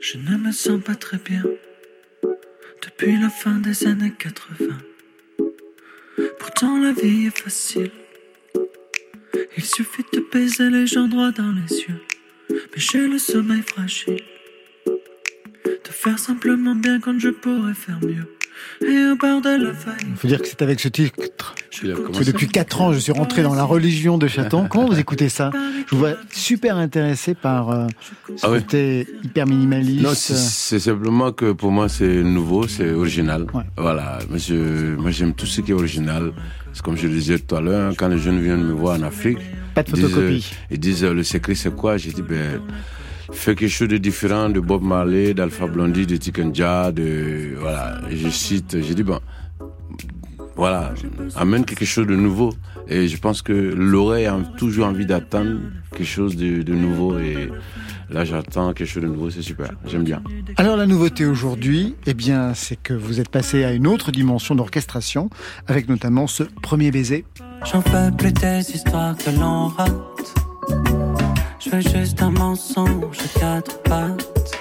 Je 0.00 0.16
ne 0.16 0.36
me 0.36 0.52
sens 0.52 0.80
pas 0.80 0.94
très 0.94 1.18
bien 1.18 1.42
depuis 2.82 3.20
la 3.20 3.30
fin 3.30 3.58
des 3.58 3.84
années 3.84 4.14
80. 4.16 4.78
Pourtant 6.38 6.78
la 6.78 6.92
vie 6.92 7.26
est 7.26 7.36
facile. 7.36 7.90
Il 9.56 9.64
suffit 9.64 10.04
de 10.12 10.24
baiser 10.32 10.70
les 10.70 10.86
gens 10.86 11.08
droit 11.08 11.32
dans 11.32 11.52
les 11.52 11.76
yeux. 11.80 12.00
Mais 12.50 12.56
j'ai 12.76 13.06
le 13.06 13.18
sommeil 13.18 13.62
fragile. 13.62 14.20
De 14.86 15.90
faire 15.90 16.18
simplement 16.18 16.74
bien 16.74 17.00
quand 17.00 17.18
je 17.18 17.28
pourrais 17.28 17.74
faire 17.74 17.98
mieux. 18.00 18.36
Et 18.86 19.06
au 19.10 19.16
bord 19.16 19.40
de 19.40 19.48
la 19.64 19.72
faillite. 19.72 20.06
Il 20.10 20.16
faut 20.16 20.28
dire 20.28 20.40
que 20.40 20.46
c'est 20.46 20.60
avec 20.62 20.80
ce 20.80 20.88
titre 20.88 21.14
que 21.80 22.24
depuis 22.24 22.46
quatre 22.48 22.82
ans 22.82 22.92
je 22.92 22.98
suis 22.98 23.12
rentré 23.12 23.42
dans 23.42 23.54
la 23.54 23.64
religion 23.64 24.18
de 24.18 24.26
Chaton. 24.28 24.66
Comment 24.68 24.86
vous 24.88 24.98
écoutez 24.98 25.28
ça 25.30 25.50
Je 25.86 25.94
vous 25.94 25.98
vois 25.98 26.14
super 26.30 26.76
intéressé 26.76 27.34
par 27.34 27.70
euh, 27.70 27.86
ce 28.36 28.44
Ah 28.46 28.50
oui. 28.50 28.58
côté 28.58 29.06
hyper 29.24 29.46
minimaliste. 29.46 30.02
Non, 30.02 30.12
c'est- 30.14 30.78
simplement 30.78 31.32
que 31.32 31.52
pour 31.52 31.70
moi 31.70 31.88
c'est 31.88 32.22
nouveau, 32.22 32.68
c'est 32.68 32.90
original. 32.92 33.46
Ouais. 33.54 33.62
Voilà, 33.78 34.18
monsieur, 34.30 34.96
moi 34.98 35.10
j'aime 35.10 35.32
tout 35.34 35.46
ce 35.46 35.62
qui 35.62 35.70
est 35.70 35.74
original. 35.74 36.32
C'est 36.72 36.82
comme 36.82 36.96
je 36.96 37.06
le 37.06 37.14
disais 37.14 37.38
tout 37.38 37.56
à 37.56 37.60
l'heure, 37.60 37.90
hein, 37.90 37.94
quand 37.96 38.08
les 38.08 38.18
jeunes 38.18 38.40
viennent 38.40 38.62
me 38.64 38.72
voir 38.72 38.98
en 38.98 39.02
Afrique, 39.02 39.38
Pas 39.74 39.82
de 39.82 39.88
ils 39.90 39.94
disent, 39.94 40.04
photocopie. 40.10 40.54
ils 40.70 40.78
disent 40.80 41.04
euh, 41.04 41.14
le 41.14 41.22
secret 41.22 41.54
c'est 41.54 41.74
quoi? 41.74 41.96
J'ai 41.96 42.12
dit 42.12 42.22
ben 42.22 42.60
fais 43.32 43.54
quelque 43.54 43.70
chose 43.70 43.88
de 43.88 43.96
différent 43.96 44.48
de 44.50 44.60
Bob 44.60 44.82
Marley, 44.82 45.34
d'Alpha 45.34 45.66
Blondie, 45.66 46.06
de 46.06 46.16
Tikenja, 46.16 46.90
de 46.92 47.54
voilà. 47.58 48.00
Et 48.10 48.16
je 48.16 48.28
cite, 48.28 48.76
j'ai 48.80 48.94
dit 48.94 49.02
bon, 49.02 49.20
voilà, 50.56 50.92
amène 51.36 51.64
quelque 51.64 51.84
chose 51.84 52.06
de 52.06 52.16
nouveau. 52.16 52.52
Et 52.88 53.06
je 53.08 53.16
pense 53.18 53.40
que 53.40 53.52
l'oreille 53.52 54.26
a 54.26 54.36
toujours 54.56 54.86
envie 54.86 55.06
d'attendre 55.06 55.60
quelque 55.92 56.06
chose 56.08 56.34
de, 56.36 56.62
de 56.62 56.74
nouveau 56.74 57.18
et 57.18 57.48
là 58.10 58.24
j'attends 58.24 58.72
quelque 58.72 58.88
chose 58.88 59.02
de 59.02 59.08
nouveau, 59.08 59.30
c'est 59.30 59.42
super, 59.42 59.70
j'aime 59.86 60.04
bien. 60.04 60.22
Alors 60.56 60.76
la 60.76 60.86
nouveauté 60.86 61.24
aujourd'hui, 61.26 61.94
eh 62.06 62.14
bien, 62.14 62.54
c'est 62.54 62.76
que 62.76 62.92
vous 62.92 63.20
êtes 63.20 63.28
passé 63.28 63.64
à 63.64 63.72
une 63.72 63.86
autre 63.86 64.10
dimension 64.10 64.54
d'orchestration, 64.54 65.30
avec 65.66 65.88
notamment 65.88 66.26
ce 66.26 66.42
premier 66.42 66.90
baiser. 66.90 67.24
J'en 67.70 67.80
veux 67.80 68.10
plus 68.16 68.32
des 68.32 68.60
histoires 68.72 69.16
que 69.16 69.30
l'on 69.30 69.68
rate. 69.68 69.92
Je 71.60 71.70
veux 71.70 71.80
juste 71.80 72.22
un 72.22 72.30
mensonge 72.30 73.18
quatre 73.38 73.82
pattes. 73.82 74.59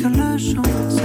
Que 0.00 0.06
le 0.06 0.38
jour 0.38 0.97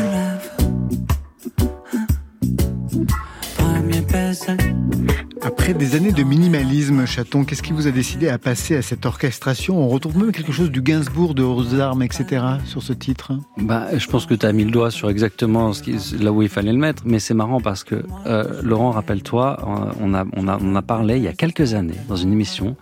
Après 5.64 5.74
des 5.74 5.96
années 5.96 6.12
de 6.12 6.24
minimalisme, 6.24 7.06
Chaton, 7.06 7.46
qu'est-ce 7.46 7.64
qui 7.64 7.72
vous 7.72 7.88
a 7.88 7.92
décidé 7.92 8.28
à 8.28 8.38
passer 8.38 8.76
à 8.76 8.82
cette 8.82 9.06
orchestration? 9.06 9.82
On 9.82 9.88
retrouve 9.88 10.18
même 10.18 10.34
quelque 10.34 10.52
chose 10.52 10.70
du 10.70 10.82
Gainsbourg, 10.82 11.34
de 11.34 11.42
Rose 11.42 11.74
d'Armes, 11.74 12.04
etc. 12.04 12.44
sur 12.66 12.84
ce 12.84 12.92
titre. 12.92 13.32
Bah, 13.56 13.98
je 13.98 14.06
pense 14.08 14.26
que 14.26 14.34
tu 14.34 14.46
as 14.46 14.52
mis 14.52 14.66
le 14.66 14.72
doigt 14.72 14.92
sur 14.92 15.10
exactement 15.10 15.72
là 16.20 16.34
où 16.34 16.42
il 16.42 16.50
fallait 16.50 16.74
le 16.74 16.80
mettre, 16.80 17.04
mais 17.06 17.20
c'est 17.20 17.34
marrant 17.34 17.62
parce 17.62 17.86
que 17.86 18.04
euh, 18.26 18.62
Laurent, 18.62 18.92
rappelle-toi, 18.92 19.58
on 20.02 20.14
a, 20.14 20.26
on, 20.36 20.50
a, 20.50 20.60
on 20.62 20.76
a 20.76 20.82
parlé 20.82 21.16
il 21.16 21.24
y 21.24 21.30
a 21.30 21.34
quelques 21.34 21.74
années 21.74 21.96
dans 22.10 22.18
une 22.18 22.34
émission 22.34 22.76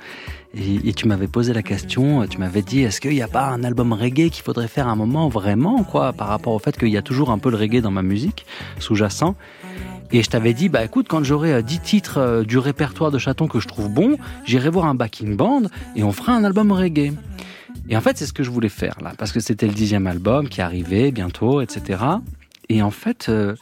et, 0.54 0.94
tu 0.94 1.08
m'avais 1.08 1.28
posé 1.28 1.54
la 1.54 1.64
question, 1.64 2.26
tu 2.28 2.38
m'avais 2.38 2.62
dit 2.62 2.82
est-ce 2.82 3.00
qu'il 3.00 3.12
n'y 3.12 3.22
a 3.22 3.28
pas 3.28 3.46
un 3.46 3.64
album 3.64 3.94
reggae 3.94 4.30
qu'il 4.30 4.44
faudrait 4.44 4.68
faire 4.68 4.88
un 4.88 4.96
moment 4.96 5.30
vraiment 5.30 5.84
quoi 5.84 6.12
par 6.12 6.28
rapport 6.28 6.54
au 6.54 6.60
fait 6.60 6.78
qu'il 6.78 6.90
y 6.90 6.98
a 6.98 7.02
toujours 7.02 7.30
un 7.30 7.38
peu 7.38 7.50
le 7.50 7.58
reggae 7.58 7.80
dans 7.80 7.92
ma 7.92 8.02
musique 8.02 8.46
sous-jacent? 8.80 9.36
Et 10.14 10.24
je 10.24 10.30
t'avais 10.30 10.54
dit, 10.54 10.70
bah 10.70 10.84
écoute, 10.84 11.08
quand 11.10 11.24
j'aurai 11.24 11.54
euh, 11.54 11.62
10 11.62 11.80
titres 11.80 12.18
euh, 12.18 12.44
du 12.44 12.58
répertoire 12.58 13.12
de 13.12 13.18
Chaton 13.18 13.48
que 13.48 13.60
je 13.60 13.68
trouve 13.68 13.90
bon, 13.90 14.18
j'irai 14.46 14.70
voir 14.70 14.86
un 14.86 14.96
backing 14.96 15.36
band 15.36 15.64
et 15.96 16.04
on 16.04 16.12
fera 16.12 16.34
un 16.34 16.44
album 16.44 16.72
reggae. 16.72 17.14
Et 17.90 17.96
en 17.98 18.02
fait, 18.02 18.18
c'est 18.18 18.26
ce 18.26 18.34
que 18.34 18.44
je 18.44 18.50
voulais 18.52 18.70
faire 18.70 18.96
là, 19.02 19.14
parce 19.18 19.32
que 19.32 19.40
c'était 19.40 19.68
le 19.68 19.74
dixième 19.74 20.08
album 20.08 20.50
qui 20.50 20.62
arrivait 20.62 21.12
bientôt, 21.12 21.62
etc. 21.62 22.00
Et 22.70 22.82
en 22.82 22.92
fait, 22.92 23.28
euh, 23.30 23.56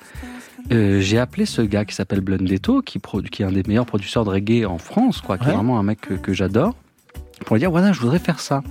euh, 0.71 0.99
j'ai 0.99 1.17
appelé 1.19 1.45
ce 1.45 1.61
gars 1.61 1.85
qui 1.85 1.95
s'appelle 1.95 2.21
Blundetto, 2.21 2.81
qui, 2.81 2.97
est 2.99 3.43
un 3.43 3.51
des 3.51 3.63
meilleurs 3.67 3.85
producteurs 3.85 4.25
de 4.25 4.29
reggae 4.29 4.65
en 4.65 4.77
France, 4.77 5.21
quoi, 5.21 5.37
qui 5.37 5.45
Ouais. 5.45 5.51
est 5.51 5.55
vraiment 5.55 5.79
un 5.79 5.83
mec 5.83 6.01
que, 6.01 6.13
que 6.15 6.33
j'adore, 6.33 6.75
pour 7.45 7.55
lui 7.55 7.59
dire, 7.61 7.71
voilà, 7.71 7.91
je 7.91 7.99
voudrais 8.01 8.19
faire 8.19 8.39
ça. 8.39 8.61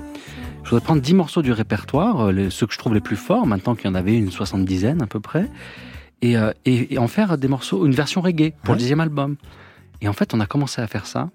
Je 0.64 0.70
voudrais 0.70 0.84
prendre 0.84 1.00
10 1.00 1.14
morceaux 1.14 1.42
du 1.42 1.52
répertoire, 1.52 2.26
euh, 2.26 2.32
les- 2.32 2.50
ceux 2.50 2.66
que 2.66 2.74
je 2.74 2.78
trouve 2.78 2.94
les 2.94 3.00
plus 3.00 3.16
forts, 3.16 3.46
maintenant 3.46 3.74
qu'il 3.74 3.86
y 3.86 3.88
en 3.88 3.94
avait 3.94 4.16
une 4.16 4.30
soixante-dizaine 4.30 5.00
à 5.02 5.06
peu 5.06 5.18
près, 5.20 5.48
et, 6.22 6.36
euh, 6.36 6.52
et, 6.64 6.94
et 6.94 6.98
en 6.98 7.08
faire 7.08 7.38
des 7.38 7.48
morceaux, 7.48 7.86
une 7.86 7.92
version 7.94 8.20
reggae 8.20 8.52
pour 8.62 8.70
Ouais. 8.70 8.74
le 8.76 8.78
dixième 8.80 9.00
album. 9.00 9.36
Et 10.00 10.08
en 10.08 10.12
fait, 10.12 10.34
on 10.34 10.40
a 10.40 10.46
commencé 10.46 10.80
à 10.80 10.86
faire 10.86 11.06
ça. 11.06 11.30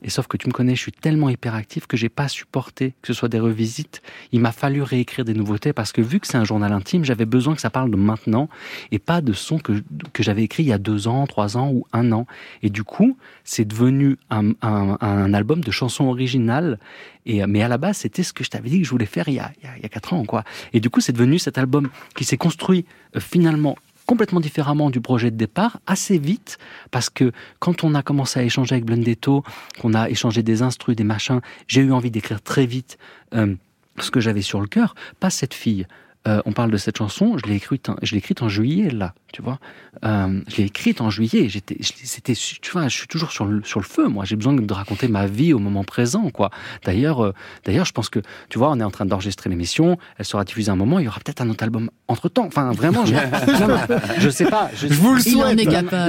Et 0.00 0.10
sauf 0.10 0.28
que 0.28 0.36
tu 0.36 0.46
me 0.46 0.52
connais, 0.52 0.76
je 0.76 0.80
suis 0.80 0.92
tellement 0.92 1.28
hyperactif 1.28 1.88
que 1.88 1.96
j'ai 1.96 2.08
pas 2.08 2.28
supporté 2.28 2.94
que 3.02 3.08
ce 3.08 3.14
soit 3.14 3.28
des 3.28 3.40
revisites. 3.40 4.00
Il 4.30 4.38
m'a 4.40 4.52
fallu 4.52 4.80
réécrire 4.82 5.24
des 5.24 5.34
nouveautés 5.34 5.72
parce 5.72 5.90
que 5.90 6.00
vu 6.00 6.20
que 6.20 6.26
c'est 6.28 6.36
un 6.36 6.44
journal 6.44 6.72
intime, 6.72 7.04
j'avais 7.04 7.24
besoin 7.26 7.56
que 7.56 7.60
ça 7.60 7.70
parle 7.70 7.90
de 7.90 7.96
maintenant 7.96 8.48
et 8.92 9.00
pas 9.00 9.20
de 9.20 9.32
sons 9.32 9.58
que, 9.58 9.72
que 10.12 10.22
j'avais 10.22 10.44
écrits 10.44 10.62
il 10.62 10.68
y 10.68 10.72
a 10.72 10.78
deux 10.78 11.08
ans, 11.08 11.26
trois 11.26 11.56
ans 11.56 11.70
ou 11.72 11.84
un 11.92 12.12
an. 12.12 12.26
Et 12.62 12.70
du 12.70 12.84
coup, 12.84 13.16
c'est 13.42 13.64
devenu 13.64 14.18
un, 14.30 14.50
un, 14.62 14.98
un, 15.00 15.34
album 15.34 15.62
de 15.62 15.70
chansons 15.72 16.04
originales. 16.04 16.78
Et, 17.26 17.44
mais 17.46 17.62
à 17.62 17.68
la 17.68 17.78
base, 17.78 17.96
c'était 17.98 18.22
ce 18.22 18.32
que 18.32 18.44
je 18.44 18.50
t'avais 18.50 18.70
dit 18.70 18.78
que 18.78 18.84
je 18.84 18.90
voulais 18.90 19.04
faire 19.06 19.28
il 19.28 19.34
y 19.34 19.40
a, 19.40 19.50
il 19.60 19.64
y 19.64 19.68
a, 19.68 19.76
il 19.78 19.82
y 19.82 19.86
a 19.86 19.88
quatre 19.88 20.12
ans, 20.12 20.24
quoi. 20.24 20.44
Et 20.72 20.78
du 20.78 20.90
coup, 20.90 21.00
c'est 21.00 21.12
devenu 21.12 21.40
cet 21.40 21.58
album 21.58 21.88
qui 22.14 22.24
s'est 22.24 22.36
construit 22.36 22.84
euh, 23.16 23.20
finalement 23.20 23.76
complètement 24.08 24.40
différemment 24.40 24.88
du 24.88 25.02
projet 25.02 25.30
de 25.30 25.36
départ, 25.36 25.80
assez 25.86 26.16
vite, 26.18 26.56
parce 26.90 27.10
que 27.10 27.30
quand 27.58 27.84
on 27.84 27.94
a 27.94 28.02
commencé 28.02 28.40
à 28.40 28.42
échanger 28.42 28.72
avec 28.74 28.86
Blendetto, 28.86 29.44
qu'on 29.82 29.92
a 29.92 30.08
échangé 30.08 30.42
des 30.42 30.62
instrus, 30.62 30.96
des 30.96 31.04
machins, 31.04 31.40
j'ai 31.66 31.82
eu 31.82 31.92
envie 31.92 32.10
d'écrire 32.10 32.40
très 32.40 32.64
vite 32.64 32.96
euh, 33.34 33.54
ce 33.98 34.10
que 34.10 34.18
j'avais 34.18 34.40
sur 34.40 34.62
le 34.62 34.66
cœur, 34.66 34.94
pas 35.20 35.28
cette 35.28 35.52
fille. 35.52 35.86
Euh, 36.28 36.42
on 36.44 36.52
parle 36.52 36.70
de 36.70 36.76
cette 36.76 36.98
chanson, 36.98 37.38
je 37.38 37.48
l'ai 37.48 37.56
écrite, 37.56 37.90
je 38.02 38.12
l'ai 38.12 38.18
écrite 38.18 38.42
en 38.42 38.48
juillet 38.48 38.90
là, 38.90 39.14
tu 39.32 39.40
vois. 39.40 39.58
Euh, 40.04 40.40
je 40.48 40.56
l'ai 40.56 40.64
écrite 40.64 41.00
en 41.00 41.08
juillet. 41.10 41.48
J'étais, 41.48 41.78
c'était, 41.80 42.34
tu 42.34 42.70
vois, 42.70 42.88
je 42.88 42.96
suis 42.96 43.06
toujours 43.06 43.32
sur 43.32 43.46
le, 43.46 43.62
sur 43.64 43.80
le 43.80 43.84
feu. 43.84 44.08
Moi, 44.08 44.24
j'ai 44.24 44.36
besoin 44.36 44.52
de 44.52 44.72
raconter 44.72 45.08
ma 45.08 45.26
vie 45.26 45.52
au 45.54 45.58
moment 45.58 45.84
présent, 45.84 46.28
quoi. 46.30 46.50
D'ailleurs, 46.84 47.24
euh, 47.24 47.34
d'ailleurs, 47.64 47.86
je 47.86 47.92
pense 47.92 48.10
que, 48.10 48.20
tu 48.50 48.58
vois, 48.58 48.70
on 48.70 48.78
est 48.78 48.84
en 48.84 48.90
train 48.90 49.06
d'enregistrer 49.06 49.48
l'émission. 49.48 49.98
Elle 50.18 50.26
sera 50.26 50.44
diffusée 50.44 50.70
un 50.70 50.76
moment. 50.76 50.98
Il 50.98 51.06
y 51.06 51.08
aura 51.08 51.20
peut-être 51.20 51.40
un 51.40 51.48
autre 51.48 51.64
album 51.64 51.90
entre 52.08 52.28
temps. 52.28 52.46
Enfin, 52.46 52.72
vraiment, 52.72 53.06
je, 53.06 53.14
non, 53.60 53.68
non, 53.68 53.98
je 54.18 54.28
sais 54.28 54.46
pas. 54.46 54.70
Je, 54.74 54.88
Je 54.88 54.94
vous 54.94 55.14
le 55.14 55.20
souhaite. 55.20 55.58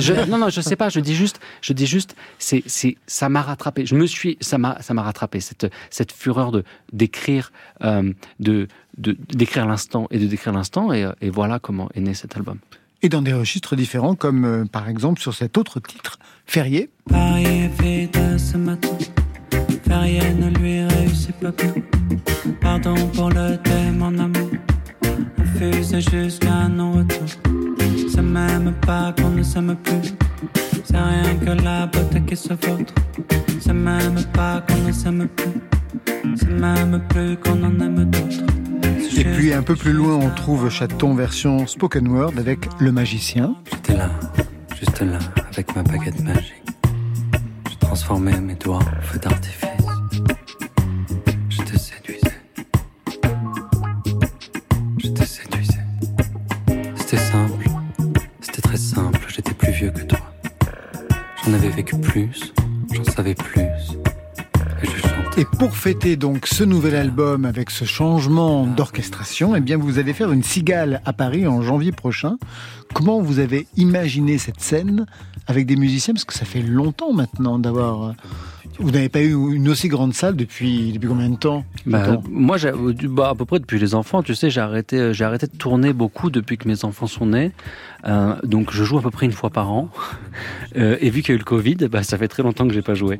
je, 0.01 0.29
non, 0.29 0.37
non, 0.37 0.49
je 0.49 0.61
sais 0.61 0.75
pas. 0.75 0.89
Je 0.89 0.99
dis 0.99 1.15
juste, 1.15 1.39
je 1.61 1.71
dis 1.71 1.87
juste, 1.87 2.15
c'est, 2.39 2.63
c'est, 2.65 2.97
ça 3.07 3.29
m'a 3.29 3.41
rattrapé. 3.41 3.85
Je 3.85 3.95
me 3.95 4.05
suis, 4.05 4.37
ça 4.41 4.57
m'a, 4.57 4.81
ça 4.81 4.93
m'a 4.93 5.03
rattrapé 5.03 5.39
cette, 5.39 5.71
cette 5.89 6.11
fureur 6.11 6.51
de 6.51 6.63
d'écrire, 6.91 7.51
de, 8.39 8.67
de 8.99 9.17
d'écrire 9.33 9.65
l'instant 9.65 10.07
et 10.11 10.19
de 10.19 10.27
décrire 10.27 10.53
l'instant. 10.53 10.93
Et, 10.93 11.03
euh, 11.03 11.11
et 11.21 11.29
voilà 11.29 11.59
comment 11.59 11.89
est 11.95 12.01
né 12.01 12.13
cet 12.13 12.35
album. 12.35 12.59
Et 13.01 13.07
dans 13.07 13.21
des 13.21 13.33
registres 13.33 13.75
différents, 13.77 14.15
comme 14.15 14.43
euh, 14.45 14.65
par 14.65 14.89
exemple 14.89 15.21
sur 15.21 15.33
cet 15.33 15.57
autre 15.57 15.79
titre, 15.79 16.19
Ferrier. 16.45 16.89
Paris 17.09 17.45
est 17.45 17.81
vide 17.81 18.37
ce 18.37 18.57
matin. 18.57 18.89
Ferrier 19.87 20.33
ne 20.33 20.49
lui 20.59 20.83
réussit 20.83 21.35
pas 21.35 21.51
bien. 21.51 21.73
Pardon 22.59 22.95
pour 23.13 23.29
le 23.29 23.57
thé, 23.57 23.91
mon 23.93 24.17
amour. 24.19 24.49
On 25.01 25.45
fuse 25.57 25.95
jusqu'à 26.11 26.67
non-retour. 26.67 27.27
C'est 28.09 28.21
même 28.21 28.73
pas 28.85 29.13
qu'on 29.13 29.29
ne 29.29 29.43
s'aime 29.43 29.75
plus. 29.77 30.13
C'est 30.83 30.97
rien 30.97 31.35
que 31.35 31.63
la 31.63 31.87
beauté 31.87 32.21
qui 32.21 32.35
se 32.35 32.49
vautre. 32.49 32.93
C'est 33.61 33.73
même 33.73 34.23
pas 34.33 34.61
qu'on 34.67 34.87
ne 34.87 34.91
s'aime 34.91 35.27
plus. 35.37 36.35
C'est 36.35 36.49
même 36.49 37.01
plus 37.09 37.37
qu'on 37.37 37.63
en 37.63 37.79
aime 37.79 38.05
d'autres. 38.05 38.58
Et 39.17 39.23
puis 39.23 39.53
un 39.53 39.63
peu 39.63 39.75
plus 39.75 39.93
loin, 39.93 40.15
on 40.15 40.29
trouve 40.29 40.69
Chaton 40.69 41.13
version 41.13 41.67
spoken 41.67 42.07
word 42.07 42.33
avec 42.37 42.59
Le 42.79 42.91
Magicien. 42.91 43.55
J'étais 43.71 43.95
là, 43.95 44.09
juste 44.79 45.01
là, 45.01 45.19
avec 45.51 45.75
ma 45.75 45.83
baguette 45.83 46.19
magique. 46.21 46.53
Je 47.69 47.75
transformais 47.77 48.39
mes 48.39 48.55
doigts 48.55 48.77
en 48.77 49.01
feu 49.01 49.19
d'artifice. 49.19 49.69
Je 51.49 51.61
te 51.61 51.77
séduisais. 51.77 52.41
Je 54.97 55.07
te 55.09 55.23
séduisais. 55.23 55.85
C'était 56.95 57.17
simple, 57.17 57.65
c'était 58.41 58.61
très 58.61 58.77
simple. 58.77 59.19
J'étais 59.27 59.53
plus 59.53 59.71
vieux 59.71 59.91
que 59.91 60.03
toi. 60.03 60.19
J'en 61.45 61.53
avais 61.53 61.69
vécu 61.69 61.97
plus, 61.97 62.53
j'en 62.93 63.03
savais 63.03 63.35
plus. 63.35 63.68
Et 65.37 65.45
pour 65.45 65.75
fêter 65.77 66.17
donc 66.17 66.47
ce 66.47 66.63
nouvel 66.65 66.95
album 66.95 67.45
avec 67.45 67.69
ce 67.69 67.85
changement 67.85 68.65
d'orchestration, 68.65 69.55
eh 69.55 69.61
bien 69.61 69.77
vous 69.77 69.97
allez 69.97 70.13
faire 70.13 70.31
une 70.33 70.43
cigale 70.43 71.01
à 71.05 71.13
Paris 71.13 71.47
en 71.47 71.61
janvier 71.61 71.91
prochain. 71.93 72.37
Comment 72.93 73.21
vous 73.21 73.39
avez 73.39 73.67
imaginé 73.77 74.37
cette 74.37 74.59
scène 74.59 75.05
avec 75.47 75.65
des 75.65 75.77
musiciens? 75.77 76.13
Parce 76.13 76.25
que 76.25 76.33
ça 76.33 76.45
fait 76.45 76.61
longtemps 76.61 77.13
maintenant 77.13 77.57
d'avoir. 77.57 78.03
euh, 78.09 78.11
Vous 78.79 78.91
n'avez 78.91 79.09
pas 79.09 79.21
eu 79.21 79.33
une 79.53 79.67
aussi 79.69 79.87
grande 79.89 80.13
salle 80.13 80.35
depuis, 80.35 80.91
depuis 80.93 81.07
combien 81.09 81.29
de 81.29 81.35
temps? 81.37 81.63
Bah, 81.85 82.17
moi, 82.29 82.57
j'ai- 82.57 82.71
bah, 83.03 83.29
à 83.29 83.35
peu 83.35 83.43
près 83.45 83.59
depuis 83.59 83.77
les 83.79 83.93
enfants, 83.93 84.23
tu 84.23 84.35
sais, 84.35 84.49
j'ai 84.49 84.61
arrêté, 84.61 84.97
euh, 84.97 85.13
j'ai 85.13 85.25
arrêté 85.25 85.47
de 85.47 85.55
tourner 85.57 85.91
beaucoup 85.93 86.29
depuis 86.29 86.57
que 86.57 86.67
mes 86.67 86.83
enfants 86.85 87.07
sont 87.07 87.25
nés. 87.27 87.51
Euh, 88.05 88.35
donc, 88.43 88.71
je 88.71 88.83
joue 88.83 88.97
à 88.97 89.01
peu 89.01 89.11
près 89.11 89.25
une 89.25 89.31
fois 89.31 89.49
par 89.49 89.71
an. 89.71 89.89
Euh, 90.77 90.97
et 91.01 91.09
vu 91.09 91.21
qu'il 91.21 91.29
y 91.29 91.31
a 91.31 91.35
eu 91.35 91.39
le 91.39 91.43
Covid, 91.43 91.75
bah, 91.91 92.03
ça 92.03 92.15
fait 92.17 92.27
très 92.27 92.43
longtemps 92.43 92.67
que 92.67 92.73
j'ai 92.73 92.83
pas 92.83 92.93
joué. 92.93 93.19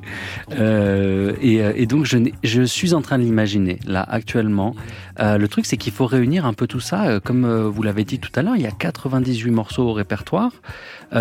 Euh, 0.51 1.33
et, 1.41 1.55
et 1.55 1.87
donc, 1.87 2.05
je, 2.05 2.61
suis 2.63 2.93
en 2.93 3.01
train 3.01 3.17
de 3.17 3.23
l'imaginer 3.23 3.79
là 3.87 4.05
actuellement. 4.07 4.75
Le 5.17 5.47
truc, 5.47 5.65
c'est 5.65 5.75
qu'il 5.75 5.91
faut 5.91 6.05
réunir 6.05 6.45
un 6.45 6.53
peu 6.53 6.67
tout 6.67 6.79
ça. 6.79 7.19
Comme 7.19 7.45
vous 7.67 7.81
l'avez 7.81 8.05
dit 8.05 8.19
tout 8.19 8.29
à 8.35 8.43
l'heure, 8.43 8.55
il 8.55 8.61
y 8.61 8.67
a 8.67 8.71
98 8.71 9.49
morceaux 9.49 9.87
au 9.89 9.93
répertoire 9.93 10.51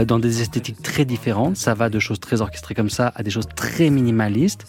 dans 0.06 0.18
des 0.18 0.42
esthétiques 0.42 0.82
très 0.82 1.06
différentes. 1.06 1.56
Ça 1.56 1.72
va 1.72 1.88
de 1.88 1.98
choses 1.98 2.20
très 2.20 2.42
orchestrées 2.42 2.74
comme 2.74 2.90
ça 2.90 3.10
à 3.16 3.22
des 3.22 3.30
choses 3.30 3.48
très 3.56 3.88
minimalistes. 3.88 4.66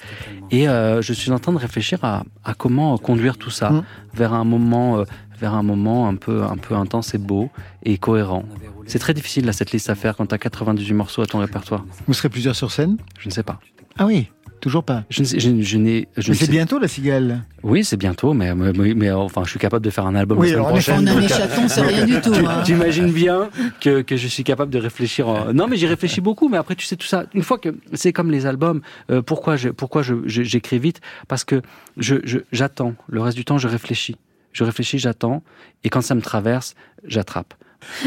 Et 0.49 0.65
je 0.65 1.13
suis 1.13 1.31
en 1.31 1.39
train 1.39 1.51
de 1.51 1.59
réfléchir 1.59 1.99
à, 2.03 2.23
à 2.45 2.53
comment 2.53 2.97
conduire 2.97 3.37
tout 3.37 3.51
ça 3.51 3.69
Mm. 3.69 3.83
vers 4.13 4.33
un 4.33 4.43
moment, 4.43 5.03
vers 5.39 5.53
un 5.53 5.63
moment 5.63 6.07
un 6.07 6.15
peu, 6.15 6.43
un 6.43 6.57
peu 6.57 6.75
intense 6.75 7.13
et 7.13 7.17
beau 7.17 7.49
et 7.83 7.97
cohérent. 7.97 8.43
C'est 8.85 8.99
très 8.99 9.13
difficile 9.13 9.45
là 9.45 9.53
cette 9.53 9.71
liste 9.71 9.89
à 9.89 9.95
faire 9.95 10.15
quand 10.15 10.25
tu 10.27 10.35
as 10.35 10.37
98 10.39 10.93
morceaux 10.93 11.21
à 11.21 11.25
ton 11.25 11.39
répertoire. 11.39 11.85
Vous 12.07 12.13
serez 12.13 12.29
plusieurs 12.29 12.55
sur 12.55 12.71
scène? 12.71 12.97
Je 13.19 13.27
ne 13.27 13.33
sais 13.33 13.43
pas. 13.43 13.59
Ah 13.97 14.05
oui, 14.05 14.29
toujours 14.61 14.83
pas. 14.83 15.03
Je 15.09 15.23
je, 15.23 15.61
je 15.61 15.77
Mais 15.77 16.07
c'est 16.35 16.49
bientôt 16.49 16.79
la 16.79 16.87
cigale. 16.87 17.43
Oui, 17.63 17.83
c'est 17.83 17.97
bientôt, 17.97 18.33
mais, 18.33 18.55
mais, 18.55 18.71
mais- 18.71 18.93
mais, 18.93 19.11
enfin, 19.11 19.43
je 19.43 19.49
suis 19.49 19.59
capable 19.59 19.83
de 19.83 19.89
faire 19.89 20.05
un 20.07 20.15
album 20.15 20.37
Oui, 20.39 20.47
la 20.51 20.55
alors, 20.55 20.69
prochaine. 20.69 21.07
On 21.09 21.17
a 21.17 21.21
euh, 21.21 21.27
chatons, 21.27 21.67
c'est 21.67 21.81
rien 21.81 22.05
du 22.05 22.21
tout. 22.21 22.31
tu- 22.31 22.45
hein. 22.45 22.61
T'imagines 22.63 23.11
bien 23.11 23.49
que, 23.81 24.01
que 24.01 24.15
je 24.15 24.27
suis 24.27 24.43
capable 24.45 24.71
de 24.71 24.79
réfléchir. 24.79 25.27
en- 25.27 25.53
Non, 25.53 25.67
mais 25.67 25.75
j'y 25.75 25.85
réfléchis 25.87 26.21
beaucoup. 26.21 26.47
Mais 26.49 26.57
après, 26.57 26.75
tu 26.75 26.85
sais 26.85 26.95
tout 26.95 27.07
ça. 27.07 27.25
Une 27.33 27.43
fois 27.43 27.57
que 27.57 27.75
c'est 27.93 28.13
comme 28.13 28.31
les 28.31 28.45
albums, 28.45 28.81
euh, 29.11 29.21
pourquoi 29.21 29.55
je, 29.57 29.69
pourquoi 29.69 30.01
je, 30.01 30.15
je- 30.25 30.43
j'écris 30.43 30.79
vite 30.79 31.01
Parce 31.27 31.43
que 31.43 31.61
je, 31.97 32.15
je- 32.23 32.39
j'attends. 32.53 32.93
Le 33.09 33.21
reste 33.21 33.35
du 33.37 33.43
temps, 33.45 33.57
je 33.57 33.67
réfléchis. 33.67 34.15
Je 34.51 34.63
réfléchis, 34.63 34.99
j'attends, 34.99 35.43
et 35.83 35.89
quand 35.89 36.01
ça 36.01 36.15
me 36.15 36.21
traverse, 36.21 36.75
j'attrape. 37.03 37.53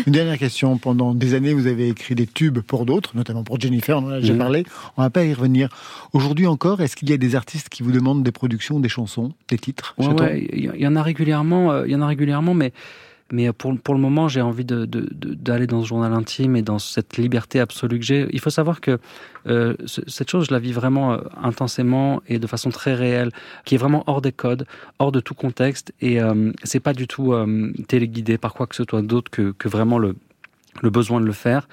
Une 0.06 0.12
dernière 0.12 0.38
question. 0.38 0.76
Pendant 0.76 1.14
des 1.14 1.34
années, 1.34 1.54
vous 1.54 1.66
avez 1.66 1.88
écrit 1.88 2.14
des 2.14 2.26
tubes 2.26 2.60
pour 2.60 2.84
d'autres, 2.84 3.16
notamment 3.16 3.42
pour 3.42 3.58
Jennifer, 3.58 3.98
on 3.98 4.06
en 4.06 4.10
a 4.10 4.20
déjà 4.20 4.34
parlé. 4.34 4.64
On 4.96 5.02
va 5.02 5.10
pas 5.10 5.24
y 5.24 5.32
revenir. 5.32 5.68
Aujourd'hui 6.12 6.46
encore, 6.46 6.80
est-ce 6.82 6.96
qu'il 6.96 7.08
y 7.08 7.12
a 7.12 7.16
des 7.16 7.34
artistes 7.36 7.68
qui 7.68 7.82
vous 7.82 7.92
demandent 7.92 8.22
des 8.22 8.32
productions, 8.32 8.80
des 8.80 8.88
chansons, 8.88 9.32
des 9.48 9.58
titres 9.58 9.94
Ouais, 9.98 10.06
Chaton 10.06 10.24
ouais, 10.24 10.48
il 10.52 10.58
y, 10.76 10.82
y 10.82 10.86
en 10.86 10.96
a 10.96 11.02
régulièrement, 11.02 11.72
euh, 11.72 11.86
il 11.86 11.92
y 11.92 11.96
en 11.96 12.02
a 12.02 12.06
régulièrement, 12.06 12.54
mais 12.54 12.72
mais 13.32 13.52
pour 13.52 13.76
pour 13.80 13.94
le 13.94 14.00
moment, 14.00 14.28
j'ai 14.28 14.40
envie 14.42 14.64
de 14.64 14.84
de- 14.84 15.08
d'aller 15.34 15.66
dans 15.66 15.82
ce 15.82 15.88
journal 15.88 16.12
intime 16.12 16.54
et 16.54 16.62
dans 16.62 16.78
cette 16.78 17.16
liberté 17.16 17.58
absolue 17.58 17.98
que 17.98 18.04
j'ai. 18.04 18.28
Il 18.30 18.38
faut 18.40 18.50
savoir 18.50 18.80
que 18.80 18.98
euh, 19.48 19.74
ce- 19.86 20.02
cette 20.06 20.30
chose, 20.30 20.46
je 20.48 20.52
la 20.52 20.60
vis 20.60 20.72
vraiment 20.72 21.14
euh, 21.14 21.18
intensément 21.42 22.22
et 22.28 22.38
de 22.38 22.46
façon 22.46 22.70
très 22.70 22.94
réelle, 22.94 23.30
qui 23.64 23.74
est 23.74 23.78
vraiment 23.78 24.04
hors 24.06 24.20
des 24.22 24.32
codes, 24.32 24.66
hors 25.00 25.10
de 25.10 25.20
tout 25.20 25.34
contexte, 25.34 25.92
et 26.00 26.20
euh, 26.22 26.52
c'est 26.62 26.80
pas 26.80 26.92
du 26.92 27.06
tout 27.08 27.32
euh, 27.32 27.72
téléguidé 27.88 28.38
par 28.38 28.54
quoi 28.54 28.66
que 28.68 28.76
ce 28.76 28.84
soit 28.88 29.02
d'autre 29.02 29.30
que 29.30 29.52
que 29.58 29.68
vraiment 29.68 29.98
le 29.98 30.14
le 30.82 30.90
besoin 30.90 31.20
de 31.20 31.26
le 31.26 31.32
faire. 31.32 31.68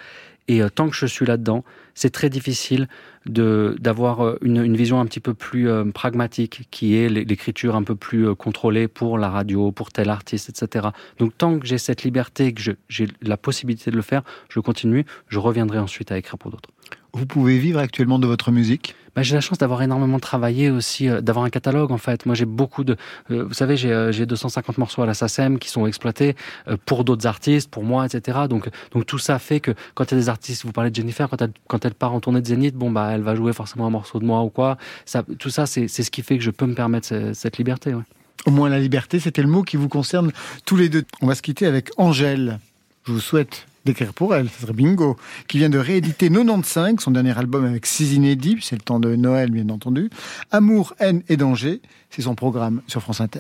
Et 0.47 0.64
euh, 0.64 0.70
tant 0.70 0.89
que 0.89 0.95
je 0.95 1.05
suis 1.05 1.26
là-dedans, 1.28 1.64
c'est 2.00 2.12
très 2.12 2.30
difficile 2.30 2.88
d'avoir 3.26 4.22
euh, 4.22 4.38
une, 4.41 4.64
une 4.64 4.78
vision 4.78 5.02
un 5.02 5.06
petit 5.06 5.20
peu 5.20 5.34
plus 5.34 5.70
euh, 5.70 5.84
pragmatique, 5.91 6.68
qui 6.72 6.95
est 6.95 7.10
l'é- 7.10 7.26
l'écriture 7.26 7.76
un 7.76 7.84
peu 7.84 7.95
plus 7.95 8.28
euh, 8.28 8.36
contrôlée 8.36 8.88
pour 8.88 9.18
la 9.18 9.30
radio, 9.30 9.72
pour 9.74 9.91
tel 9.91 10.10
artiste, 10.10 10.50
etc. 10.50 10.88
Donc 11.20 11.38
tant 11.38 11.60
que 11.60 11.68
j'ai 11.68 11.78
cette 11.78 12.04
liberté, 12.04 12.54
que 12.54 12.62
j'ai 12.88 13.08
la 13.22 13.36
possibilité 13.38 13.91
de 13.91 13.97
le 13.97 14.02
faire, 14.02 14.24
je 14.50 14.62
continue. 14.62 15.06
Je 15.28 15.39
reviendrai 15.39 15.80
ensuite 15.80 16.12
à 16.14 16.18
écrire 16.18 16.38
pour 16.38 16.52
d'autres. 16.52 16.70
Vous 17.14 17.26
pouvez 17.26 17.57
vivre 17.57 17.80
actuellement 17.80 18.20
de 18.20 18.28
votre 18.28 18.51
musique 18.51 18.95
Bah, 19.16 19.24
j'ai 19.24 19.34
la 19.36 19.41
chance 19.41 19.57
d'avoir 19.57 19.82
énormément 19.82 20.20
travaillé 20.20 20.70
aussi, 20.70 21.10
euh, 21.10 21.22
d'avoir 21.22 21.43
un 21.45 21.49
catalogue 21.49 21.91
en 21.91 21.97
fait. 21.97 22.26
Moi 22.28 22.36
j'ai 22.36 22.45
beaucoup 22.45 22.84
de... 22.84 22.97
euh, 23.32 23.43
vous 23.45 23.53
savez, 23.53 23.78
j'ai 23.78 23.91
euh, 23.91 24.12
j'ai 24.12 24.26
250 24.28 24.78
morceaux 24.78 25.01
à 25.01 25.05
la 25.07 25.14
SACEM 25.16 25.57
qui 25.57 25.70
sont 25.70 25.88
exploités 25.88 26.36
euh, 26.68 26.78
pour 26.86 27.03
d'autres 27.03 27.26
artistes, 27.26 27.70
pour 27.72 27.84
moi, 27.84 28.05
etc. 28.05 28.41
Donc, 28.47 28.70
donc 28.91 29.05
tout 29.07 29.18
ça 29.18 29.39
fait 29.39 29.60
que 29.60 29.72
quand 29.95 30.05
il 30.05 30.16
y 30.16 30.18
a 30.18 30.22
des 30.22 30.30
artistes, 30.30 30.66
vous 30.66 30.72
parlez 30.72 30.91
de 30.91 30.95
Jennifer, 30.95 31.28
quand 31.28 31.41
elle, 31.41 31.51
quand 31.68 31.84
elle 31.84 31.95
part 31.95 32.14
en 32.14 32.20
tournée 32.20 32.41
de 32.41 32.47
Zénith, 32.47 32.76
bon 32.76 32.91
bah 32.91 33.10
elle 33.14 33.22
va 33.22 33.34
jouer 33.36 33.53
forcément 33.53 33.88
un 33.88 33.91
morceau 33.91 34.20
de 34.20 34.26
moi 34.26 34.43
ou 34.43 34.49
quoi. 34.49 34.78
Ça, 35.05 35.24
tout 35.39 35.49
ça 35.49 35.66
c'est 35.66 35.88
ce 35.88 36.12
qui 36.12 36.22
fait 36.22 36.38
que 36.38 36.43
je 36.43 36.51
peux 36.51 36.68
me 36.68 36.76
permettre 36.76 37.07
ce- 37.07 37.34
cette 37.34 37.57
liberté. 37.57 37.93
ouais. 37.95 38.03
Au 38.45 38.51
moins 38.51 38.70
la 38.70 38.80
liberté, 38.80 39.20
c'était 39.20 39.41
le 39.41 39.49
mot 39.49 39.64
qui 39.64 39.76
vous 39.78 39.89
concerne 39.89 40.32
tous 40.66 40.78
les 40.78 40.88
deux. 40.89 41.03
On 41.22 41.28
va 41.28 41.36
se 41.36 41.41
quitter 41.41 41.66
avec 41.66 41.89
Angèle. 41.97 42.60
Je 43.05 43.12
vous 43.14 43.20
souhaite 43.20 43.66
d'écrire 43.89 44.13
pour 44.13 44.35
elle, 44.35 44.49
ce 44.49 44.61
serait 44.61 44.73
bingo, 44.73 45.17
qui 45.47 45.57
vient 45.57 45.69
de 45.69 45.79
rééditer 45.79 46.29
95, 46.29 46.99
son 46.99 47.11
dernier 47.11 47.35
album 47.37 47.65
avec 47.65 47.87
six 47.87 48.13
inédits, 48.13 48.55
puis 48.55 48.63
c'est 48.63 48.75
le 48.75 48.81
temps 48.81 48.99
de 48.99 49.15
Noël 49.15 49.49
bien 49.49 49.67
entendu. 49.69 50.11
Amour, 50.51 50.93
haine 50.99 51.23
et 51.27 51.37
danger, 51.37 51.81
c'est 52.11 52.21
son 52.21 52.35
programme 52.35 52.81
sur 52.87 53.01
France 53.01 53.19
Inter. 53.19 53.39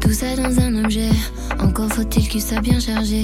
Tout 0.00 0.12
ça 0.12 0.36
dans 0.36 0.58
un 0.58 0.84
objet, 0.84 1.10
encore 1.60 1.92
faut-il 1.92 2.28
qu'il 2.28 2.40
soit 2.40 2.60
bien 2.60 2.80
chargé. 2.80 3.22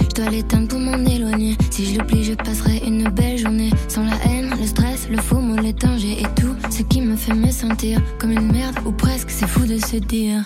Je 0.00 0.22
dois 0.22 0.30
l'éteindre 0.30 0.68
pour 0.68 0.78
m'en 0.78 1.04
éloigner. 1.04 1.56
Si 1.70 1.84
je 1.86 1.98
l'oublie, 1.98 2.24
je 2.24 2.34
passerai 2.34 2.82
une 2.86 3.08
belle 3.10 3.38
journée. 3.38 3.70
Sans 3.88 4.04
la 4.04 4.16
haine, 4.26 4.50
le 4.58 4.66
stress, 4.66 5.08
le 5.10 5.18
faux 5.18 5.40
mot, 5.40 5.56
les 5.56 5.72
dangers 5.72 6.18
et 6.20 6.40
tout 6.40 6.45
ce 6.76 6.82
qui 6.82 7.00
me 7.00 7.16
fait 7.16 7.32
me 7.32 7.50
sentir 7.50 8.02
comme 8.18 8.32
une 8.32 8.52
merde 8.52 8.76
ou 8.84 8.92
presque. 8.92 9.30
C'est 9.30 9.46
fou 9.46 9.64
de 9.64 9.78
se 9.78 9.96
dire 9.96 10.44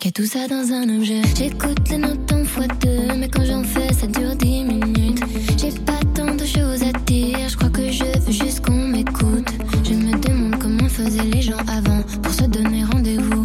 qu'il 0.00 0.08
y 0.08 0.12
a 0.12 0.12
tout 0.12 0.26
ça 0.26 0.48
dans 0.48 0.72
un 0.72 0.88
objet. 0.96 1.22
J'écoute 1.36 1.88
les 1.88 1.98
notes 1.98 2.32
en 2.32 2.44
fois 2.44 2.66
deux, 2.80 3.14
mais 3.16 3.28
quand 3.28 3.44
j'en 3.44 3.62
fais, 3.62 3.92
ça 3.92 4.08
dure 4.08 4.34
dix 4.34 4.64
minutes. 4.64 5.22
J'ai 5.56 5.70
pas 5.70 6.00
tant 6.14 6.34
de 6.34 6.44
choses 6.44 6.82
à 6.82 6.92
dire, 7.06 7.48
je 7.48 7.56
crois 7.56 7.70
que 7.70 7.92
je 7.92 8.02
veux 8.02 8.32
juste 8.32 8.64
qu'on 8.66 8.88
m'écoute. 8.88 9.50
Je 9.84 9.94
me 9.94 10.18
demande 10.18 10.58
comment 10.60 10.88
faisaient 10.88 11.22
les 11.22 11.42
gens 11.42 11.62
avant 11.68 12.02
pour 12.22 12.34
se 12.34 12.44
donner 12.44 12.82
rendez-vous. 12.84 13.44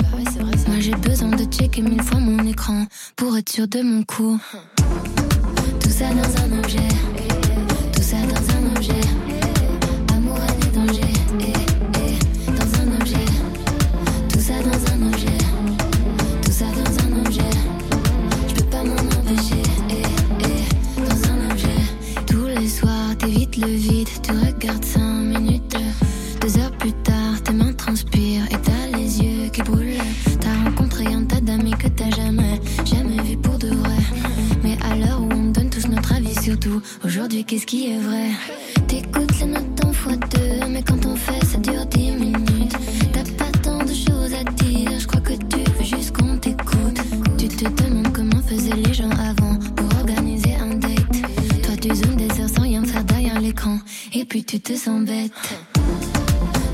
Moi 0.67 0.79
j'ai 0.79 0.95
besoin 0.95 1.29
de 1.29 1.43
checker 1.43 1.84
mille 1.84 2.01
fois 2.01 2.19
mon 2.19 2.43
écran 2.47 2.86
pour 3.15 3.38
être 3.38 3.49
sûr 3.49 3.67
de 3.67 3.81
mon 3.84 4.01
coup. 4.03 4.39
Tout 5.79 5.89
ça 5.91 6.09
dans 6.09 6.41
un 6.41 6.59
objet. 6.59 7.22
Le 23.66 23.74
vide. 23.74 24.09
Tu 24.22 24.32
regardes 24.32 24.84
cinq 24.84 25.01
minutes. 25.01 25.76
Deux 26.41 26.57
heures 26.57 26.72
plus 26.72 26.91
tard, 27.03 27.41
tes 27.43 27.53
mains 27.53 27.74
transpirent 27.74 28.45
et 28.51 28.57
t'as 28.61 28.97
les 28.97 29.22
yeux 29.22 29.49
qui 29.49 29.61
brûlent. 29.61 29.97
T'as 30.39 30.64
rencontré 30.64 31.05
un 31.07 31.24
tas 31.24 31.39
d'amis 31.39 31.72
que 31.72 31.88
t'as 31.88 32.09
jamais, 32.09 32.59
jamais 32.86 33.22
vu 33.24 33.38
pour 33.38 33.57
de 33.57 33.70
vrai. 33.70 33.97
Mais 34.64 34.78
à 34.84 34.95
l'heure 34.95 35.22
où 35.22 35.32
on 35.32 35.51
donne 35.51 35.70
tous 35.70 35.88
notre 35.88 36.14
avis 36.14 36.36
sur 36.41 36.59
tout, 36.59 36.82
aujourd'hui 37.03 37.45
qu'est-ce 37.45 37.66
qui 37.66 37.91
est 37.91 37.99
vrai? 37.99 38.30
T'écoutes 38.88 39.39
les 39.39 39.47
notes 39.47 39.86
en 39.86 39.93
fois 39.93 40.16
deux, 40.16 40.68
mais 40.70 40.84
quand 40.84 41.05
on 41.05 41.16
fait 41.16 41.45
ça 41.45 41.57
dure 41.57 41.86
dix 41.86 42.11
minutes. 42.11 42.42
Tu 54.53 54.59
te 54.59 54.77
sens 54.77 55.03
bête. 55.03 55.31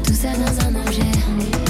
Tout 0.03 0.13
ça 0.13 0.33
dans 0.33 0.65
un 0.67 0.85
objet, 0.85 1.68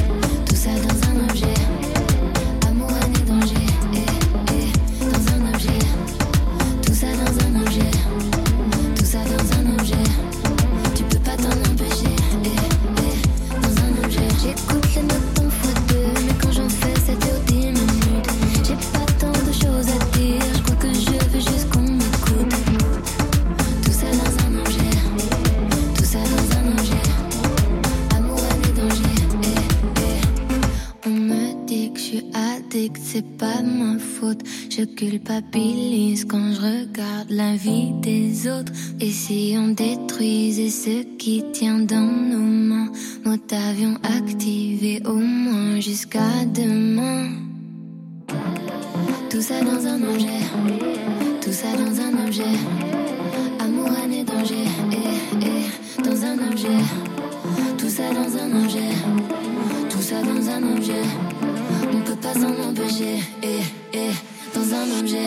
c'est 33.19 33.37
pas 33.37 33.61
ma 33.61 33.99
faute. 33.99 34.41
Je 34.69 34.83
culpabilise 34.83 36.25
quand 36.25 36.53
je 36.53 36.61
regarde 36.61 37.29
la 37.29 37.55
vie 37.55 37.91
des 38.01 38.47
autres. 38.47 38.71
Et 39.01 39.11
si 39.11 39.55
on 39.57 39.69
détruisait 39.69 40.69
ce 40.69 41.03
qui 41.17 41.43
tient 41.51 41.79
dans 41.79 42.11
nos 42.31 42.37
mains, 42.69 42.91
mode 43.25 43.51
avion 43.51 43.95
activé 44.17 45.01
au 45.05 45.15
moins 45.15 45.79
jusqu'à 45.81 46.45
demain. 46.45 47.29
Tout 49.29 49.41
ça 49.41 49.59
dans 49.61 49.85
un 49.85 50.01
objet, 50.13 50.41
tout 51.41 51.51
ça 51.51 51.71
dans 51.73 51.95
un 52.07 52.25
objet. 52.25 52.55
Amour, 53.59 53.89
et 54.13 54.23
danger, 54.23 54.65
eh, 54.93 55.45
eh, 55.45 56.01
dans 56.03 56.19
un 56.23 56.37
objet. 56.51 56.81
Tout 57.77 57.89
ça 57.89 58.07
dans 58.13 58.31
un 58.43 58.63
objet, 58.63 58.91
tout 59.89 60.01
ça 60.01 60.21
dans 60.21 60.49
un 60.49 60.63
objet. 60.77 61.58
On 61.81 62.01
peut 62.01 62.15
pas 62.15 62.33
s'en 62.33 62.69
empêcher, 62.69 63.19
eh, 63.41 63.61
eh, 63.93 64.11
dans 64.53 64.73
un 64.75 64.99
objet. 64.99 65.25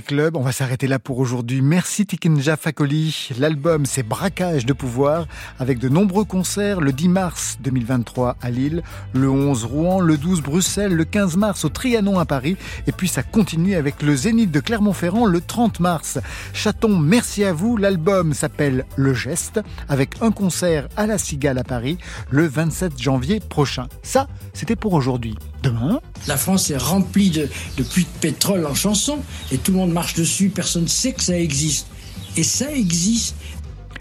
Club, 0.00 0.36
on 0.36 0.42
va 0.42 0.52
s'arrêter 0.52 0.86
là 0.86 0.98
pour 0.98 1.18
aujourd'hui. 1.18 1.62
Merci 1.62 2.06
Tikinja 2.06 2.56
Fakoli. 2.56 3.30
L'album, 3.38 3.86
c'est 3.86 4.02
Braquage 4.02 4.66
de 4.66 4.72
pouvoir 4.72 5.26
avec 5.58 5.78
de 5.78 5.88
nombreux 5.88 6.24
concerts 6.24 6.80
le 6.80 6.92
10 6.92 7.08
mars 7.08 7.58
2023 7.60 8.36
à 8.40 8.50
Lille, 8.50 8.82
le 9.12 9.30
11 9.30 9.64
Rouen, 9.64 10.00
le 10.00 10.16
12 10.16 10.42
Bruxelles, 10.42 10.94
le 10.94 11.04
15 11.04 11.36
mars 11.36 11.64
au 11.64 11.68
Trianon 11.68 12.18
à 12.18 12.24
Paris. 12.24 12.56
Et 12.86 12.92
puis 12.92 13.08
ça 13.08 13.22
continue 13.22 13.74
avec 13.74 14.02
le 14.02 14.16
Zénith 14.16 14.50
de 14.50 14.60
Clermont-Ferrand 14.60 15.26
le 15.26 15.40
30 15.40 15.80
mars. 15.80 16.18
Chaton, 16.52 16.98
merci 16.98 17.44
à 17.44 17.52
vous. 17.52 17.76
L'album 17.76 18.34
s'appelle 18.34 18.84
Le 18.96 19.14
Geste 19.14 19.60
avec 19.88 20.22
un 20.22 20.30
concert 20.30 20.88
à 20.96 21.06
la 21.06 21.18
Cigale 21.18 21.58
à 21.58 21.64
Paris 21.64 21.98
le 22.30 22.46
27 22.46 23.00
janvier 23.00 23.40
prochain. 23.40 23.88
Ça, 24.02 24.26
c'était 24.52 24.76
pour 24.76 24.92
aujourd'hui. 24.92 25.36
Demain, 25.66 26.00
La 26.28 26.36
France 26.36 26.70
est 26.70 26.76
remplie 26.76 27.30
de, 27.30 27.48
de 27.76 27.82
puits 27.82 28.04
de 28.04 28.20
pétrole 28.20 28.64
en 28.66 28.74
chansons 28.74 29.18
et 29.50 29.58
tout 29.58 29.72
le 29.72 29.78
monde 29.78 29.92
marche 29.92 30.14
dessus, 30.14 30.48
personne 30.48 30.84
ne 30.84 30.88
sait 30.88 31.12
que 31.12 31.22
ça 31.22 31.36
existe. 31.38 31.88
Et 32.36 32.44
ça 32.44 32.70
existe. 32.72 33.34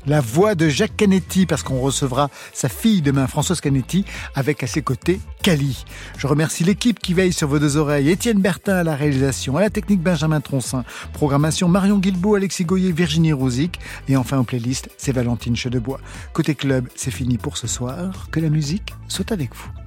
la 0.08 0.22
voix 0.22 0.54
de 0.54 0.70
Jacques 0.70 0.96
Canetti, 0.98 1.46
parce 1.48 1.64
qu'on 1.64 1.80
recevra 1.80 2.30
sa 2.54 2.70
fille 2.70 3.02
demain, 3.02 3.26
Françoise 3.26 3.62
Canetti, 3.62 4.06
avec 4.36 4.62
à 4.62 4.68
ses 4.68 4.84
côtés 4.84 5.20
Cali. 5.42 5.86
Je 6.18 6.28
remercie 6.28 6.64
l'équipe 6.64 7.00
qui 7.00 7.14
veille 7.16 7.34
sur 7.34 7.48
vos 7.48 7.58
deux 7.58 7.78
oreilles, 7.78 8.10
Étienne 8.10 8.40
Bertin 8.40 8.76
à 8.76 8.84
la 8.84 8.96
réalisation, 8.96 9.58
à 9.58 9.62
la 9.62 9.70
technique 9.72 10.02
Benjamin 10.02 10.42
Troncin, 10.42 10.84
programmation 11.14 11.68
Marion 11.68 11.98
Guilbault, 11.98 12.36
Alexis 12.36 12.66
Goyer, 12.66 12.92
Virginie 12.92 13.34
Rouzic, 13.34 13.80
et 14.08 14.16
enfin 14.16 14.38
en 14.38 14.44
playlist, 14.44 14.90
c'est 14.98 15.12
Valentine 15.12 15.56
Chedebois. 15.56 16.00
Côté 16.34 16.54
club, 16.54 16.88
c'est 16.96 17.12
fini 17.12 17.38
pour 17.40 17.58
ce 17.58 17.66
soir. 17.66 18.28
Que 18.32 18.40
la 18.40 18.50
musique 18.50 18.94
soit 19.08 19.32
avec 19.32 19.56
vous. 19.56 19.85